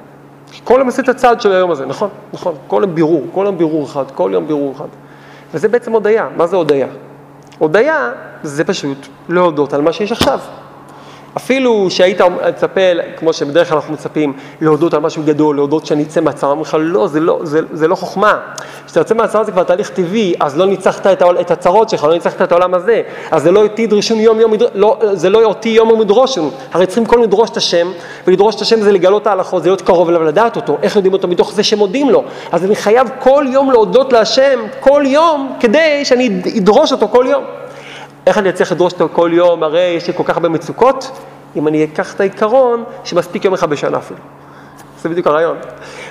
כל 0.65 0.77
יום 0.79 0.89
עשית 0.89 1.11
צעד 1.11 1.41
של 1.41 1.53
היום 1.53 1.71
הזה, 1.71 1.87
נכון, 1.87 2.09
נכון. 2.33 2.55
כל 2.67 2.83
יום 2.83 2.95
בירור, 2.95 3.27
כל 3.35 3.43
יום 3.47 3.59
בירור 3.59 3.85
אחד, 3.85 4.05
כל 4.15 4.31
יום 4.33 4.47
בירור 4.47 4.73
אחד. 4.77 4.89
וזה 5.55 5.69
בעצם 5.69 5.93
הודיה. 5.93 6.29
מה 6.37 6.47
זה 6.47 6.57
הודיה? 6.57 6.87
הודיה 7.61 8.13
זה 8.43 8.65
פשוט 8.65 9.07
להודות 9.29 9.73
על 9.73 9.81
מה 9.81 9.93
שיש 9.93 10.13
עכשיו. 10.13 10.39
אפילו 11.37 11.91
שהיית 11.91 12.21
מצפה, 12.49 12.81
כמו 13.17 13.33
שבדרך 13.33 13.69
כלל 13.69 13.77
אנחנו 13.77 13.95
מצפים, 13.95 14.33
להודות 14.61 14.95
על 14.95 15.01
משהו 15.01 15.23
גדול, 15.23 15.57
להודות 15.57 15.87
שאני 15.87 16.03
אצא 16.03 16.21
מהצרה, 16.21 16.51
אומרים 16.51 16.67
לך, 16.67 16.77
לא, 16.81 17.07
זה 17.07 17.21
לא, 17.21 17.41
זה, 17.43 17.61
זה 17.73 17.89
לא 17.89 17.95
חוכמה. 17.95 18.39
כשאתה 18.87 19.01
יוצא 19.01 19.15
מהצרה 19.15 19.45
זה 19.45 19.53
כבר 19.53 19.63
תהליך 19.63 19.91
טבעי, 19.91 20.35
אז 20.41 20.59
לא 20.59 20.67
ניצחת 20.67 21.07
את, 21.07 21.23
העול, 21.23 21.41
את 21.41 21.51
הצרות 21.51 21.91
שלך, 21.91 22.05
לא 22.05 22.13
ניצחת 22.13 22.43
את 22.43 22.53
העולם 22.53 22.75
הזה, 22.75 23.03
אז 23.31 23.43
זה 23.43 23.51
לא 23.51 23.63
אותי 23.63 23.87
דרשון 23.87 24.21
יום 24.21 24.41
יום, 24.41 24.53
לא, 24.75 24.99
זה 25.13 25.31
לא 25.31 25.45
אותי 25.45 25.69
יום 25.69 25.91
יום 25.91 26.01
ידרושון. 26.01 26.51
הרי 26.73 26.87
צריכים 26.87 27.07
כל 27.07 27.21
לדרוש 27.23 27.51
את 27.51 27.57
השם, 27.57 27.93
ולדרוש 28.27 28.55
את 28.55 28.61
השם 28.61 28.81
זה 28.81 28.93
לגלות 28.93 29.27
ההלכות, 29.27 29.63
זה 29.63 29.69
להיות 29.69 29.83
קרוב 29.83 30.09
אליו 30.09 30.21
ולדעת 30.21 30.57
אותו. 30.57 30.79
איך 30.83 30.97
יודעים 30.97 31.13
אותו? 31.13 31.29
מתוך 31.29 31.53
זה 31.53 31.63
שמודים 31.63 32.11
לו. 32.11 32.25
אז 32.53 32.65
אני 32.65 32.77
חייב 32.77 33.09
כל 33.19 33.47
יום 33.49 33.71
להודות 33.71 34.13
להשם, 34.13 34.61
כל 34.81 35.03
יום, 35.07 35.53
כדי 35.61 36.05
שאני 36.05 36.41
אדרוש 36.59 36.93
אותו 36.93 37.09
כל 37.09 37.27
יום. 37.29 37.45
איך 38.27 38.39
אני 38.39 38.49
אצליח 38.51 38.73
לדרוש 38.73 38.93
אותו 38.93 39.09
כל 39.13 39.31
יום, 39.35 39.63
הרי 39.63 39.81
יש 39.81 40.07
לי 40.07 40.13
כל 40.13 40.23
כך 40.27 40.37
הרבה 40.37 40.49
מצוקות, 40.49 41.11
אם 41.57 41.69
אני 41.69 41.85
אקח 41.85 42.15
את 42.15 42.21
העיקרון 42.21 42.85
שמספיק 43.05 43.45
יום 43.45 43.55
אחד 43.55 43.71
בשנה 43.71 43.99
אפילו. 43.99 44.21
זה 45.03 45.09
בדיוק 45.09 45.27
הרעיון. 45.27 45.57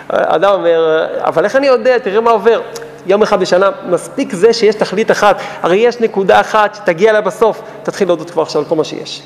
אדם 0.09 0.51
אומר, 0.53 1.05
אבל 1.19 1.43
איך 1.43 1.55
אני 1.55 1.67
יודע, 1.67 1.97
תראה 1.97 2.21
מה 2.21 2.31
עובר. 2.31 2.61
יום 3.05 3.21
אחד 3.21 3.39
בשנה, 3.39 3.69
מספיק 3.89 4.33
זה 4.33 4.53
שיש 4.53 4.75
תכלית 4.75 5.11
אחת, 5.11 5.41
הרי 5.61 5.77
יש 5.77 5.99
נקודה 5.99 6.39
אחת 6.39 6.75
שתגיע 6.75 7.09
אליה 7.09 7.21
בסוף, 7.21 7.61
תתחיל 7.83 8.07
להודות 8.07 8.29
כבר 8.29 8.41
עכשיו 8.41 8.61
על 8.61 8.67
כל 8.67 8.75
מה 8.75 8.83
שיש. 8.83 9.21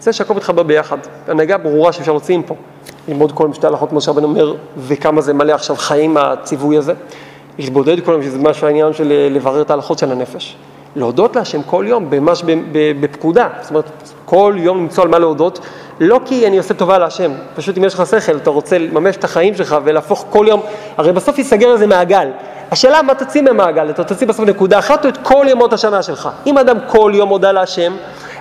זה 0.00 0.12
שהכל 0.12 0.34
מתחבר 0.34 0.62
ביחד, 0.62 0.98
הנהגה 1.28 1.58
ברורה 1.58 1.92
שאפשר 1.92 2.12
להוציא 2.12 2.38
מפה, 2.38 2.54
ללמוד 3.08 3.32
כל 3.32 3.48
משתי 3.48 3.66
הלכות, 3.66 3.88
כמו 3.88 4.00
שהרבן 4.00 4.24
אומר, 4.24 4.54
וכמה 4.78 5.20
זה 5.20 5.34
מלא 5.34 5.52
עכשיו 5.52 5.76
חיים 5.76 6.16
הציווי 6.16 6.76
הזה, 6.76 6.92
להתבודד 7.58 8.04
כל 8.04 8.12
יום, 8.12 8.22
שזה 8.22 8.38
משהו 8.38 8.66
העניין 8.66 8.92
של 8.92 9.12
לברר 9.30 9.62
את 9.62 9.70
ההלכות 9.70 9.98
של 9.98 10.12
הנפש. 10.12 10.56
להודות 10.96 11.36
להשם 11.36 11.62
כל 11.62 11.84
יום, 11.88 12.10
ממש 12.10 12.42
בפקודה, 13.00 13.48
זאת 13.60 13.70
אומרת, 13.70 13.84
כל 14.24 14.54
יום 14.56 14.78
למצוא 14.78 15.04
על 15.04 15.08
מה 15.08 15.18
להודות, 15.18 15.60
לא 16.00 16.20
כי 16.24 16.46
אני 16.46 16.58
עושה 16.58 16.74
טובה 16.74 16.98
להשם, 16.98 17.32
פשוט 17.56 17.78
אם 17.78 17.84
יש 17.84 17.94
לך 17.94 18.06
שכל, 18.06 18.36
אתה 18.36 18.50
רוצה 18.50 18.78
לממש 18.78 19.16
את 19.16 19.24
החיים 19.24 19.54
שלך 19.54 19.76
ולהפוך 19.84 20.26
כל 20.30 20.46
יום, 20.48 20.60
הרי 20.96 21.12
בסוף 21.12 21.38
ייסגר 21.38 21.72
איזה 21.72 21.86
מעגל. 21.86 22.28
השאלה 22.70 23.02
מה 23.02 23.14
תוציא 23.14 23.42
ממעגל, 23.42 23.90
אתה 23.90 24.04
תוציא 24.04 24.26
בסוף 24.26 24.46
נקודה 24.46 24.78
אחת 24.78 25.04
או 25.04 25.10
את 25.10 25.18
כל 25.22 25.46
ימות 25.48 25.72
השנה 25.72 26.02
שלך. 26.02 26.28
אם 26.46 26.58
אדם 26.58 26.76
כל 26.88 27.12
יום 27.14 27.28
מודה 27.28 27.52
להשם, 27.52 27.92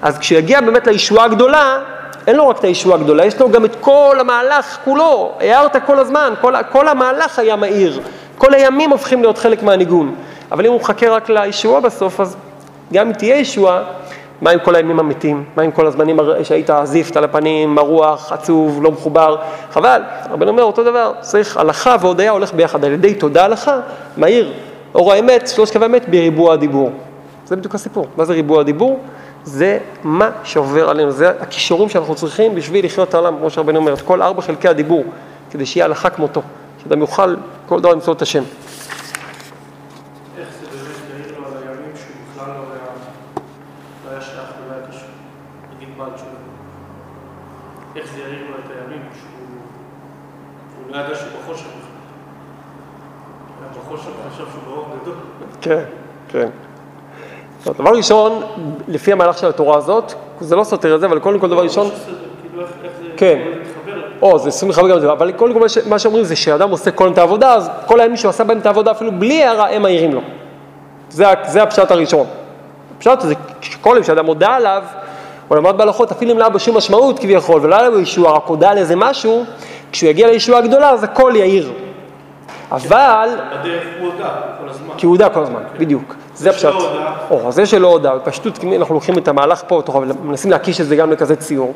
אז 0.02 0.18
כשיגיע 0.18 0.62
באמת 0.62 0.88
לישועה 0.88 1.26
הגדולה, 1.26 1.80
אין 2.28 2.36
לו 2.36 2.48
רק 2.48 2.60
את 2.60 2.64
הישועה 2.64 3.00
הגדולה, 3.00 3.26
יש 3.26 3.40
לו 3.40 3.52
גם 3.52 3.66
את 3.66 3.76
כל 3.80 4.18
המהלך 4.20 4.78
כולו, 4.86 5.32
הערת 5.40 5.76
כל 5.86 6.00
הזמן, 6.00 6.34
כל, 6.42 6.54
כל 6.72 6.88
המהלך 6.88 7.40
היה 7.40 7.56
מהיר, 7.56 8.00
כל 8.38 8.54
הימים 8.54 8.90
הופכים 8.90 9.22
להיות 9.22 9.38
חלק 9.38 9.64
מהניגון. 9.64 10.16
אבל 10.52 10.66
אם 10.66 10.72
הוא 10.72 10.82
מחכה 10.82 11.10
רק 11.10 11.30
לישועה 11.30 11.82
בסוף, 11.82 12.20
אז 12.20 12.36
גם 12.94 13.08
אם 13.08 13.14
תהיה 13.14 13.36
ישועה, 13.36 13.84
מה 14.42 14.52
עם 14.52 14.60
כל 14.60 14.76
הימים 14.76 15.00
המתים? 15.00 15.44
מה 15.56 15.64
עם 15.64 15.72
כל 15.72 15.88
הזמנים 15.88 16.20
שהיית 16.44 16.70
זיפט 16.84 17.18
על 17.18 17.24
הפנים, 17.24 17.76
מרוח, 17.76 18.32
עצוב, 18.32 18.84
לא 18.84 18.92
מחובר? 18.92 19.38
חבל. 19.72 20.02
רבנו 20.32 20.52
אומר 20.52 20.64
אותו 20.64 20.84
דבר, 20.84 21.14
צריך 21.20 21.58
הלכה 21.58 21.96
והודיה 22.00 22.32
הולך 22.32 22.54
ביחד. 22.54 22.86
על 22.86 22.92
ידי 22.92 23.16
תודה 23.16 23.46
הלכה, 23.46 23.80
מהיר. 24.18 24.54
אור 24.96 25.14
האמת, 25.14 25.48
שלוש 25.48 25.72
קווי 25.72 25.86
אמת 25.86 26.10
בריבוע 26.10 26.54
הדיבור. 26.54 26.92
זה 27.46 27.56
בדיוק 27.56 27.76
הסיפור. 27.76 28.08
מה 28.18 28.26
זה 28.26 28.34
ריבוע 28.34 28.62
הדיבור? 28.62 29.00
זה 29.44 29.78
מה 30.04 30.30
שעובר 30.44 30.90
עלינו, 30.90 31.12
זה 31.12 31.30
הכישורים 31.30 31.90
שאנחנו 31.90 32.16
צריכים 32.16 32.56
בשביל 32.56 32.86
לחיות 32.86 33.10
את 33.10 33.14
העולם, 33.14 33.38
כמו 33.38 33.50
שרבנו 33.50 33.80
אומר, 33.80 33.94
את 33.94 34.02
כל 34.02 34.22
ארבע 34.22 34.42
חלקי 34.42 34.68
הדיבור, 34.68 35.04
כדי 35.52 35.66
שיהיה 35.66 35.86
הלכה 35.86 36.10
כמותו, 36.10 36.42
שאדם 36.84 37.00
יוכל 37.00 37.36
כל 37.68 37.80
דבר 37.80 37.92
למצוא 37.92 38.14
את 38.14 38.22
השם. 38.22 38.44
איך 40.38 40.48
זה 40.60 40.66
באמת 40.68 41.26
יעיר 41.26 41.40
לו 41.40 41.48
על 41.48 41.54
הימים 41.64 41.92
שהוא 41.96 42.16
בכלל 42.32 42.48
לא 42.48 42.54
היה, 42.54 42.92
לא 44.06 44.12
היה 44.12 44.22
שייך 44.22 44.50
ולא 44.66 44.74
היה 44.76 44.88
קשור, 44.88 45.10
נגיד 45.76 45.98
בעל 45.98 46.10
שלו. 46.18 46.28
איך 47.96 48.12
זה 48.14 48.20
יעיר 48.20 48.46
לו 48.50 48.56
את 48.58 48.72
הימים 48.72 49.02
שהוא, 49.14 49.58
הוא 50.86 50.89
לא 51.00 51.06
ידע 51.06 51.16
שהוא 51.16 51.30
בחושך 51.44 51.66
בכלל. 51.66 51.82
בחושך 53.82 54.10
וחשב 54.28 54.44
שהוא 54.52 54.62
באור 54.66 54.86
גדול. 55.02 55.14
כן, 55.62 55.84
כן. 56.30 56.50
טוב, 57.64 57.78
דבר 57.78 57.92
ראשון, 57.92 58.42
לפי 58.88 59.12
המהלך 59.12 59.38
של 59.38 59.48
התורה 59.48 59.78
הזאת, 59.78 60.14
זה 60.42 60.56
לא 60.56 60.64
סותר 60.64 60.96
את 60.96 61.00
זה, 61.00 61.06
אבל 61.06 61.20
קודם 61.20 61.40
כל 61.40 61.50
דבר 61.50 61.64
ראשון, 61.64 61.90
כאילו 62.42 62.64
כן. 63.18 63.40
או, 64.22 64.40
זה 64.40 64.50
25 64.50 64.92
גם 64.92 64.98
את 64.98 65.02
זה, 65.02 65.12
אבל 65.12 65.32
קודם 65.32 65.54
כל 65.54 65.66
מה 65.90 66.00
שאומרים 66.00 66.24
זה 66.24 66.36
שאדם 66.36 66.70
עושה 66.70 66.92
כל 66.92 67.12
את 67.12 67.18
העבודה, 67.18 67.54
אז 67.54 67.70
כל 67.86 68.00
הימים 68.00 68.18
שהוא 68.18 68.30
עשה 68.30 68.44
בהם 68.44 68.58
את 68.58 68.66
העבודה, 68.66 68.92
אפילו 68.92 69.12
בלי 69.12 69.44
הערה, 69.44 69.70
הם 69.70 69.82
מעירים 69.82 70.14
לו. 70.14 70.22
זה, 71.10 71.62
הפשט 71.64 71.92
הראשון. 71.92 72.28
הפשט 72.98 73.20
זה 73.20 73.34
שכל 73.62 73.94
יום 73.96 74.04
שאדם 74.04 74.26
הודה 74.26 74.56
עליו, 74.56 74.84
הוא 75.48 75.58
למד 75.58 75.78
בהלכות, 75.78 76.12
אפילו 76.12 76.32
אם 76.32 76.38
לא 76.38 76.44
היה 76.44 76.50
בו 76.50 76.60
שום 76.60 76.78
משמעות 76.78 77.20
כביכול, 77.20 77.62
ולא 77.62 77.76
היה 77.76 77.90
לו 77.90 78.00
ישוע, 78.00 78.32
רק 78.32 78.46
הודה 78.46 78.70
על 78.72 78.78
איזה 78.78 78.96
משהו, 78.96 79.46
כשהוא 79.92 80.10
יגיע 80.10 80.28
לישועה 80.28 80.60
הגדולה, 80.60 80.90
אז 80.90 81.04
הכל 81.04 81.34
יאיר. 81.36 81.72
אבל, 82.72 83.30
בדרך 83.62 83.84
הוא 84.00 84.08
הודה 84.12 84.30
כל 84.62 84.70
הזמן. 84.70 84.94
כי 84.98 85.06
הוא 85.06 85.14
הודה 85.14 85.30
כל 85.30 85.40
הזמן, 85.42 85.62
בדיוק. 85.80 86.16
זה 86.36 86.50
הפשט. 86.50 86.62
שלא 86.62 86.90
הודה. 86.90 87.14
או, 87.32 87.52
זה 87.52 87.66
שלא 87.66 87.88
הודה, 87.88 88.16
בפשטות, 88.16 88.60
אנחנו 88.78 88.94
לוקחים 88.96 89.18
את 89.18 89.28
המהלך 89.28 89.64
פה, 89.68 89.82
תוך- 89.86 89.96
מנסים 90.24 90.52
להקיש 90.52 90.82
את 90.82 90.86
זה 90.86 90.96
גם 90.96 91.12
לכזה 91.12 91.36
ציור. 91.36 91.74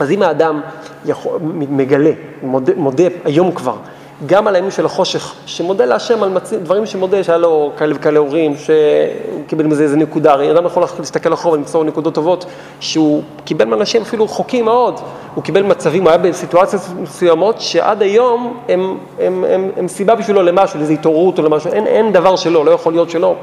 אז 0.00 0.10
אם 0.10 0.22
האדם 0.22 0.60
יכול, 1.06 1.38
מגלה, 1.70 2.10
מודה, 2.42 2.72
מודה 2.76 3.04
היום 3.24 3.52
כבר, 3.52 3.76
גם 4.26 4.46
על 4.46 4.54
הימים 4.54 4.70
של 4.70 4.86
החושך, 4.86 5.34
שמודה 5.46 5.84
להשם 5.84 6.22
על 6.22 6.28
מצ... 6.28 6.52
דברים 6.52 6.86
שמודה, 6.86 7.24
שהיה 7.24 7.38
לו 7.38 7.72
כאלה 7.76 7.94
וכאלה 7.94 8.18
הורים, 8.18 8.56
שהוא 8.56 8.74
קיבל 9.46 9.66
מזה 9.66 9.82
איזה 9.82 9.96
נקודה, 9.96 10.32
הרי 10.32 10.50
אדם 10.50 10.66
יכול 10.66 10.82
להסתכל 10.98 11.32
אחורה 11.32 11.54
ולמצוא 11.54 11.84
נקודות 11.84 12.14
טובות, 12.14 12.46
שהוא 12.80 13.22
קיבל 13.44 13.64
מאנשים 13.64 14.02
אפילו 14.02 14.24
רחוקים 14.24 14.64
מאוד, 14.64 15.00
הוא 15.34 15.44
קיבל 15.44 15.62
מצבים, 15.62 16.02
הוא 16.02 16.10
היה 16.10 16.18
בסיטואציות 16.18 16.82
מסוימות 17.00 17.60
שעד 17.60 18.02
היום 18.02 18.58
הם, 18.68 18.80
הם, 18.80 18.98
הם, 19.18 19.44
הם, 19.50 19.70
הם 19.76 19.88
סיבה 19.88 20.14
בשבילו 20.14 20.42
למשהו, 20.42 20.78
לאיזו 20.78 20.92
התעוררות 20.92 21.38
או 21.38 21.42
למשהו, 21.44 21.72
אין, 21.72 21.86
אין 21.86 22.12
דבר 22.12 22.36
שלא, 22.36 22.64
לא 22.64 22.70
יכול 22.70 22.92
להיות 22.92 23.10
שלא. 23.10 23.34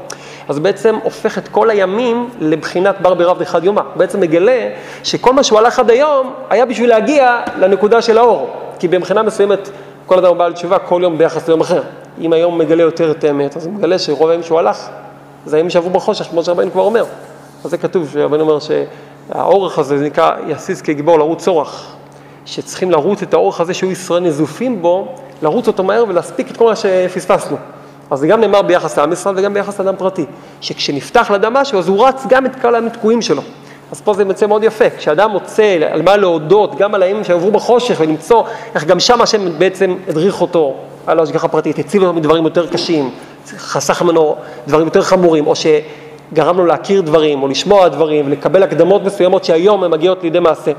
אז 0.48 0.58
בעצם 0.58 0.96
הופך 1.02 1.38
את 1.38 1.48
כל 1.48 1.70
הימים 1.70 2.28
לבחינת 2.40 3.00
בר 3.00 3.14
ברב 3.14 3.40
אחד 3.40 3.64
יומה. 3.64 3.82
בעצם 3.96 4.20
מגלה 4.20 4.68
שכל 5.04 5.32
מה 5.32 5.42
שהוא 5.42 5.58
הלך 5.58 5.78
עד 5.78 5.90
היום 5.90 6.32
היה 6.50 6.66
בשביל 6.66 6.88
להגיע 6.88 7.40
לנקודה 7.58 8.02
של 8.02 8.18
האור. 8.18 8.50
כי 8.78 8.88
מבחינה 8.88 9.22
מסוימת 9.22 9.70
כל 10.06 10.18
אדם 10.18 10.26
הוא 10.26 10.36
בעל 10.36 10.52
תשובה 10.52 10.78
כל 10.78 11.00
יום 11.02 11.18
ביחס 11.18 11.48
ליום 11.48 11.60
אחר. 11.60 11.82
אם 12.20 12.32
היום 12.32 12.58
מגלה 12.58 12.82
יותר 12.82 13.10
את 13.10 13.24
האמת, 13.24 13.56
אז 13.56 13.66
הוא 13.66 13.74
מגלה 13.74 13.98
שרוב 13.98 14.30
הימים 14.30 14.42
שהוא 14.42 14.58
הלך, 14.58 14.88
זה 15.46 15.56
הימים 15.56 15.70
שעברו 15.70 15.90
בחושך, 15.90 16.24
כמו 16.24 16.44
שרבנו 16.44 16.72
כבר 16.72 16.82
אומר. 16.82 17.04
אז 17.64 17.70
זה 17.70 17.78
כתוב, 17.78 18.10
שרבנו 18.12 18.40
אומר 18.40 18.58
שהאורך 18.58 19.78
הזה, 19.78 19.98
זה 19.98 20.04
נקרא 20.04 20.32
יסיס 20.46 20.82
כגיבור 20.82 21.18
לרוץ 21.18 21.48
אורח. 21.48 21.96
שצריכים 22.46 22.90
לרוץ 22.90 23.22
את 23.22 23.34
האורך 23.34 23.60
הזה 23.60 23.74
שהיו 23.74 23.90
ישראל 23.90 24.22
נזופים 24.22 24.82
בו, 24.82 25.08
לרוץ 25.42 25.66
אותו 25.66 25.84
מהר 25.84 26.04
ולהספיק 26.08 26.50
את 26.50 26.56
כל 26.56 26.64
מה 26.64 26.76
שפספסנו. 26.76 27.56
אז 28.10 28.18
זה 28.18 28.26
גם 28.26 28.40
נאמר 28.40 28.62
ביחס 28.62 28.98
לעם 28.98 29.12
ישראל 29.12 29.34
וגם 29.38 29.54
ביחס 29.54 29.80
לאדם 29.80 29.96
פרטי, 29.96 30.24
שכשנפתח 30.60 31.30
לאדם 31.30 31.54
משהו 31.54 31.78
אז 31.78 31.88
הוא 31.88 32.06
רץ 32.06 32.22
גם 32.28 32.46
את 32.46 32.56
כל 32.62 32.86
התקועים 32.86 33.22
שלו. 33.22 33.42
אז 33.92 34.00
פה 34.00 34.14
זה 34.14 34.22
יוצא 34.22 34.46
מאוד 34.46 34.64
יפה, 34.64 34.90
כשאדם 34.98 35.30
מוצא 35.30 35.78
על 35.90 36.02
מה 36.02 36.16
להודות, 36.16 36.74
גם 36.78 36.94
על 36.94 37.02
הימים 37.02 37.24
שעברו 37.24 37.50
בחושך 37.50 37.96
ולמצוא 38.00 38.42
איך 38.74 38.84
גם 38.84 39.00
שם 39.00 39.22
השם 39.22 39.58
בעצם 39.58 39.96
הדריך 40.08 40.40
אותו 40.40 40.74
על 41.06 41.18
ההשגחה 41.18 41.48
פרטית, 41.48 41.78
הציל 41.78 42.02
אותו 42.02 42.12
מדברים 42.12 42.44
יותר 42.44 42.66
קשים, 42.66 43.10
חסך 43.56 44.02
ממנו 44.02 44.36
דברים 44.68 44.86
יותר 44.86 45.02
חמורים, 45.02 45.46
או 45.46 45.52
שגרם 45.56 46.56
לו 46.56 46.66
להכיר 46.66 47.00
דברים, 47.00 47.42
או 47.42 47.48
לשמוע 47.48 47.88
דברים, 47.88 48.26
ולקבל 48.26 48.62
הקדמות 48.62 49.04
מסוימות 49.04 49.44
שהיום 49.44 49.84
הן 49.84 49.90
מגיעות 49.90 50.22
לידי 50.22 50.40
מעשה. 50.40 50.72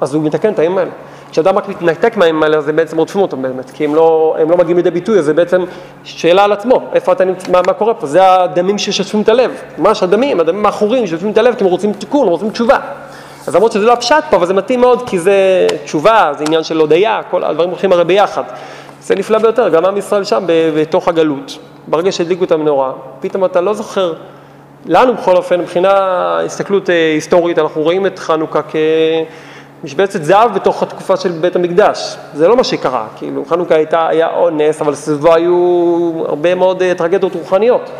אז 0.00 0.14
הוא 0.14 0.22
מתקן 0.24 0.52
את 0.52 0.58
הימים 0.58 0.78
האלה. 0.78 0.90
כשאדם 1.30 1.58
רק 1.58 1.68
מתנתק 1.68 2.16
מהימים 2.16 2.42
האלה, 2.42 2.56
אז 2.56 2.68
הם 2.68 2.76
בעצם 2.76 2.98
רודפים 2.98 3.20
אותו 3.20 3.36
באמת, 3.36 3.70
כי 3.70 3.84
הם 3.84 3.94
לא, 3.94 4.36
הם 4.38 4.50
לא 4.50 4.56
מגיעים 4.56 4.76
לידי 4.76 4.90
ביטוי, 4.90 5.18
אז 5.18 5.24
זה 5.24 5.34
בעצם 5.34 5.64
שאלה 6.04 6.44
על 6.44 6.52
עצמו, 6.52 6.82
איפה 6.92 7.12
אתה 7.12 7.24
נמצא, 7.24 7.52
מה, 7.52 7.60
מה 7.66 7.72
קורה 7.72 7.94
פה, 7.94 8.06
זה 8.06 8.32
הדמים 8.32 8.78
ששוטפים 8.78 9.22
את 9.22 9.28
הלב, 9.28 9.50
ממש 9.78 10.02
הדמים, 10.02 10.40
הדמים 10.40 10.66
העכורים 10.66 11.06
ששוטפים 11.06 11.30
את 11.30 11.38
הלב, 11.38 11.54
כי 11.54 11.64
הם 11.64 11.70
רוצים 11.70 11.92
תיקון, 11.92 12.22
הם 12.22 12.28
רוצים 12.28 12.50
תשובה. 12.50 12.78
אז 13.46 13.54
למרות 13.54 13.72
שזה 13.72 13.86
לא 13.86 13.92
הפשט 13.92 14.24
פה, 14.30 14.36
אבל 14.36 14.46
זה 14.46 14.54
מתאים 14.54 14.80
מאוד, 14.80 15.08
כי 15.08 15.18
זה 15.18 15.66
תשובה, 15.84 16.32
זה 16.38 16.44
עניין 16.44 16.62
של 16.62 16.80
הודיה, 16.80 17.20
כל 17.30 17.44
הדברים 17.44 17.70
הולכים 17.70 17.92
הרי 17.92 18.04
ביחד. 18.04 18.42
זה 19.02 19.14
נפלא 19.14 19.38
ביותר, 19.38 19.68
גם 19.68 19.84
עם 19.84 19.96
ישראל 19.96 20.24
שם, 20.24 20.44
בתוך 20.76 21.08
הגלות, 21.08 21.58
ברגע 21.86 22.12
שהדליקו 22.12 22.44
את 22.44 22.52
המנורה, 22.52 22.92
פתאום 23.20 23.44
אתה 23.44 23.60
לא 23.60 23.74
זוכר, 23.74 24.14
לנו 24.86 25.14
בכל 25.14 25.36
אופן, 25.36 25.60
מבחינה 25.60 26.40
הסתכלות 26.40 26.90
אה, 26.90 27.12
היסטורית, 27.14 27.58
אנחנו 27.58 27.82
רואים 27.82 28.06
את 28.06 28.18
חנוכה 28.18 28.62
כ... 28.62 28.76
משבצת 29.84 30.22
זהב 30.22 30.54
בתוך 30.54 30.82
התקופה 30.82 31.16
של 31.16 31.28
בית 31.32 31.56
המקדש. 31.56 32.16
זה 32.34 32.48
לא 32.48 32.56
מה 32.56 32.64
שקרה, 32.64 33.06
כאילו 33.16 33.44
חנוכה 33.44 33.74
הייתה, 33.74 34.08
היה 34.08 34.26
עוד 34.26 34.52
נס, 34.56 34.80
אבל 34.80 34.94
סביבו 34.94 35.34
היו 35.34 36.12
הרבה 36.26 36.54
מאוד 36.54 36.82
אה, 36.82 36.92
טרגדיות 36.94 37.34
רוחניות. 37.34 37.90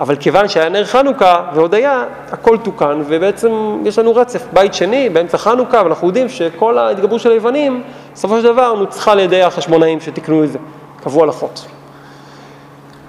אבל 0.00 0.16
כיוון 0.16 0.48
שהיה 0.48 0.68
נר 0.68 0.84
חנוכה 0.84 1.42
ועוד 1.54 1.74
היה, 1.74 2.04
הכל 2.30 2.58
תוקן, 2.58 3.02
ובעצם 3.06 3.82
יש 3.84 3.98
לנו 3.98 4.14
רצף, 4.14 4.42
בית 4.52 4.74
שני, 4.74 5.08
באמצע 5.08 5.38
חנוכה, 5.38 5.82
ואנחנו 5.84 6.06
יודעים 6.06 6.28
שכל 6.28 6.78
ההתגברות 6.78 7.20
של 7.20 7.30
היוונים, 7.30 7.82
בסופו 8.14 8.36
של 8.40 8.42
דבר 8.52 8.74
נוצחה 8.74 9.12
על 9.12 9.20
ידי 9.20 9.42
החשמונאים 9.42 10.00
שתיקנו 10.00 10.44
את 10.44 10.52
זה, 10.52 10.58
קבעו 11.04 11.22
הלכות. 11.22 11.66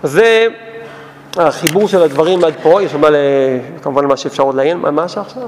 אז 0.04 0.12
זה 0.12 0.48
החיבור 1.38 1.88
של 1.88 2.04
הדברים 2.04 2.44
עד 2.44 2.54
פה, 2.64 2.84
יש 2.84 2.96
ל- 2.96 3.16
כמובן 3.82 4.06
מה 4.06 4.18
שאפשר 4.18 4.44
עוד 4.44 4.56
לעיין, 4.56 4.78
מה 4.78 5.04
השעה 5.04 5.24
עכשיו? 5.24 5.44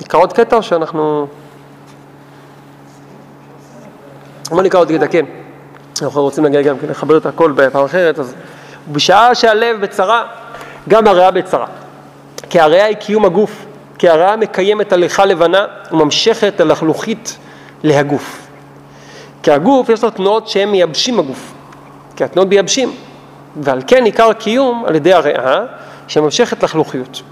נקרא 0.00 0.20
עוד 0.20 0.32
קטע 0.32 0.56
או 0.56 0.62
שאנחנו... 0.62 1.26
בוא 4.50 4.62
נקרא 4.62 4.80
עוד 4.80 4.88
קטע, 4.88 5.06
כן. 5.06 5.24
אנחנו 6.02 6.22
רוצים 6.22 6.44
להגיע 6.44 6.62
גם 6.62 6.78
כן 6.78 6.86
לחבר 6.88 7.16
את 7.16 7.26
הכל 7.26 7.52
בפעם 7.52 7.84
אחרת, 7.84 8.18
אז 8.18 8.34
בשעה 8.92 9.34
שהלב 9.34 9.80
בצרה, 9.80 10.26
גם 10.88 11.06
הריאה 11.06 11.30
בצרה. 11.30 11.66
כי 12.50 12.60
הריאה 12.60 12.84
היא 12.84 12.96
קיום 12.96 13.24
הגוף, 13.24 13.66
כי 13.98 14.08
הריאה 14.08 14.36
מקיימת 14.36 14.92
הליכה 14.92 15.24
לבנה 15.24 15.66
וממשכת 15.92 16.60
הלחלוכית 16.60 17.38
להגוף. 17.82 18.46
כי 19.42 19.50
הגוף 19.50 19.88
יש 19.88 20.04
לו 20.04 20.10
תנועות 20.10 20.48
שהן 20.48 20.68
מייבשים 20.68 21.18
הגוף, 21.18 21.52
כי 22.16 22.24
התנועות 22.24 22.48
מייבשים, 22.48 22.94
ועל 23.56 23.82
כן 23.86 24.04
עיקר 24.04 24.30
הקיום 24.30 24.84
על 24.86 24.94
ידי 24.94 25.12
הריאה 25.12 25.60
שממשכת 26.08 26.62
לחלוכיות. 26.62 27.22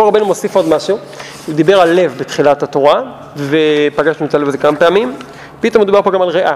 פה 0.00 0.06
רבנו 0.06 0.24
מוסיף 0.26 0.56
עוד 0.56 0.68
משהו, 0.68 0.98
הוא 1.46 1.54
דיבר 1.54 1.80
על 1.80 1.88
לב 1.92 2.14
בתחילת 2.18 2.62
התורה, 2.62 3.02
ופגשנו 3.36 4.26
את 4.26 4.34
הלב 4.34 4.48
הזה 4.48 4.58
כמה 4.58 4.76
פעמים, 4.76 5.14
פתאום 5.60 5.82
מדובר 5.82 6.02
פה 6.02 6.10
גם 6.10 6.22
על 6.22 6.28
ריאה. 6.28 6.54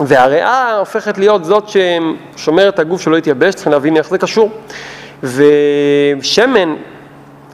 והריאה 0.00 0.76
הופכת 0.76 1.18
להיות 1.18 1.44
זאת 1.44 1.64
ששומרת 1.68 2.74
את 2.74 2.78
הגוף 2.78 3.00
שלא 3.02 3.16
יתייבש, 3.16 3.54
צריכים 3.54 3.72
להבין 3.72 3.96
איך 3.96 4.08
זה 4.08 4.18
קשור. 4.18 4.50
ושמן, 5.22 6.74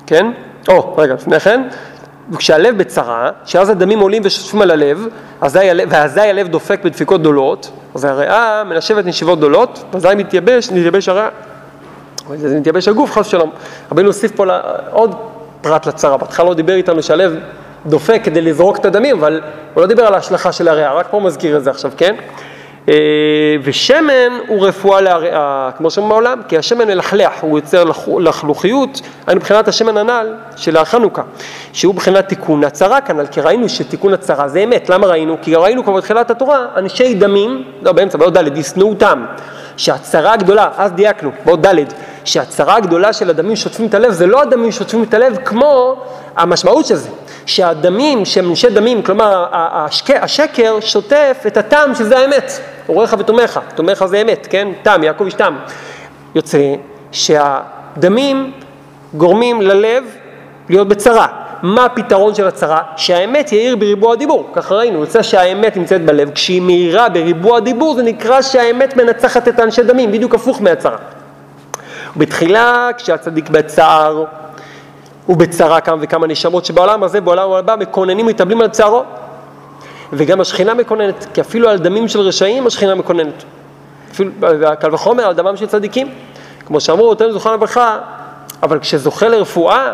כן? 0.07 0.33
או, 0.69 0.95
רגע, 0.97 1.15
לפני 1.15 1.41
כן, 1.41 1.69
כשהלב 2.37 2.79
בצרה, 2.79 3.31
שאז 3.45 3.71
הדמים 3.71 3.99
עולים 4.01 4.23
ושוטפים 4.25 4.63
על 4.63 4.71
הלב, 4.71 5.07
אזי 5.41 5.71
הלב- 5.71 5.89
ואזי 5.91 6.21
הלב 6.21 6.49
דופק 6.49 6.81
בדפיקות 6.85 7.21
גדולות, 7.21 7.71
אז 7.95 8.05
הריאה 8.05 8.65
מנשבת 8.65 9.07
נשיבות 9.07 9.39
גדולות, 9.39 9.85
ואזי 9.93 10.09
מתייבש, 10.17 10.71
מתייבש 10.71 11.09
הריאה. 11.09 11.29
זה 12.37 12.61
מתייבש 12.61 12.89
הגוף, 12.89 13.11
חס 13.13 13.27
ושלום. 13.27 13.51
רבינו 13.93 14.09
הוסיף 14.09 14.33
פה 14.37 14.45
עוד 14.91 15.15
פרט 15.61 15.87
לצרה, 15.87 16.17
בהתחלה 16.17 16.47
הוא 16.47 16.55
דיבר 16.55 16.75
איתנו 16.75 17.03
שהלב 17.03 17.37
דופק 17.87 18.21
כדי 18.25 18.41
לזרוק 18.41 18.77
את 18.79 18.85
הדמים, 18.85 19.19
אבל 19.19 19.41
הוא 19.75 19.81
לא 19.81 19.87
דיבר 19.87 20.07
על 20.07 20.15
ההשלכה 20.15 20.53
של 20.53 20.69
הריאה, 20.69 20.93
רק 20.93 21.07
פה 21.11 21.17
הוא 21.17 21.25
מזכיר 21.27 21.57
את 21.57 21.65
זה 21.65 21.71
עכשיו, 21.71 21.91
כן? 21.97 22.15
אה, 22.89 22.95
ושמן 23.63 24.33
הוא 24.49 24.67
רפואה 24.67 25.01
להריאה, 25.01 25.71
כמו 25.77 25.91
שאומרים 25.91 26.11
בעולם, 26.11 26.41
כי 26.49 26.59
השמן 26.59 26.87
מלכלח, 26.89 27.33
הוא 27.41 27.59
יוצר 27.59 27.85
לח- 27.85 28.09
לחלוכיות, 28.21 29.01
היינו 29.27 29.41
מבחינת 29.41 29.69
השמן 29.69 29.97
הנ"ל 29.97 30.35
של 30.57 30.77
החנוכה, 30.77 31.23
שהוא 31.73 31.95
מבחינת 31.95 32.29
תיקון 32.29 32.65
הצרה 32.65 33.01
כנ"ל, 33.01 33.27
כי 33.27 33.41
ראינו 33.41 33.69
שתיקון 33.69 34.15
הצרה 34.15 34.49
זה 34.49 34.59
אמת, 34.59 34.89
למה 34.89 35.07
ראינו? 35.07 35.37
כי 35.43 35.55
ראינו 35.55 35.85
כבר 35.85 35.93
בתחילת 35.93 36.31
התורה, 36.31 36.67
אנשי 36.77 37.15
דמים, 37.15 37.65
לא 37.83 37.93
באמצע, 37.93 38.19
בעוד 38.19 38.39
ד', 38.39 38.59
ישנאו 38.59 38.89
אותם, 38.89 39.25
שהצרה 39.77 40.33
הגדולה, 40.33 40.69
אז 40.77 40.93
דייקנו, 40.93 41.31
בעוד 41.45 41.67
ד', 41.67 41.85
שהצרה 42.25 42.77
הגדולה 42.77 43.13
של 43.13 43.31
הדמים 43.31 43.57
שוטפים 43.57 43.87
את 43.87 43.95
הלב, 43.95 44.13
זה 44.13 44.27
לא 44.27 44.43
הדמים 44.43 44.73
שוטפים 44.73 45.03
את 45.03 45.15
הלב 45.15 45.37
כמו 45.45 45.97
המשמעות 46.37 46.87
של 46.87 46.95
זה, 46.95 47.09
שהדמים 47.47 48.25
שהם 48.25 48.51
אנשי 48.51 48.71
דמים, 48.71 49.03
כלומר 49.03 49.47
השק- 49.53 50.23
השקר 50.23 50.77
שוטף 50.81 51.43
את 51.47 51.57
הטעם 51.57 51.95
שזה 51.95 52.19
האמת, 52.19 52.53
עורך 52.87 53.15
ותומך, 53.19 53.61
תומך 53.75 54.05
זה 54.07 54.21
אמת, 54.23 54.47
כן? 54.51 54.69
טעם, 54.83 55.05
יעקב 55.05 55.25
איש 55.25 55.35
טעם. 55.35 55.59
יוצא 56.35 56.59
שהדמים 57.13 58.53
גורמים 59.15 59.63
ללב 59.63 60.05
להיות 60.69 60.89
בצרה. 60.89 61.27
מה 61.63 61.85
הפתרון 61.85 62.35
של 62.35 62.47
הצרה? 62.47 62.83
שהאמת 62.97 63.53
יאיר 63.53 63.77
בריבוע 63.77 64.13
הדיבור, 64.13 64.49
ככה 64.53 64.75
ראינו, 64.75 65.01
יוצא 65.01 65.23
שהאמת 65.23 65.77
נמצאת 65.77 66.05
בלב, 66.05 66.31
כשהיא 66.31 66.61
מאירה 66.63 67.09
בריבוע 67.09 67.57
הדיבור 67.57 67.95
זה 67.95 68.03
נקרא 68.03 68.43
שהאמת 68.43 68.97
מנצחת 68.97 69.49
את 69.49 69.59
האנשי 69.59 69.83
דמים, 69.83 70.13
בדיוק 70.13 70.35
הפוך 70.35 70.63
מהצרה. 70.63 70.97
בתחילה 72.17 72.89
כשהצדיק 72.99 73.51
בצער 73.51 74.25
ובצרה 75.29 75.81
כמה 75.81 75.97
וכמה 76.01 76.27
נשמות 76.27 76.65
שבעולם 76.65 77.03
הזה, 77.03 77.21
בעולם 77.21 77.53
הבא, 77.53 77.77
מקוננים 77.79 78.27
ומתאבלים 78.27 78.61
על 78.61 78.69
צערו. 78.69 79.03
וגם 80.13 80.41
השכינה 80.41 80.75
מקוננת, 80.75 81.27
כי 81.35 81.41
אפילו 81.41 81.69
על 81.69 81.79
דמים 81.79 82.09
של 82.09 82.21
רשעים 82.21 82.67
השכינה 82.67 82.95
מקוננת. 82.95 83.45
אפילו, 84.13 84.31
קל 84.81 84.95
וחומר 84.95 85.27
על 85.27 85.35
דמם 85.35 85.57
של 85.57 85.67
צדיקים. 85.67 86.09
כמו 86.67 86.81
שאמרו, 86.81 87.09
אותנו 87.09 87.33
זוכה 87.33 87.53
לברכה, 87.53 87.99
אבל 88.63 88.79
כשזוכה 88.79 89.29
לרפואה, 89.29 89.93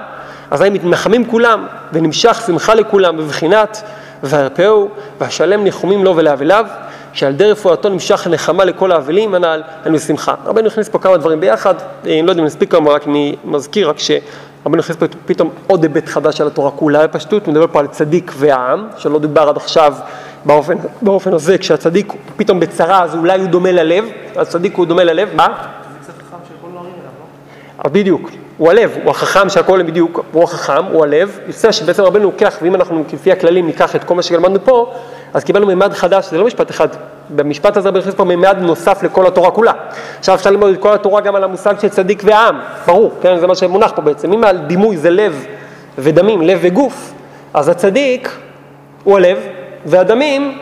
אזי 0.50 0.70
מתנחמים 0.70 1.30
כולם, 1.30 1.66
ונמשך 1.92 2.42
שמחה 2.46 2.74
לכולם 2.74 3.16
בבחינת 3.16 3.82
והרפאו, 4.22 4.88
והשלם 5.20 5.64
ניחומים 5.64 6.04
לו 6.04 6.16
ולאבליו, 6.16 6.66
שעל 7.12 7.32
ידי 7.32 7.50
רפואתו 7.50 7.88
נמשך 7.88 8.26
נחמה 8.26 8.64
לכל 8.64 8.92
האבלים 8.92 9.34
הנ"ל, 9.34 9.62
היינו 9.84 9.98
שמחה. 9.98 10.34
רבנו 10.44 10.66
הכניס 10.66 10.88
פה 10.88 10.98
כמה 10.98 11.16
דברים 11.16 11.40
ביחד, 11.40 11.74
אה, 11.78 12.12
אני 12.12 12.22
לא 12.22 12.30
יודע 12.30 12.42
אם 12.42 12.46
נספיק 12.46 12.72
כמה, 12.72 12.90
רק 12.90 13.06
אני 13.06 13.36
מזכיר, 13.44 13.88
רק 13.88 13.96
שרבנו 13.98 14.80
הכניס 14.80 14.96
פה 14.96 15.06
פתאום 15.26 15.50
עוד 15.66 15.82
היבט 15.82 16.08
חדש 16.08 16.40
על 16.40 16.46
התורה 16.46 16.70
כולה 16.70 17.06
בפשטות, 17.06 17.46
הוא 17.46 17.52
מדבר 17.52 17.66
פה 17.72 17.80
על 17.80 17.86
צדיק 17.86 18.32
והעם, 18.36 18.88
שלא 18.96 19.18
דובר 19.18 19.48
עד 19.48 19.56
עכשיו 19.56 19.94
באופן, 20.44 20.76
באופן 21.02 21.32
הזה, 21.32 21.58
כשהצדיק 21.58 22.12
פתאום 22.36 22.60
בצרה, 22.60 23.02
אז 23.02 23.14
אולי 23.14 23.40
הוא 23.40 23.48
דומה 23.48 23.72
ללב, 23.72 24.04
הצדיק 24.36 24.76
הוא 24.76 24.86
דומה 24.86 25.04
ללב, 25.04 25.28
מה? 25.34 25.46
אז 27.84 27.92
בדיוק, 27.92 28.30
הוא 28.58 28.70
הלב, 28.70 28.96
הוא 29.04 29.10
החכם 29.10 29.48
שהכל 29.48 29.82
בדיוק, 29.82 30.24
הוא 30.32 30.44
החכם, 30.44 30.84
הוא 30.84 31.04
הלב, 31.04 31.38
יוצא 31.46 31.72
שבעצם 31.72 32.02
רבנו 32.02 32.24
לוקח, 32.24 32.58
ואם 32.62 32.74
אנחנו 32.74 33.04
לפי 33.12 33.32
הכללים 33.32 33.66
ניקח 33.66 33.96
את 33.96 34.04
כל 34.04 34.14
מה 34.14 34.22
שלמדנו 34.22 34.64
פה, 34.64 34.92
אז 35.34 35.44
קיבלנו 35.44 35.66
מימד 35.66 35.92
חדש, 35.92 36.30
זה 36.30 36.38
לא 36.38 36.46
משפט 36.46 36.70
אחד, 36.70 36.88
במשפט 37.30 37.76
הזה 37.76 37.88
הכניס 37.88 38.14
פה 38.14 38.24
מימד 38.24 38.56
נוסף 38.60 39.02
לכל 39.02 39.26
התורה 39.26 39.50
כולה. 39.50 39.72
עכשיו 40.18 40.34
אפשר 40.34 40.50
ללמוד 40.50 40.72
את 40.72 40.80
כל 40.80 40.92
התורה 40.92 41.20
גם 41.20 41.36
על 41.36 41.44
המושג 41.44 41.74
של 41.80 41.88
צדיק 41.88 42.22
ועם, 42.24 42.56
ברור, 42.86 43.12
כן, 43.22 43.38
זה 43.38 43.46
מה 43.46 43.54
שמונח 43.54 43.92
פה 43.94 44.02
בעצם, 44.02 44.32
אם 44.32 44.44
הדימוי 44.44 44.96
זה 44.96 45.10
לב 45.10 45.46
ודמים, 45.98 46.42
לב 46.42 46.58
וגוף, 46.62 47.12
אז 47.54 47.68
הצדיק 47.68 48.36
הוא 49.04 49.16
הלב, 49.16 49.38
והדמים 49.86 50.58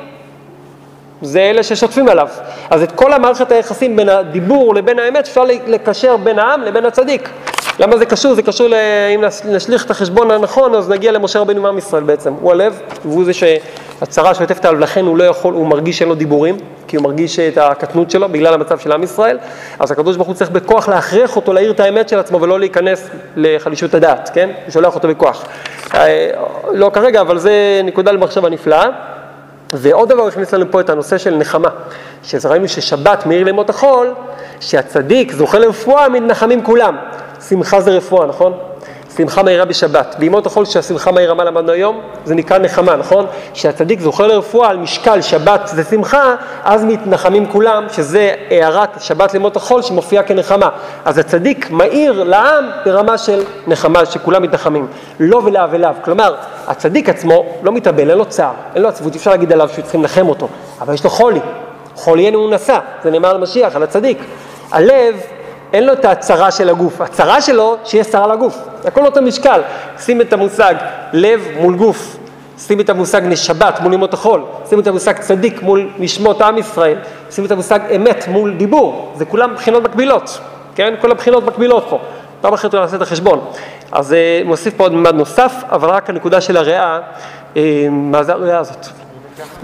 זה 1.23 1.41
אלה 1.41 1.63
ששוטפים 1.63 2.09
עליו. 2.09 2.29
אז 2.71 2.83
את 2.83 2.93
כל 2.93 3.13
המערכת 3.13 3.53
היחסים 3.53 3.97
בין 3.97 4.09
הדיבור 4.09 4.75
לבין 4.75 4.99
האמת 4.99 5.29
אפשר 5.29 5.45
לקשר 5.67 6.17
בין 6.17 6.39
העם 6.39 6.63
לבין 6.63 6.85
הצדיק. 6.85 7.29
למה 7.81 7.99
זה 7.99 8.07
קשור? 8.07 8.35
זה 8.35 8.43
קשור. 8.43 8.69
אם 9.15 9.25
נשליך 9.45 9.85
את 9.85 9.91
החשבון 9.91 10.31
הנכון, 10.31 10.75
אז 10.75 10.89
נגיע 10.89 11.13
למשה 11.13 11.39
רבנו 11.39 11.63
מעם 11.63 11.79
ישראל 11.79 12.03
בעצם. 12.03 12.33
הוא 12.41 12.53
הלב, 12.53 12.81
והוא 13.05 13.25
זה 13.25 13.33
שהצרה 13.33 14.35
שוטפת 14.35 14.65
עליו, 14.65 14.81
לכן 14.81 15.05
הוא 15.05 15.19
לא 15.19 15.25
יכול, 15.25 15.55
הוא 15.55 15.67
מרגיש 15.67 15.99
שאין 15.99 16.09
לו 16.09 16.15
דיבורים, 16.15 16.57
כי 16.87 16.97
הוא 16.97 17.05
מרגיש 17.05 17.39
את 17.39 17.59
הקטנות 17.59 18.11
שלו 18.11 18.29
בגלל 18.29 18.55
המצב 18.55 18.79
של 18.79 18.93
עם 18.93 19.03
ישראל. 19.03 19.39
אז 19.79 19.91
הקדוש 19.91 20.17
ברוך 20.17 20.29
הוא 20.29 20.35
צריך 20.35 20.51
בכוח 20.51 20.89
להכריח 20.89 21.37
אותו 21.37 21.53
להעיר 21.53 21.71
את 21.71 21.81
האמת 21.81 22.09
של 22.09 22.19
עצמו 22.19 22.41
ולא 22.41 22.61
להיכנס 22.61 23.09
לחלישות 23.37 23.95
הדעת, 23.95 24.31
כן? 24.35 24.51
הוא 24.65 24.73
שולח 24.73 24.95
אותו 24.95 25.09
בכוח. 25.09 25.45
אה, 25.95 26.31
לא 26.73 26.91
כרגע, 26.95 27.21
אבל 27.21 27.39
זה 27.39 27.81
נקודה 27.85 28.13
למחשבה 28.13 28.49
נפלאה. 28.49 28.89
ועוד 29.73 30.09
דבר 30.09 30.27
הכניס 30.27 30.55
לנו 30.55 30.71
פה 30.71 30.81
את 30.81 30.91
הנושא 30.91 31.19
של 31.19 31.37
נחמה, 31.37 31.69
שראינו 32.23 32.69
ששבת 32.69 33.27
מאיר 33.27 33.45
לימות 33.45 33.71
החול, 33.71 34.15
שהצדיק 34.61 35.33
זוכה 35.33 35.59
לרפואה 35.59 36.09
מתנחמים 36.09 36.65
כולם. 36.65 36.97
שמחה 37.49 37.81
זה 37.81 37.91
רפואה, 37.91 38.27
נכון? 38.27 38.53
שמחה 39.17 39.43
מהירה 39.43 39.65
בשבת. 39.65 40.17
בימות 40.19 40.47
החול 40.47 40.65
שהשמחה 40.65 41.11
מהירה, 41.11 41.35
מה 41.35 41.45
למדנו 41.45 41.73
היום? 41.73 42.01
זה 42.25 42.35
נקרא 42.35 42.59
נחמה, 42.59 42.97
נכון? 42.97 43.27
שהצדיק 43.55 44.01
זוכה 44.01 44.27
לרפואה 44.27 44.69
על 44.69 44.77
משקל 44.77 45.21
שבת 45.21 45.61
זה 45.65 45.85
שמחה, 45.85 46.35
אז 46.65 46.85
מתנחמים 46.85 47.47
כולם, 47.47 47.87
שזה 47.93 48.35
הערת 48.51 48.89
שבת 49.01 49.33
לימות 49.33 49.57
החול 49.57 49.83
שמופיעה 49.83 50.23
כנחמה. 50.23 50.69
אז 51.05 51.19
הצדיק 51.19 51.71
מאיר 51.71 52.23
לעם 52.25 52.65
ברמה 52.85 53.19
של 53.19 53.45
נחמה, 53.67 54.07
שכולם 54.07 54.43
מתנחמים. 54.43 54.87
לא 55.21 55.41
ולאו 55.45 55.71
ולאו. 55.71 55.91
כלומר, 56.05 56.35
הצדיק 56.67 57.09
עצמו 57.09 57.47
לא 57.63 57.73
מתאבל, 57.73 58.11
אין 58.11 58.19
לו 58.19 58.25
צער, 58.25 58.53
אין 58.75 58.83
לו 58.83 58.89
עצבות, 58.89 59.17
אפשר 59.17 59.31
להגיד 59.31 59.53
עליו 59.53 59.69
שצריכים 59.69 60.01
לנחם 60.01 60.29
אותו, 60.29 60.49
אבל 60.81 60.95
יש 60.95 61.05
לו 61.05 61.11
חולי. 61.11 61.41
חולי 61.95 62.27
אין 62.27 62.35
הוא 62.35 62.51
נשא, 62.51 62.79
זה 63.03 63.11
נאמר 63.11 63.31
על 63.31 63.39
משיח, 63.39 63.77
על 63.77 63.83
הצדיק. 63.83 64.19
הלב 64.71 65.21
אין 65.73 65.87
לו 65.87 65.93
את 65.93 66.05
הצרה 66.05 66.51
של 66.51 66.69
הגוף, 66.69 67.01
הצרה 67.01 67.41
שלו 67.41 67.77
שיהיה 67.85 68.05
צרה 68.05 68.27
לגוף, 68.27 68.59
הכל 68.85 69.07
אותו 69.07 69.23
משקל. 69.23 69.61
שים 69.99 70.21
את 70.21 70.33
המושג 70.33 70.75
לב 71.13 71.49
מול 71.57 71.77
גוף, 71.77 72.17
שים 72.59 72.81
את 72.81 72.91
המושג 72.91 73.21
נשבת 73.25 73.81
מול 73.81 73.93
ימות 73.93 74.15
החול, 74.15 74.43
שים 74.69 74.81
את 74.81 74.87
המושג 74.87 75.19
צדיק 75.21 75.63
מול 75.63 75.91
נשמות 75.99 76.43
עם 76.43 76.59
ישראל, 76.59 76.99
שים 77.31 77.45
את 77.45 77.51
המושג 77.51 77.81
אמת 77.97 78.29
מול 78.29 78.55
דיבור, 78.55 79.13
זה 79.17 79.25
כולם 79.25 79.55
בחינות 79.55 79.83
מקבילות, 79.83 80.41
כן? 80.75 80.95
כל 81.01 81.11
הבחינות 81.11 81.45
מקבילות 81.45 81.87
פה. 81.91 81.99
פעם 82.41 82.53
אחרת 82.53 82.75
הוא 82.75 82.81
יעשה 82.81 82.97
את 82.97 83.03
החשבון. 83.03 83.41
אז 83.93 84.13
אה, 84.13 84.43
מוסיף 84.45 84.75
פה 84.77 84.85
עוד 84.85 84.93
מימד 84.93 85.15
נוסף, 85.15 85.53
אבל 85.71 85.89
רק 85.89 86.11
הנקודה 86.11 86.41
של 86.41 86.57
הריאה, 86.57 87.01
אה, 87.57 87.87
מה 87.91 88.23
זה 88.23 88.33
הריאה 88.33 88.59
הזאת? 88.59 88.87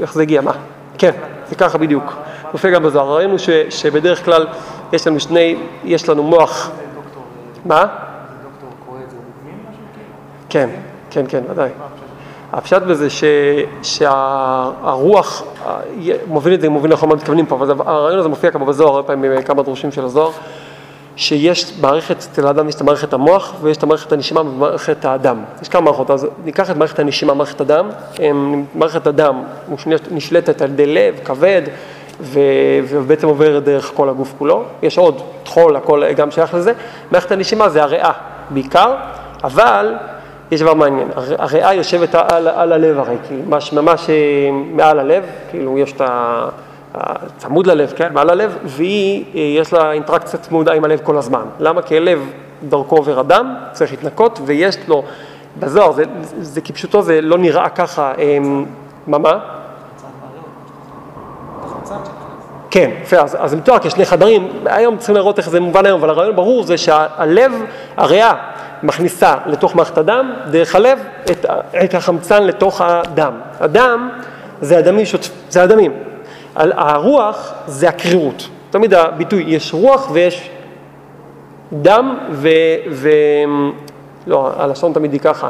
איך 0.01 0.15
זה 0.15 0.23
הגיע? 0.23 0.41
מה? 0.41 0.53
כן, 0.99 1.11
זה 1.49 1.55
ככה 1.55 1.79
בדיוק. 1.79 2.15
מופיע 2.53 2.71
גם 2.71 2.83
בזוהר. 2.83 3.17
ראינו 3.17 3.37
שבדרך 3.71 4.25
כלל 4.25 4.47
יש 4.95 5.07
לנו 5.07 5.21
שני, 5.21 5.57
יש 5.85 6.09
לנו 6.09 6.23
מוח. 6.23 6.71
מה? 7.65 7.87
כן, 10.49 10.71
כן, 11.11 11.25
כן, 11.29 11.43
ודאי. 11.51 11.71
הפשט 12.53 12.83
בזה 12.83 13.11
ש, 13.11 13.25
שהרוח, 13.83 15.43
מוביל 16.27 16.55
את 16.55 16.61
זה, 16.61 16.69
מוביל 16.69 16.93
נכון 16.93 17.09
מה 17.09 17.15
מתכוונים 17.15 17.47
פה, 17.47 17.55
אבל 17.55 17.71
הרעיון 17.87 18.19
הזה 18.19 18.29
מופיע 18.29 18.51
כמה 18.51 18.65
בזוהר, 18.65 18.95
הרבה 18.95 19.07
פעמים 19.07 19.33
בכמה 19.37 19.63
דרושים 19.63 19.93
של 19.93 20.05
הזוהר, 20.05 20.31
שיש 21.17 21.73
מערכת, 21.81 22.17
אצל 22.17 22.47
האדם 22.47 22.69
יש 22.69 22.75
את 22.75 22.83
מערכת 22.83 23.13
המוח 23.13 23.55
ויש 23.63 23.77
את 23.77 23.83
המערכת 23.83 24.13
הנשימה 24.13 24.41
ומערכת 24.41 25.05
האדם. 25.05 25.45
יש 25.63 25.69
כמה 25.69 25.81
מערכות, 25.81 26.11
אז 26.11 26.27
ניקח 26.45 26.71
את 26.71 26.77
מערכת 26.77 26.99
הנשימה, 26.99 27.35
מערכת 27.35 27.61
הדם, 27.61 27.91
מערכת 28.75 29.07
הדם 29.07 29.43
נשלטת 30.11 30.63
על 30.63 30.71
ידי 30.71 30.87
לב, 30.87 31.15
כבד, 31.25 31.63
ובעצם 32.21 33.27
עובר 33.27 33.59
דרך 33.59 33.93
כל 33.95 34.09
הגוף 34.09 34.35
כולו. 34.39 34.65
יש 34.83 34.99
עוד 34.99 35.23
טחול, 35.43 35.77
הכל 35.77 36.13
גם 36.13 36.31
שייך 36.31 36.55
לזה. 36.55 36.73
מערכת 37.11 37.33
הנשימה 37.33 37.69
זה 37.69 37.83
הריאה 37.83 38.13
בעיקר, 38.51 38.95
אבל 39.45 39.95
יש 40.51 40.61
דבר 40.61 40.75
מעניין, 40.75 41.09
הריאה 41.39 41.75
יושבת 41.75 42.15
על, 42.15 42.49
על 42.49 42.73
הלב 42.73 42.99
הרי, 42.99 43.17
כאילו, 43.29 43.43
ממש, 43.47 43.73
ממש 43.73 44.11
אה, 44.11 44.15
מעל 44.53 44.99
הלב, 44.99 45.25
כאילו 45.51 45.79
יש 45.79 45.93
את 45.93 46.01
ה... 46.01 46.49
צמוד 47.37 47.67
ללב, 47.67 47.93
כן, 47.97 48.13
מעל 48.13 48.31
הלב, 48.31 48.59
והיא, 48.65 49.25
אה, 49.35 49.41
יש 49.41 49.73
לה 49.73 49.93
אינטראקציה 49.93 50.39
צמודה 50.39 50.73
עם 50.73 50.85
הלב 50.85 51.01
כל 51.03 51.19
הזמן. 51.19 51.43
למה? 51.61 51.83
כי 51.83 51.97
הלב 51.97 52.31
דרכו 52.69 52.97
עובר 52.97 53.21
אדם, 53.21 53.55
צריך 53.73 53.91
להתנקות, 53.91 54.41
ויש 54.45 54.77
לו, 54.89 55.03
בזוהר, 55.59 55.93
זה, 55.93 56.05
זה, 56.21 56.45
זה 56.45 56.61
כפשוטו, 56.61 57.03
זה 57.03 57.21
לא 57.21 57.39
נראה 57.39 57.69
ככה, 57.69 58.13
אה, 58.19 58.39
מה 59.07 59.19
מה? 59.19 59.39
כן, 62.71 62.91
יפה, 63.03 63.17
אז, 63.17 63.37
אז 63.41 63.55
מתואר 63.55 63.79
כשני 63.79 64.05
חדרים, 64.05 64.49
היום 64.65 64.97
צריכים 64.97 65.17
לראות 65.17 65.39
איך 65.39 65.51
זה 65.51 65.61
מובן 65.61 65.87
היום, 65.87 66.01
אבל 66.01 66.11
הרעיון 66.11 66.37
ברור 66.37 66.65
זה 66.65 66.79
שהלב, 66.79 67.53
הריאה, 67.97 68.35
מכניסה 68.83 69.35
לתוך 69.47 69.77
מערכת 69.77 69.99
הדם, 69.99 70.33
דרך 70.51 70.75
הלב, 70.75 70.99
את, 71.31 71.47
את 71.85 71.95
החמצן 71.95 72.43
לתוך 72.43 72.81
הדם. 72.81 73.33
הדם 73.61 74.11
זה 74.61 74.79
הדמים, 74.79 75.07
זה 75.49 75.63
הדמים. 75.63 75.93
הרוח 76.57 77.53
זה 77.67 77.89
הקרירות. 77.89 78.49
תמיד 78.71 78.95
הביטוי, 78.95 79.45
יש 79.47 79.75
רוח 79.75 80.09
ויש 80.13 80.51
דם 81.73 82.19
ו... 82.31 82.49
ו 82.91 83.11
לא, 84.27 84.51
הלשון 84.57 84.93
תמיד 84.93 85.13
היא 85.13 85.21
ככה. 85.21 85.49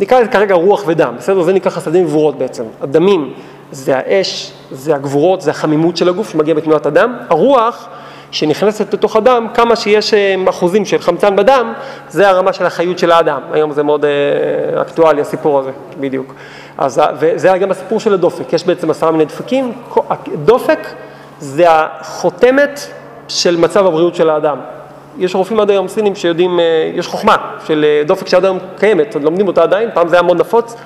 נקרא 0.00 0.26
כרגע 0.26 0.54
רוח 0.54 0.82
ודם, 0.86 1.14
בסדר? 1.18 1.42
זה 1.42 1.52
נקרא 1.52 1.70
חסדים 1.70 2.04
וגבורות 2.04 2.38
בעצם. 2.38 2.64
הדמים 2.80 3.32
זה 3.72 3.96
האש, 3.96 4.52
זה 4.70 4.94
הגבורות, 4.94 5.40
זה 5.40 5.50
החמימות 5.50 5.96
של 5.96 6.08
הגוף 6.08 6.30
שמגיע 6.30 6.54
בתנועת 6.54 6.86
הדם. 6.86 7.16
הרוח 7.28 7.88
שנכנסת 8.30 8.94
לתוך 8.94 9.16
הדם, 9.16 9.46
כמה 9.54 9.76
שיש 9.76 10.14
אה, 10.14 10.34
אחוזים 10.48 10.84
של 10.84 10.98
חמצן 10.98 11.36
בדם, 11.36 11.72
זה 12.08 12.28
הרמה 12.28 12.52
של 12.52 12.66
החיות 12.66 12.98
של 12.98 13.12
האדם. 13.12 13.40
היום 13.52 13.72
זה 13.72 13.82
מאוד 13.82 14.04
אה, 14.04 14.82
אקטואלי 14.82 15.20
הסיפור 15.20 15.58
הזה, 15.58 15.70
בדיוק. 16.00 16.34
אז, 16.78 17.00
וזה 17.18 17.58
גם 17.58 17.70
הסיפור 17.70 18.00
של 18.00 18.14
הדופק, 18.14 18.52
יש 18.52 18.66
בעצם 18.66 18.90
עשרה 18.90 19.10
מיני 19.10 19.24
דפקים, 19.24 19.72
דופק 20.44 20.78
זה 21.38 21.66
החותמת 21.68 22.80
של 23.28 23.56
מצב 23.56 23.86
הבריאות 23.86 24.14
של 24.14 24.30
האדם. 24.30 24.58
יש 25.18 25.34
רופאים 25.34 25.60
עד 25.60 25.70
היום 25.70 25.88
סינים 25.88 26.14
שיודעים, 26.14 26.60
אה, 26.60 26.90
יש 26.94 27.06
חוכמה 27.06 27.36
של 27.66 28.02
דופק 28.06 28.28
שעד 28.28 28.44
היום 28.44 28.58
קיימת, 28.78 29.16
לומדים 29.22 29.48
אותה 29.48 29.62
עדיין, 29.62 29.88
פעם 29.94 30.08
זה 30.08 30.16
היה 30.16 30.22
מאוד 30.22 30.40
נפוץ, 30.40 30.76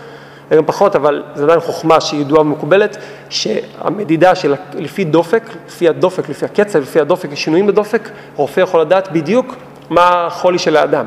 היום 0.51 0.65
פחות, 0.67 0.97
אבל 0.97 1.23
זה 1.35 1.45
עדיין 1.45 1.61
חוכמה 1.61 2.01
שהיא 2.01 2.21
ידועה 2.21 2.41
ומקובלת, 2.41 2.97
שהמדידה 3.29 4.35
של 4.35 4.55
לפי 4.75 5.05
דופק, 5.05 5.43
לפי 5.67 5.89
הדופק, 5.89 6.29
לפי 6.29 6.45
הקצב, 6.45 6.79
לפי 6.79 7.01
הדופק, 7.01 7.35
שינויים 7.35 7.67
בדופק, 7.67 8.11
רופא 8.37 8.61
יכול 8.61 8.81
לדעת 8.81 9.13
בדיוק 9.13 9.57
מה 9.91 10.27
החולי 10.27 10.59
של 10.59 10.77
האדם. 10.77 11.07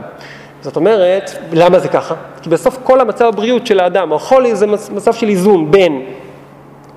זאת 0.62 0.76
אומרת, 0.76 1.32
למה 1.54 1.80
זה 1.80 1.88
ככה? 1.88 2.16
כי 2.42 2.50
בסוף 2.50 2.78
כל 2.84 3.00
המצב 3.00 3.26
הבריאות 3.26 3.68
של 3.68 3.80
האדם, 3.80 4.14
החולי 4.14 4.56
זה 4.56 4.68
מצב 4.68 5.14
של 5.14 5.30
איזון 5.30 5.72
בין 5.72 6.06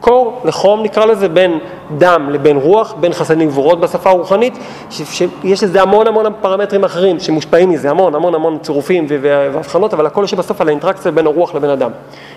קור 0.03 0.41
לחום 0.45 0.83
נקרא 0.83 1.05
לזה, 1.05 1.29
בין 1.29 1.59
דם 1.99 2.29
לבין 2.33 2.57
רוח, 2.57 2.95
בין 3.01 3.13
חסדים 3.13 3.49
גבורות 3.49 3.81
בשפה 3.81 4.11
הרוחנית, 4.11 4.59
שיש 4.91 5.63
לזה 5.63 5.83
המון 5.83 6.07
המון 6.07 6.27
פרמטרים 6.41 6.85
אחרים 6.85 7.21
שמושפעים 7.21 7.71
מזה, 7.71 7.91
המון 7.91 8.15
המון 8.15 8.35
המון 8.35 8.59
צירופים 8.63 9.07
והבחנות, 9.09 9.95
אבל 9.95 10.07
הכל 10.07 10.21
יושב 10.21 10.37
בסוף 10.37 10.61
על 10.61 10.69
האינטראקציה 10.69 11.13
בין 11.13 11.27
הרוח 11.27 11.55
לבין 11.55 11.71
הדם, 11.71 11.91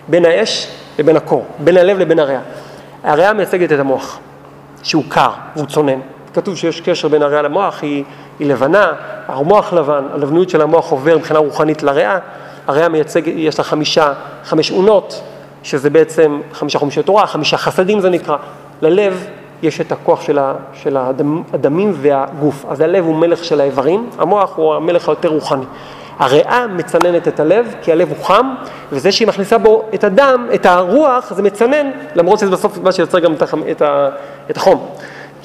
בין 0.07 0.25
האש 0.25 0.67
לבין 0.99 1.15
הקור, 1.15 1.45
בין 1.59 1.77
הלב 1.77 1.99
לבין 1.99 2.19
הריאה. 2.19 2.39
הריאה 3.03 3.33
מייצגת 3.33 3.71
את 3.71 3.79
המוח, 3.79 4.19
שהוא 4.83 5.03
קר 5.09 5.29
והוא 5.55 5.67
צונן. 5.67 5.99
כתוב 6.33 6.57
שיש 6.57 6.81
קשר 6.81 7.07
בין 7.07 7.21
הריאה 7.21 7.41
למוח, 7.41 7.79
היא, 7.81 8.03
היא 8.39 8.47
לבנה, 8.47 8.93
המוח 9.27 9.73
לבן, 9.73 10.03
הלבניות 10.13 10.49
של 10.49 10.61
המוח 10.61 10.91
עובר 10.91 11.17
מבחינה 11.17 11.39
רוחנית 11.39 11.83
לריאה, 11.83 12.17
הריאה 12.67 12.89
מייצגת, 12.89 13.33
יש 13.35 13.57
לה 13.57 13.63
חמישה, 13.63 14.13
חמש 14.43 14.71
אונות, 14.71 15.21
שזה 15.65 15.89
בעצם 15.89 16.41
חמישה 16.53 16.79
חומשי 16.79 17.03
תורה, 17.03 17.27
חמישה 17.27 17.57
חסדים 17.57 17.99
זה 17.99 18.09
נקרא. 18.09 18.37
ללב 18.81 19.27
יש 19.63 19.81
את 19.81 19.91
הכוח 19.91 20.21
של, 20.21 20.39
ה, 20.39 20.53
של 20.73 20.97
הדמ, 20.97 21.41
הדמים 21.53 21.93
והגוף. 21.95 22.65
אז 22.69 22.81
הלב 22.81 23.05
הוא 23.05 23.15
מלך 23.15 23.43
של 23.43 23.61
האיברים, 23.61 24.09
המוח 24.17 24.55
הוא 24.55 24.75
המלך 24.75 25.09
היותר 25.09 25.29
רוחני. 25.29 25.65
הריאה 26.19 26.67
מצננת 26.67 27.27
את 27.27 27.39
הלב, 27.39 27.75
כי 27.81 27.91
הלב 27.91 28.09
הוא 28.09 28.25
חם, 28.25 28.55
וזה 28.91 29.11
שהיא 29.11 29.27
מכניסה 29.27 29.57
בו 29.57 29.83
את 29.93 30.03
הדם, 30.03 30.47
את 30.53 30.65
הרוח, 30.65 31.33
זה 31.33 31.41
מצנן, 31.41 31.91
למרות 32.15 32.39
שזה 32.39 32.51
בסוף 32.51 32.77
מה 32.77 32.91
שיוצר 32.91 33.19
גם 33.19 33.33
את, 33.33 33.43
את, 33.71 33.81
את 34.51 34.57
החום. 34.57 34.87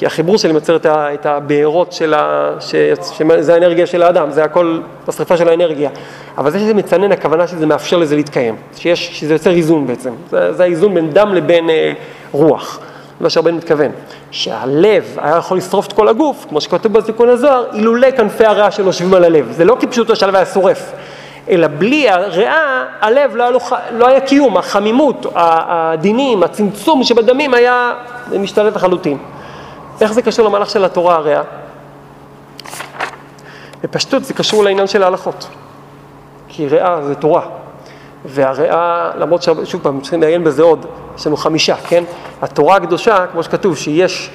כי 0.00 0.06
החיבור 0.06 0.38
שלי 0.38 0.52
מייצר 0.52 0.76
את, 0.86 1.26
הבארות 1.26 1.92
של 1.92 2.14
ה... 2.14 2.52
ש, 2.60 2.74
שזה 3.18 3.54
האנרגיה 3.54 3.86
של 3.86 4.02
האדם, 4.02 4.30
זה 4.30 4.44
הכל 4.44 4.80
השרפה 5.08 5.36
של 5.36 5.48
האנרגיה. 5.48 5.90
אבל 6.38 6.50
זה 6.50 6.58
שזה 6.58 6.74
מצנן, 6.74 7.12
הכוונה 7.12 7.46
שזה 7.46 7.66
מאפשר 7.66 7.96
לזה 7.98 8.16
להתקיים, 8.16 8.56
שיש, 8.76 9.20
שזה 9.20 9.34
יוצר 9.34 9.50
איזון 9.50 9.86
בעצם. 9.86 10.10
זה, 10.30 10.52
זה 10.52 10.62
האיזון 10.62 10.94
בין 10.94 11.10
דם 11.10 11.34
לבין 11.34 11.70
אה, 11.70 11.92
רוח. 12.32 12.80
מה 13.20 13.30
שהרבן 13.30 13.54
מתכוון, 13.54 13.90
שהלב 14.30 15.04
היה 15.16 15.36
יכול 15.36 15.58
לשרוף 15.58 15.86
את 15.86 15.92
כל 15.92 16.08
הגוף, 16.08 16.46
כמו 16.48 16.60
שכתוב 16.60 16.92
בתיקון 16.92 17.28
הזוהר, 17.28 17.64
אילולא 17.72 18.10
כנפי 18.10 18.44
הריאה 18.44 18.70
שלו 18.70 18.86
יושבים 18.86 19.14
על 19.14 19.24
הלב. 19.24 19.52
זה 19.52 19.64
לא 19.64 19.76
כפשוטו 19.80 20.16
שהלב 20.16 20.36
היה 20.36 20.46
שורף, 20.46 20.92
אלא 21.50 21.66
בלי 21.78 22.08
הריאה, 22.08 22.84
הלב 23.00 23.36
לא 23.36 23.42
היה, 23.42 23.50
לו, 23.50 23.58
לא 23.92 24.08
היה 24.08 24.20
קיום, 24.20 24.56
החמימות, 24.56 25.26
הדינים, 25.34 26.42
הצמצום 26.42 27.04
שבדמים 27.04 27.54
היה 27.54 27.92
משתלט 28.38 28.76
לחלוטין. 28.76 29.18
איך 30.00 30.12
זה 30.12 30.22
קשור 30.22 30.46
למהלך 30.46 30.70
של 30.70 30.84
התורה 30.84 31.14
הריאה? 31.14 31.42
בפשטות 33.82 34.24
זה 34.24 34.34
קשור 34.34 34.64
לעניין 34.64 34.86
של 34.86 35.02
ההלכות. 35.02 35.48
כי 36.48 36.68
ריאה 36.68 37.02
זה 37.02 37.14
תורה. 37.14 37.42
והריאה, 38.24 39.10
למרות 39.18 39.42
ששוב 39.42 39.82
פעם, 39.82 40.00
צריכים 40.00 40.20
לעיין 40.20 40.44
בזה 40.44 40.62
עוד, 40.62 40.86
יש 41.16 41.26
לנו 41.26 41.36
חמישה, 41.36 41.76
כן? 41.76 42.04
התורה 42.42 42.76
הקדושה, 42.76 43.26
כמו 43.32 43.42
שכתוב, 43.42 43.76
שיש, 43.76 44.30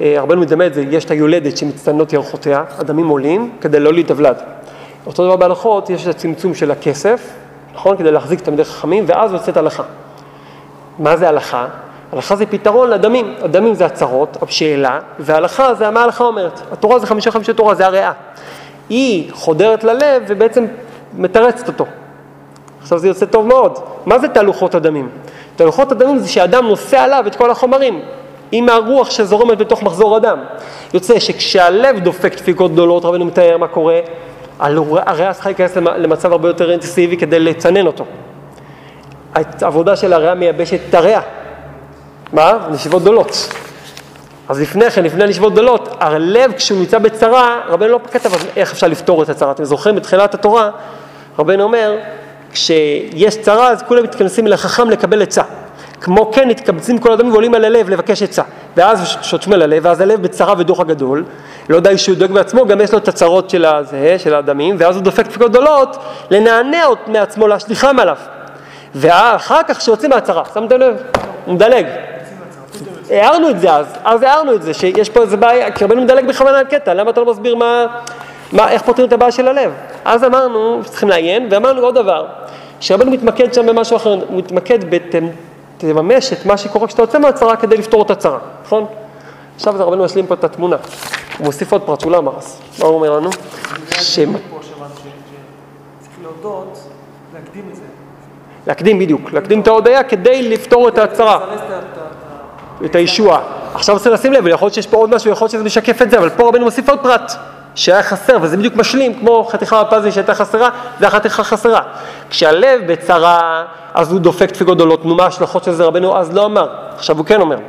אה, 0.00 0.18
הרבה 0.18 0.36
מדמה 0.36 0.66
את 0.66 0.74
זה, 0.74 0.82
יש 0.90 1.04
את 1.04 1.10
היולדת 1.10 1.56
שמצטנות 1.56 2.12
ירחותיה, 2.12 2.64
הדמים 2.78 3.08
עולים, 3.08 3.52
כדי 3.60 3.80
לא 3.80 3.92
להתאבלד. 3.92 4.36
אותו 5.06 5.24
דבר 5.24 5.36
בהלכות, 5.36 5.90
יש 5.90 6.02
את 6.02 6.14
הצמצום 6.14 6.54
של 6.54 6.70
הכסף, 6.70 7.30
נכון? 7.74 7.96
כדי 7.96 8.10
להחזיק 8.10 8.40
תלמידי 8.40 8.64
חכמים, 8.64 9.04
ואז 9.06 9.32
יוצאת 9.32 9.56
הלכה. 9.56 9.82
מה 10.98 11.16
זה 11.16 11.28
הלכה? 11.28 11.66
הלכה 12.12 12.36
זה 12.36 12.46
פתרון 12.46 12.90
לדמים, 12.90 13.34
הדמים 13.42 13.74
זה 13.74 13.86
הצרות, 13.86 14.36
השאלה, 14.42 14.98
וההלכה 15.18 15.74
זה 15.74 15.90
מה 15.90 16.00
ההלכה 16.00 16.24
אומרת. 16.24 16.60
התורה 16.72 16.98
זה 16.98 17.06
חמישה 17.06 17.30
חמישי 17.30 17.52
תורה, 17.52 17.74
זה 17.74 17.86
הריאה. 17.86 18.12
היא 18.88 19.32
חודרת 19.32 19.84
ללב 19.84 20.22
ובעצם 20.28 20.66
מתרצת 21.14 21.68
אותו. 21.68 21.86
עכשיו 22.82 22.98
זה 22.98 23.08
יוצא 23.08 23.26
טוב 23.26 23.46
מאוד. 23.46 23.78
מה 24.06 24.18
זה 24.18 24.28
תהלוכות 24.28 24.74
הדמים? 24.74 25.08
תהלוכות 25.56 25.92
הדמים 25.92 26.18
זה 26.18 26.28
שאדם 26.28 26.66
נושא 26.66 26.98
עליו 26.98 27.24
את 27.26 27.36
כל 27.36 27.50
החומרים, 27.50 28.00
עם 28.52 28.68
הרוח 28.68 29.10
שזורמת 29.10 29.58
בתוך 29.58 29.82
מחזור 29.82 30.16
הדם. 30.16 30.38
יוצא 30.94 31.18
שכשהלב 31.18 31.98
דופק 31.98 32.34
דפיקות 32.34 32.72
גדולות, 32.72 33.04
רבנו 33.04 33.24
מתאר 33.24 33.56
מה 33.58 33.68
קורה, 33.68 34.00
הריאה 34.60 35.32
צריכה 35.32 35.48
להיכנס 35.48 35.76
למצב 35.76 36.32
הרבה 36.32 36.48
יותר 36.48 36.70
אינטנסיבי 36.70 37.16
כדי 37.16 37.38
לצנן 37.38 37.86
אותו. 37.86 38.04
העבודה 39.34 39.96
של 39.96 40.12
הריאה 40.12 40.34
מייבשת 40.34 40.80
את 40.88 40.94
הריאה. 40.94 41.20
מה? 42.32 42.58
נשיבות 42.70 43.02
גדולות. 43.02 43.48
אז 44.48 44.60
לפני 44.60 44.90
כן, 44.90 45.04
לפני 45.04 45.26
נשיבות 45.26 45.52
גדולות, 45.52 45.96
הלב 46.00 46.52
כשהוא 46.52 46.78
נמצא 46.78 46.98
בצרה, 46.98 47.60
רבנו 47.68 47.88
לא 47.88 48.00
כתב 48.10 48.30
איך 48.56 48.72
אפשר 48.72 48.86
לפתור 48.86 49.22
את 49.22 49.28
הצרה. 49.28 49.52
אתם 49.52 49.64
זוכרים 49.64 49.96
בתחילת 49.96 50.34
התורה, 50.34 50.70
רבנו 51.38 51.62
אומר, 51.62 51.96
כשיש 52.52 53.40
צרה 53.40 53.68
אז 53.68 53.82
כולם 53.82 54.02
מתכנסים 54.02 54.46
לחכם 54.46 54.90
לקבל 54.90 55.22
עצה. 55.22 55.42
כמו 56.00 56.32
כן 56.32 56.48
מתקבצים 56.48 56.98
כל 56.98 57.12
אדם 57.12 57.32
ועולים 57.32 57.54
על 57.54 57.64
הלב 57.64 57.90
לבקש 57.90 58.22
עצה. 58.22 58.42
ואז 58.76 59.16
שוטפים 59.22 59.52
על 59.52 59.62
הלב, 59.62 59.82
ואז 59.84 60.00
הלב 60.00 60.22
בצרה 60.22 60.54
ודוח 60.58 60.80
הגדול. 60.80 61.24
לא 61.68 61.80
די 61.80 61.98
שהוא 61.98 62.16
דואג 62.16 62.30
בעצמו, 62.30 62.66
גם 62.66 62.80
יש 62.80 62.92
לו 62.92 62.98
את 62.98 63.08
הצרות 63.08 63.50
של 63.50 63.64
הזה, 63.64 64.16
של 64.18 64.34
האדמים, 64.34 64.76
ואז 64.78 64.96
הוא 64.96 65.04
דופק 65.04 65.26
דפיקות 65.26 65.50
גדולות 65.50 65.96
לנענע 66.30 66.84
מעצמו, 67.06 67.48
להשליחם 67.48 67.98
עליו. 67.98 68.16
ואחר 68.94 69.60
כך 69.68 69.78
כשיוצאים 69.78 70.10
מהצרה, 70.10 70.42
שמתם 70.54 70.80
לב? 70.80 70.96
הוא 71.44 71.54
מדלג. 71.54 71.86
הערנו 73.10 73.50
את 73.50 73.60
זה 73.60 73.72
אז, 73.72 73.86
אז 74.04 74.22
הערנו 74.22 74.54
את 74.54 74.62
זה, 74.62 74.74
שיש 74.74 75.08
פה 75.08 75.20
איזה 75.22 75.36
בעיה, 75.36 75.70
כי 75.70 75.84
רבנו 75.84 76.02
מדלג 76.02 76.28
בכוונה 76.28 76.58
על 76.58 76.64
קטע, 76.64 76.94
למה 76.94 77.10
אתה 77.10 77.20
לא 77.20 77.30
מסביר 77.30 77.54
מה, 77.56 77.86
מה, 78.52 78.70
איך 78.70 78.82
פותרים 78.82 79.08
את 79.08 79.12
הבעיה 79.12 79.32
של 79.32 79.48
הלב? 79.48 79.72
אז 80.04 80.24
אמרנו 80.24 80.80
צריכים 80.84 81.08
לעיין, 81.08 81.48
ואמרנו 81.50 81.82
עוד 81.82 81.94
דבר, 81.94 82.26
שרבנו 82.80 83.10
מתמקד 83.10 83.54
שם 83.54 83.66
במשהו 83.66 83.96
אחר, 83.96 84.10
הוא 84.10 84.38
מתמקד 84.38 84.78
בתממש 84.90 86.32
את 86.32 86.46
מה 86.46 86.56
שקורה 86.56 86.86
כשאתה 86.86 87.02
יוצא 87.02 87.18
מהצרה 87.18 87.56
כדי 87.56 87.76
לפתור 87.76 88.02
את 88.02 88.10
הצרה, 88.10 88.38
נכון? 88.64 88.86
עכשיו 89.56 89.74
רבנו 89.78 90.04
משלים 90.04 90.26
פה 90.26 90.34
את 90.34 90.44
התמונה, 90.44 90.76
הוא 91.38 91.44
מוסיף 91.44 91.72
עוד 91.72 91.82
פרט 91.82 92.00
שהוא 92.00 92.12
לא 92.12 92.18
אמר 92.18 92.32
אז, 92.38 92.60
מה 92.78 92.86
הוא 92.86 92.94
אומר 92.94 93.16
לנו? 93.16 93.30
שם. 93.90 94.32
להקדים 97.34 97.64
את 97.70 97.76
זה. 97.76 97.82
להקדים 98.66 98.98
בדיוק, 98.98 99.32
להקדים 99.32 99.60
את 99.60 99.66
ההודיה 99.66 100.02
כדי 100.02 100.48
לפתור 100.48 100.88
את 100.88 100.98
הצרה. 100.98 101.38
את 102.84 102.94
הישועה. 102.94 103.40
עכשיו 103.74 103.98
צריך 103.98 104.14
לשים 104.14 104.32
לב, 104.32 104.46
יכול 104.46 104.66
להיות 104.66 104.74
שיש 104.74 104.86
פה 104.86 104.96
עוד 104.96 105.14
משהו, 105.14 105.30
יכול 105.30 105.44
להיות 105.44 105.52
שזה 105.52 105.64
משקף 105.64 106.02
את 106.02 106.10
זה, 106.10 106.18
אבל 106.18 106.30
פה 106.30 106.48
רבנו 106.48 106.64
מוסיף 106.64 106.88
עוד 106.88 106.98
פרט. 107.02 107.32
שהיה 107.74 108.02
חסר, 108.02 108.36
וזה 108.40 108.56
בדיוק 108.56 108.76
משלים, 108.76 109.14
כמו 109.14 109.44
חתיכה 109.44 109.84
בפאזל 109.84 110.10
שהייתה 110.10 110.34
חסרה, 110.34 110.70
זה 111.00 111.06
החתיכה 111.06 111.44
חסרה. 111.44 111.80
כשהלב 112.30 112.92
בצרה, 112.92 113.64
אז 113.94 114.12
הוא 114.12 114.20
דופק 114.20 114.52
דפיקות 114.52 114.76
גדולות, 114.76 115.04
נו 115.04 115.14
מה 115.14 115.24
ההשלכות 115.24 115.64
של 115.64 115.72
זה 115.72 115.84
רבנו 115.84 116.18
אז 116.18 116.34
לא 116.34 116.44
אמר, 116.44 116.68
עכשיו 116.96 117.18
הוא 117.18 117.26
כן 117.26 117.40
אומר. 117.40 117.56
הוא 117.56 117.64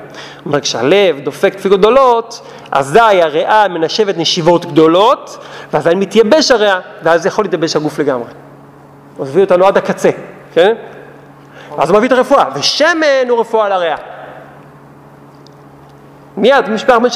אומר, 0.45 0.59
כשהלב 0.59 1.19
דופק 1.19 1.55
דפיקות 1.55 1.79
גדולות, 1.79 2.47
אזי 2.71 2.99
הריאה 2.99 3.67
מנשבת 3.67 4.17
נשיבות 4.17 4.65
גדולות, 4.65 5.37
ואזי 5.73 5.95
מתייבש 5.95 6.51
הריאה, 6.51 6.79
ואז 7.03 7.25
יכול 7.25 7.45
להתייבש 7.45 7.75
הגוף 7.75 7.99
לגמרי. 7.99 8.27
מביא 9.19 9.43
אותנו 9.43 9.65
עד 9.65 9.77
הקצה, 9.77 10.09
כן? 10.53 10.75
אז 11.77 11.89
הוא 11.89 11.97
מביא 11.97 12.07
את 12.07 12.13
הרפואה, 12.13 12.45
ושמן 12.55 13.29
הוא 13.29 13.39
רפואה 13.39 13.69
לריאה. 13.69 13.97
מיד, 16.37 16.65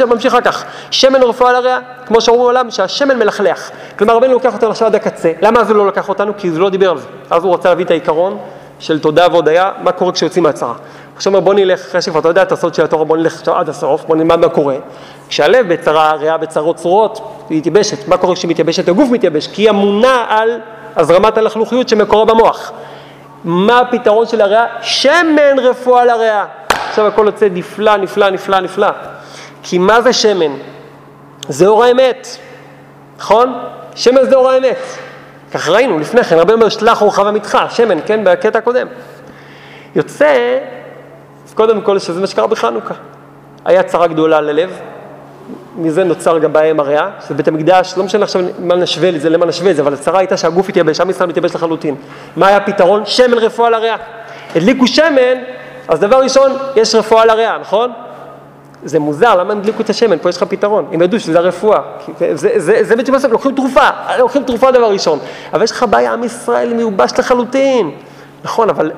ממשיך 0.10 0.34
אחר 0.34 0.42
כך, 0.42 0.66
שמן 0.92 1.24
רפואה 1.24 1.54
לריאה, 1.54 1.80
כמו 2.06 2.22
שאומרים 2.22 2.44
בעולם 2.44 2.72
שהשמן 2.72 3.20
מלכלך. 3.20 3.70
כלומר, 3.98 4.16
רבנו 4.16 4.34
לוקח 4.34 4.54
אותנו 4.54 4.70
עכשיו 4.72 4.88
עד 4.88 4.96
הקצה. 4.96 5.32
למה 5.42 5.60
אז 5.60 5.70
הוא 5.70 5.78
לא 5.78 5.88
לקח 5.88 6.10
אותנו? 6.10 6.34
כי 6.38 6.48
הוא 6.48 6.60
לא 6.60 6.70
דיבר 6.70 6.92
על 6.92 6.98
זה. 6.98 7.06
אז 7.30 7.44
הוא 7.44 7.54
רצה 7.54 7.70
להביא 7.70 7.86
את 7.86 7.92
העיקרון 7.92 8.38
של 8.80 9.00
תודה 9.00 9.28
והודיה, 9.32 9.72
מה 9.84 9.92
קורה 9.92 10.12
כשיוצאים 10.12 10.44
מהצרה. 10.44 10.74
עכשיו 11.16 11.34
אומר 11.34 11.46
בוא 11.46 11.54
נלך, 11.54 11.80
אחרי 11.80 12.02
שכבר 12.02 12.20
אתה 12.20 12.28
יודע 12.28 12.42
את 12.42 12.52
הסוד 12.52 12.74
של 12.74 12.84
התורה, 12.84 13.06
בוא 13.06 13.18
נלך 13.18 13.34
עכשיו 13.34 13.56
עד 13.56 13.70
הסוף, 13.70 14.06
בוא 14.06 14.16
נלמד 14.16 14.40
מה 14.40 14.50
קורה. 14.50 14.76
כשהלב 15.30 15.74
בצרה, 15.74 16.10
הריאה 16.10 16.38
בצרות 16.38 16.76
צרורות, 16.76 17.46
היא 17.50 17.58
מתייבשת. 17.58 18.08
מה 18.08 18.18
קורה 18.18 18.36
כשהיא 18.36 18.52
מתייבשת? 18.52 18.88
הגוף 18.90 19.10
מתייבש, 19.12 19.48
כי 19.48 19.62
היא 19.62 19.70
אמונה 19.70 20.26
על 20.30 20.60
הזרמת 20.96 21.38
הלכלוכיות 21.38 21.90
שמקורה 21.90 22.26
במוח. 22.26 22.72
מה 23.44 23.80
הפתרון 23.80 24.26
של 24.26 24.42
הריאה? 24.42 24.66
שמן 24.82 25.60
רפואה 25.62 26.06
לריאה. 26.06 26.46
עכשיו 26.96 27.08
הכל 27.08 27.24
יוצא 27.26 27.48
נפלא, 27.52 27.98
נפלא, 27.98 28.30
נפלא, 28.30 28.60
נפלא. 28.60 28.88
כי 29.64 29.78
מה 29.78 30.02
זה 30.02 30.14
שמן? 30.14 30.52
זה 31.50 31.68
אור 31.68 31.84
האמת, 31.84 32.28
נכון? 33.18 33.60
שמן 33.96 34.26
זה 34.30 34.36
אור 34.36 34.50
האמת. 34.50 34.78
כך 35.54 35.70
ראינו 35.70 36.00
לפני 36.00 36.24
כן, 36.24 36.38
רבי 36.38 36.54
אומר 36.54 36.70
שלח 36.70 37.02
אורך 37.02 37.20
ומתך, 37.26 37.58
שמן, 37.70 37.98
כן, 38.06 38.20
בקטע 38.24 38.60
הקודם. 38.60 38.88
יוצא, 39.96 40.58
קודם 41.54 41.82
כל 41.82 42.00
שזה 42.00 42.22
מה 42.22 42.28
שקרה 42.28 42.48
בחנוכה. 42.48 42.94
היה 43.66 43.84
צרה 43.84 44.08
גדולה 44.08 44.42
ללב, 44.42 44.80
מזה 45.76 46.04
נוצר 46.04 46.38
גם 46.38 46.54
בעיה 46.54 46.70
עם 46.70 46.80
הריאה, 46.80 47.10
שזה 47.26 47.34
בית 47.34 47.48
המקדש, 47.48 47.94
לא 47.98 48.04
משנה 48.04 48.24
עכשיו 48.24 48.42
מה 48.60 48.76
נשווה 48.76 49.12
לזה, 49.12 49.30
למה 49.30 49.46
נשווה 49.46 49.72
את 49.72 49.76
זה, 49.76 49.82
אבל 49.82 49.94
הצרה 49.94 50.20
הייתה 50.20 50.38
שהגוף 50.38 50.70
התייבש, 50.70 51.02
עם 51.02 51.10
ישראל 51.10 51.30
מתייבש 51.30 51.56
לחלוטין. 51.56 51.96
מה 52.36 52.48
היה 52.48 52.58
הפתרון? 52.58 53.06
שמן 53.06 53.38
רפואה 53.38 53.70
לריאה. 53.70 53.96
הדליקו 54.56 54.88
שמן, 54.88 55.38
אז 55.88 56.00
דבר 56.00 56.18
ראשון, 56.24 56.52
יש 56.76 56.96
רפואה 56.96 57.26
לריאה, 57.26 57.58
נכון? 57.58 57.92
זה 58.84 59.00
מוזר, 59.00 59.36
למה 59.36 59.52
הם 59.52 59.60
הדליקו 59.60 59.82
את 59.82 59.90
השמן? 59.90 60.18
פה 60.18 60.30
יש 60.30 60.38
לך 60.38 60.44
פתרון. 60.44 60.86
הם 60.92 61.02
ידעו 61.02 61.20
שזה 61.20 61.40
הרפואה. 61.40 61.80
זה, 62.34 62.50
זה, 62.84 62.96
בעצם 62.96 63.14
בסוף, 63.14 63.32
לוקחים 63.32 63.56
תרופה, 63.56 63.90
לוקחים 64.20 64.44
תרופה 64.44 64.72
דבר 64.72 64.92
ראשון. 64.92 65.20
אבל 65.54 65.64
יש 65.64 65.72
לך 65.72 65.86
בעיה, 65.90 66.14
עם 66.14 66.24
ישראל 66.24 66.74
מיובש 66.74 67.12
לחלוטין. 67.20 67.92
נכון, 68.44 68.70
אבל 68.70 68.92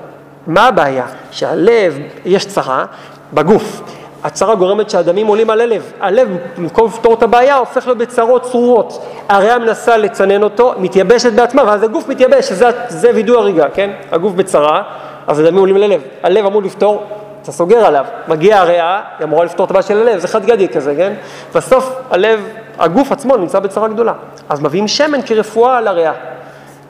מה 0.47 0.67
הבעיה? 0.67 1.05
שהלב, 1.31 1.97
יש 2.25 2.45
צרה 2.45 2.85
בגוף. 3.33 3.81
הצרה 4.23 4.55
גורמת 4.55 4.89
שהדמים 4.89 5.27
עולים 5.27 5.49
על 5.49 5.61
הלב. 5.61 5.91
הלב, 5.99 6.37
במקום 6.57 6.85
לפתור 6.85 7.13
את 7.13 7.23
הבעיה, 7.23 7.55
הופך 7.55 7.85
להיות 7.85 7.97
בצרות 7.97 8.43
צרורות. 8.43 9.05
הריאה 9.29 9.59
מנסה 9.59 9.97
לצנן 9.97 10.43
אותו, 10.43 10.73
מתייבשת 10.77 11.33
בעצמה, 11.33 11.63
ואז 11.63 11.83
הגוף 11.83 12.09
מתייבש, 12.09 12.49
שזה, 12.49 12.69
זה 12.87 13.11
וידוי 13.15 13.37
הריגה, 13.37 13.69
כן? 13.73 13.89
הגוף 14.11 14.33
בצרה, 14.33 14.83
אז 15.27 15.39
הדמים 15.39 15.59
עולים 15.59 15.77
ללב. 15.77 16.01
הלב 16.23 16.45
אמור 16.45 16.63
לפתור 16.63 17.03
אתה 17.47 17.55
סוגר 17.55 17.85
עליו, 17.85 18.05
מגיע 18.27 18.59
הריאה, 18.59 19.01
היא 19.19 19.25
אמורה 19.25 19.45
לפתור 19.45 19.65
את 19.65 19.69
הבעיה 19.71 19.83
של 19.83 19.97
הלב, 19.97 20.19
זה 20.19 20.27
חד 20.27 20.45
גדי 20.45 20.67
כזה, 20.67 20.93
כן? 20.97 21.13
בסוף 21.55 21.95
הלב, 22.11 22.47
הגוף 22.79 23.11
עצמו 23.11 23.37
נמצא 23.37 23.59
בצרה 23.59 23.87
גדולה. 23.87 24.13
אז 24.49 24.61
מביאים 24.61 24.87
שמן 24.87 25.19
כרפואה 25.25 25.77
על 25.77 25.87
הריאה. 25.87 26.11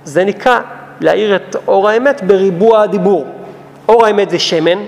זה 0.03 0.25
נקרא 0.25 0.59
להאיר 0.99 1.35
את 1.35 1.55
אור 1.67 1.89
האמת 1.89 2.23
בריבוע 2.23 2.81
הדיבור. 2.81 3.27
אור 3.89 4.05
האמת 4.05 4.29
זה 4.29 4.39
שמן, 4.39 4.79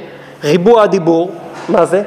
ריבוע 0.44 0.84
הדיבור, 0.84 1.32
מה 1.70 1.86
זה? 1.86 2.04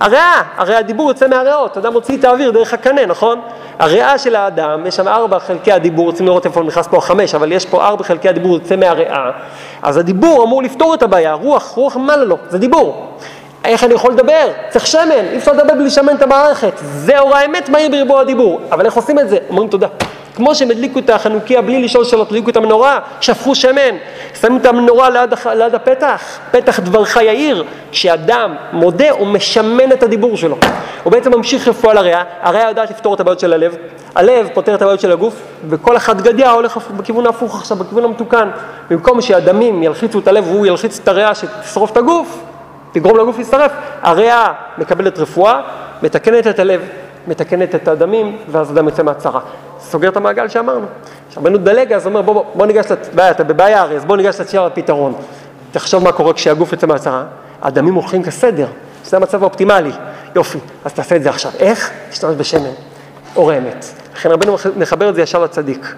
הריאה, 0.00 0.42
הרי 0.56 0.74
הדיבור 0.76 1.08
יוצא 1.08 1.28
מהריאות, 1.28 1.76
אדם 1.76 1.92
מוציא 1.92 2.18
את 2.18 2.24
האוויר 2.24 2.50
דרך 2.50 2.74
הקנה, 2.74 3.06
נכון? 3.06 3.40
הריאה 3.78 4.18
של 4.18 4.36
האדם, 4.36 4.86
יש 4.86 4.96
שם 4.96 5.08
ארבע 5.08 5.38
חלקי 5.38 5.72
הדיבור, 5.72 6.06
רוצים 6.06 6.26
לראות 6.26 6.46
איפה 6.46 6.62
נכנס 6.62 6.86
פה 6.86 6.96
החמש, 6.96 7.34
אבל 7.34 7.52
יש 7.52 7.66
פה 7.66 7.84
ארבע 7.84 8.04
חלקי 8.04 8.28
הדיבור 8.28 8.54
יוצא 8.54 8.76
מהריאה, 8.76 9.30
אז 9.82 9.96
הדיבור 9.96 10.44
אמור 10.44 10.62
לפתור 10.62 10.94
את 10.94 11.02
הבעיה, 11.02 11.32
רוח, 11.32 11.72
רוח 11.74 11.96
מעלה 11.96 12.24
לו, 12.24 12.36
זה 12.48 12.58
דיבור. 12.58 13.06
איך 13.64 13.84
אני 13.84 13.94
יכול 13.94 14.12
לדבר? 14.12 14.48
צריך 14.68 14.86
שמן, 14.86 15.10
אי 15.10 15.36
אפשר 15.36 15.52
לדבר 15.52 15.74
בלי 15.74 15.84
לשמן 15.84 16.16
את 16.16 16.22
המערכת. 16.22 16.72
זה 16.76 17.18
אור 17.18 17.34
האמת 17.34 17.68
מהיר 17.68 17.90
בריבוע 17.90 18.20
הדיבור. 18.20 18.60
אבל 18.72 18.86
איך 18.86 18.94
עושים 18.94 19.18
את 19.18 19.28
זה? 19.28 19.38
אומרים 19.48 19.68
תודה. 19.68 19.86
כמו 20.36 20.54
שהם 20.54 20.70
הדליקו 20.70 20.98
את 20.98 21.10
החנוכיה 21.10 21.62
בלי 21.62 21.82
לשאול 21.82 22.04
שאלות, 22.04 22.28
הדליקו 22.28 22.50
את 22.50 22.56
המנורה, 22.56 23.00
שפכו 23.20 23.54
שמן, 23.54 23.96
שמו 24.40 24.56
את 24.56 24.66
המנורה 24.66 25.10
ליד, 25.10 25.34
ליד 25.54 25.74
הפתח, 25.74 26.22
פתח 26.50 26.80
דברך 26.80 27.16
יאיר. 27.16 27.64
כשאדם 27.90 28.54
מודה, 28.72 29.10
הוא 29.10 29.26
משמן 29.26 29.92
את 29.92 30.02
הדיבור 30.02 30.36
שלו. 30.36 30.56
הוא 31.02 31.12
בעצם 31.12 31.34
ממשיך 31.34 31.68
רפואה 31.68 31.94
לריאה, 31.94 32.22
הריאה 32.42 32.68
יודעת 32.68 32.90
לפתור 32.90 33.14
את 33.14 33.20
הבעיות 33.20 33.40
של 33.40 33.52
הלב, 33.52 33.76
הלב 34.14 34.48
פותר 34.54 34.74
את 34.74 34.82
הבעיות 34.82 35.00
של 35.00 35.12
הגוף, 35.12 35.34
וכל 35.68 35.96
אחד 35.96 36.20
גדיה 36.20 36.50
הולך 36.50 36.78
בכיוון 36.96 37.26
ההפוך 37.26 37.54
עכשיו, 37.54 37.76
בכיוון 37.76 38.04
המתוקן. 38.04 38.48
במקום 38.90 39.20
שהדמים 39.20 39.82
ילחיצו 39.82 40.18
את 40.18 40.28
הלב 40.28 40.48
והוא 40.48 40.66
ילחיץ 40.66 41.00
את 41.02 41.08
הריאה 41.08 41.34
שתשרוף 41.34 41.92
את 41.92 41.96
הגוף, 41.96 42.42
תגרום 42.92 43.18
לגוף 43.18 43.38
להצטרף, 43.38 43.72
הריאה 44.02 44.52
מקבלת 44.78 45.18
רפואה, 45.18 45.60
מתקנת 46.02 46.46
את 46.46 46.58
הלב, 46.58 46.80
מתקנת 47.26 47.74
את 47.74 47.88
הדמים, 47.88 48.38
ואז 48.50 48.70
אדם 48.70 48.84
יוצא 48.84 49.02
מהצרה. 49.02 49.40
סוגר 49.80 50.08
את 50.08 50.16
המעגל 50.16 50.48
שאמרנו. 50.48 50.86
עכשיו 51.28 51.42
בנו 51.42 51.58
דלג, 51.58 51.92
אז 51.92 52.06
הוא 52.06 52.10
אומר, 52.10 52.22
בוא, 52.22 52.34
בוא, 52.34 52.44
בוא 52.54 52.66
ניגש 52.66 52.84
לבעיה, 53.12 53.30
אתה 53.30 53.44
בבעיה 53.44 53.80
הרי, 53.80 53.96
אז 53.96 54.04
בוא 54.04 54.16
ניגש 54.16 54.40
לצייר 54.40 54.62
הפתרון. 54.62 55.14
תחשוב 55.72 56.04
מה 56.04 56.12
קורה 56.12 56.32
כשהגוף 56.32 56.72
יוצא 56.72 56.86
מהצרה, 56.86 57.24
הדמים 57.62 57.94
הולכים 57.94 58.22
כסדר, 58.22 58.66
זה 59.04 59.16
המצב 59.16 59.42
האופטימלי. 59.42 59.90
יופי, 60.34 60.58
אז 60.84 60.92
תעשה 60.92 61.16
את 61.16 61.22
זה 61.22 61.28
עכשיו. 61.28 61.52
איך? 61.58 61.90
תשתמש 62.10 62.34
בשמן, 62.36 62.70
אור 63.36 63.58
אמת. 63.58 63.84
לכן 64.14 64.30
רבנו 64.30 64.56
נחבר 64.76 65.08
את 65.08 65.14
זה 65.14 65.22
ישר 65.22 65.38
לצדיק. 65.38 65.94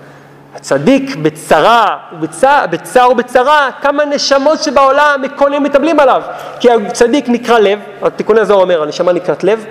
הצדיק 0.54 1.16
בצרה, 1.16 1.96
בצע, 2.20 2.66
בצער 2.66 3.10
ובצרה, 3.10 3.70
כמה 3.82 4.04
נשמות 4.04 4.62
שבעולם 4.62 5.20
מקונים 5.22 5.62
מתאבלים 5.62 6.00
עליו. 6.00 6.22
כי 6.60 6.70
הצדיק 6.70 7.28
נקרא 7.28 7.58
לב, 7.58 7.78
התיקון 8.02 8.38
הזה 8.38 8.52
אומר, 8.52 8.82
הנשמה 8.82 9.12
נקראת 9.12 9.44
לב, 9.44 9.64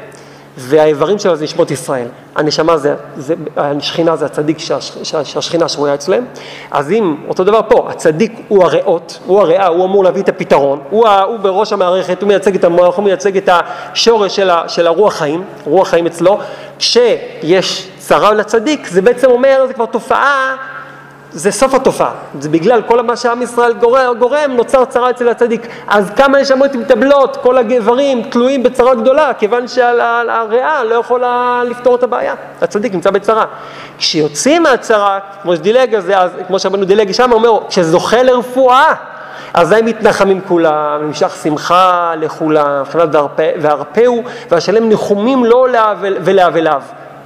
והאיברים 0.58 1.20
שלו 1.20 1.36
זה 1.36 1.44
נשמות 1.44 1.72
ישראל. 1.72 2.08
הנשמה 2.36 2.78
זה, 2.78 2.96
זה 3.18 3.36
השכינה 3.58 4.16
זה 4.16 4.26
הצדיק 4.26 4.58
שהשכינה 5.24 5.68
שרויה 5.68 5.94
אצלם. 5.94 6.26
אז 6.72 6.92
אם, 6.92 7.16
אותו 7.28 7.44
דבר 7.44 7.62
פה, 7.68 7.88
הצדיק 7.90 8.40
הוא 8.48 8.64
הריאות, 8.64 9.20
הוא 9.26 9.42
הריאה, 9.42 9.68
הוא 9.68 9.86
אמור 9.86 10.04
להביא 10.04 10.22
את 10.22 10.30
הפתרון, 10.30 10.80
הוא, 10.90 11.08
הוא 11.08 11.40
בראש 11.40 11.74
המערכת, 11.74 12.22
הוא 12.22 12.28
מייצג 12.28 12.56
את 12.56 12.64
המוח, 12.64 12.96
הוא 12.96 13.06
מייצג 13.06 13.38
את 13.38 13.50
השורש 13.52 14.36
של, 14.36 14.50
ה, 14.50 14.70
של 14.70 14.88
הרוח 14.88 15.14
חיים, 15.14 15.44
רוח 15.66 15.88
חיים 15.88 16.06
אצלו. 16.06 16.40
כשיש 16.80 17.90
צרה 17.98 18.34
לצדיק, 18.34 18.88
זה 18.88 19.02
בעצם 19.02 19.32
אומר, 19.32 19.64
זה 19.68 19.74
כבר 19.74 19.86
תופעה 19.86 20.56
זה 21.32 21.52
סוף 21.52 21.74
התופעה, 21.74 22.12
זה 22.40 22.50
בגלל 22.50 22.82
כל 22.82 23.02
מה 23.02 23.16
שעם 23.16 23.42
ישראל 23.42 23.74
גורם, 23.74 24.14
גורם 24.20 24.52
נוצר 24.52 24.86
צרה 24.86 25.10
אצל 25.10 25.30
הצדיק. 25.30 25.68
אז 25.88 26.12
כמה 26.16 26.42
נשמות 26.42 26.76
מתאבלות, 26.76 27.38
כל 27.38 27.58
הגברים 27.58 28.24
תלויים 28.24 28.64
בצרה 28.64 28.96
גדולה, 28.96 29.34
כיוון 29.34 29.68
שהריאה 29.68 30.84
לא 30.84 30.96
יכולה 30.96 31.62
לפתור 31.66 31.96
את 31.96 32.04
הבעיה, 32.04 32.36
הצדיק 32.62 32.94
נמצא 32.94 33.10
בצרה. 33.12 33.46
כשיוצאים 33.98 34.64
מהצרה, 34.64 35.20
כמו 35.42 35.56
שדילג 35.56 35.96
על 35.96 36.02
זה, 36.02 36.18
אז, 36.18 36.32
כמו 36.48 36.60
שאמרנו 36.60 36.86
דילג 36.86 37.12
שם, 37.12 37.32
אומר, 37.32 37.60
כשזוכה 37.70 38.24
לרפואה, 38.24 38.94
אז 39.54 39.72
הם 39.72 39.86
מתנחמים 39.86 40.42
כולם, 40.48 41.02
נמשך 41.02 41.36
שמחה 41.44 42.14
לכולם, 42.18 42.84
והרפאו, 43.62 44.24
והשלם 44.52 44.90
ניחומים 44.90 45.46
לו 45.46 45.66
ולאבליו. 46.00 46.82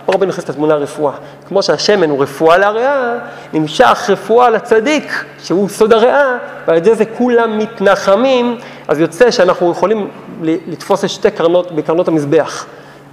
פה 0.05 0.13
רבי 0.13 0.25
נכנס 0.25 0.49
לתמונה 0.49 0.73
הרפואה. 0.73 1.13
כמו 1.47 1.63
שהשמן 1.63 2.09
הוא 2.09 2.23
רפואה 2.23 2.57
לריאה, 2.57 3.13
נמשך 3.53 4.09
רפואה 4.09 4.49
לצדיק, 4.49 5.25
שהוא 5.43 5.69
סוד 5.69 5.93
הריאה, 5.93 6.37
ועל 6.67 6.77
ידי 6.77 6.95
זה 6.95 7.05
כולם 7.05 7.57
מתנחמים, 7.57 8.57
אז 8.87 8.99
יוצא 8.99 9.31
שאנחנו 9.31 9.71
יכולים 9.71 10.09
לתפוס 10.41 11.03
את 11.03 11.09
שתי 11.09 11.31
קרנות 11.31 11.71
בקרנות 11.71 12.07
המזבח. 12.07 12.65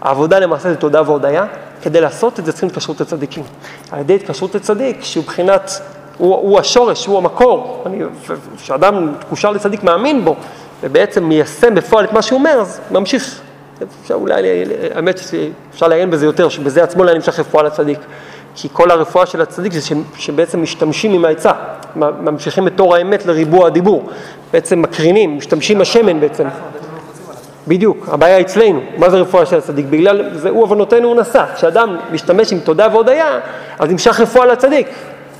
העבודה 0.02 0.38
למעשה 0.38 0.68
זה 0.68 0.76
תודה 0.76 1.02
והודיה, 1.02 1.44
כדי 1.82 2.00
לעשות 2.00 2.38
את 2.38 2.44
זה 2.44 2.52
צריכים 2.52 2.68
התקשרות 2.68 3.00
לצדיקים. 3.00 3.44
על 3.90 4.00
ידי 4.00 4.14
התקשרות 4.14 4.54
לצדיק, 4.54 5.04
שהוא 5.04 5.24
מבחינת, 5.24 5.70
הוא, 6.18 6.34
הוא 6.34 6.58
השורש, 6.58 7.06
הוא 7.06 7.18
המקור, 7.18 7.84
כשאדם 8.56 9.12
מקושר 9.20 9.50
לצדיק 9.50 9.82
מאמין 9.82 10.24
בו, 10.24 10.36
ובעצם 10.82 11.24
מיישם 11.24 11.74
בפועל 11.74 12.04
את 12.04 12.12
מה 12.12 12.22
שהוא 12.22 12.38
אומר, 12.38 12.60
אז 12.60 12.80
ממשיך 12.90 13.40
אפשר 14.02 14.14
אולי, 14.14 14.64
האמת 14.94 15.18
שאפשר 15.18 15.88
לעיין 15.88 16.10
בזה 16.10 16.26
יותר, 16.26 16.48
שבזה 16.48 16.82
עצמו 16.82 17.04
לא 17.04 17.14
נמשך 17.14 17.40
רפואה 17.40 17.62
לצדיק. 17.62 17.98
כי 18.54 18.68
כל 18.72 18.90
הרפואה 18.90 19.26
של 19.26 19.40
הצדיק 19.40 19.72
זה 19.72 19.94
שבעצם 20.16 20.62
משתמשים 20.62 21.12
עם 21.12 21.24
העצה, 21.24 21.52
ממשיכים 21.96 22.66
את 22.66 22.72
תור 22.76 22.94
האמת 22.94 23.26
לריבוע 23.26 23.66
הדיבור. 23.66 24.10
בעצם 24.52 24.82
מקרינים, 24.82 25.36
משתמשים 25.36 25.80
השמן 25.80 26.20
בעצם. 26.20 26.44
בדיוק, 27.68 28.08
הבעיה 28.08 28.40
אצלנו, 28.40 28.80
מה 28.96 29.10
זה 29.10 29.16
רפואה 29.16 29.46
של 29.46 29.56
הצדיק? 29.56 29.86
בגלל, 29.90 30.34
זה 30.34 30.48
הוא 30.48 30.62
עוונותינו 30.62 31.08
הוא 31.08 31.20
נשא. 31.20 31.44
כשאדם 31.54 31.96
משתמש 32.12 32.52
עם 32.52 32.60
תודה 32.60 32.88
והודיה, 32.92 33.38
אז 33.78 33.90
נמשך 33.90 34.20
רפואה 34.20 34.46
לצדיק. 34.46 34.88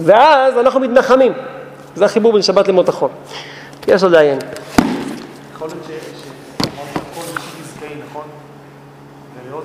ואז 0.01 0.59
אנחנו 0.59 0.81
מתנחמים. 0.81 1.33
זה 1.95 2.05
החיבור 2.05 2.33
בין 2.33 2.43
שבת 2.43 2.69
למות 2.69 2.89
החול. 2.89 3.09
יש 3.89 4.03
עוד 4.03 4.13
לעיין. 4.13 4.39
יכול 5.55 5.69
להיות 5.69 6.08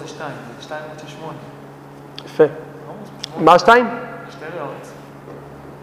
שתיים, 0.08 0.32
זה 0.58 0.64
שתיים 0.64 0.82
שמונה. 1.08 1.38
יפה. 2.26 2.44
מה 3.38 3.60
שתיים? 3.60 3.88
שתי 4.32 4.46
ריאות. 4.54 4.88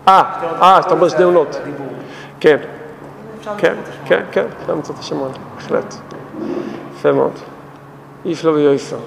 אה, 0.08 0.22
אה, 0.62 0.82
שאתה 0.82 0.94
אומר 0.94 1.08
שתי 1.08 1.22
עונות. 1.22 1.56
כן. 2.40 2.56
כן, 3.58 3.74
כן, 4.04 4.22
כן, 4.32 4.46
אפשר 4.60 4.72
למצוא 4.72 4.94
את 4.94 5.00
השמונה, 5.00 5.34
בהחלט. 5.56 5.94
יפה 6.94 7.12
מאוד. 7.12 7.32
איש 8.24 8.44
לא 8.44 8.50
ויועסר. 8.50 8.98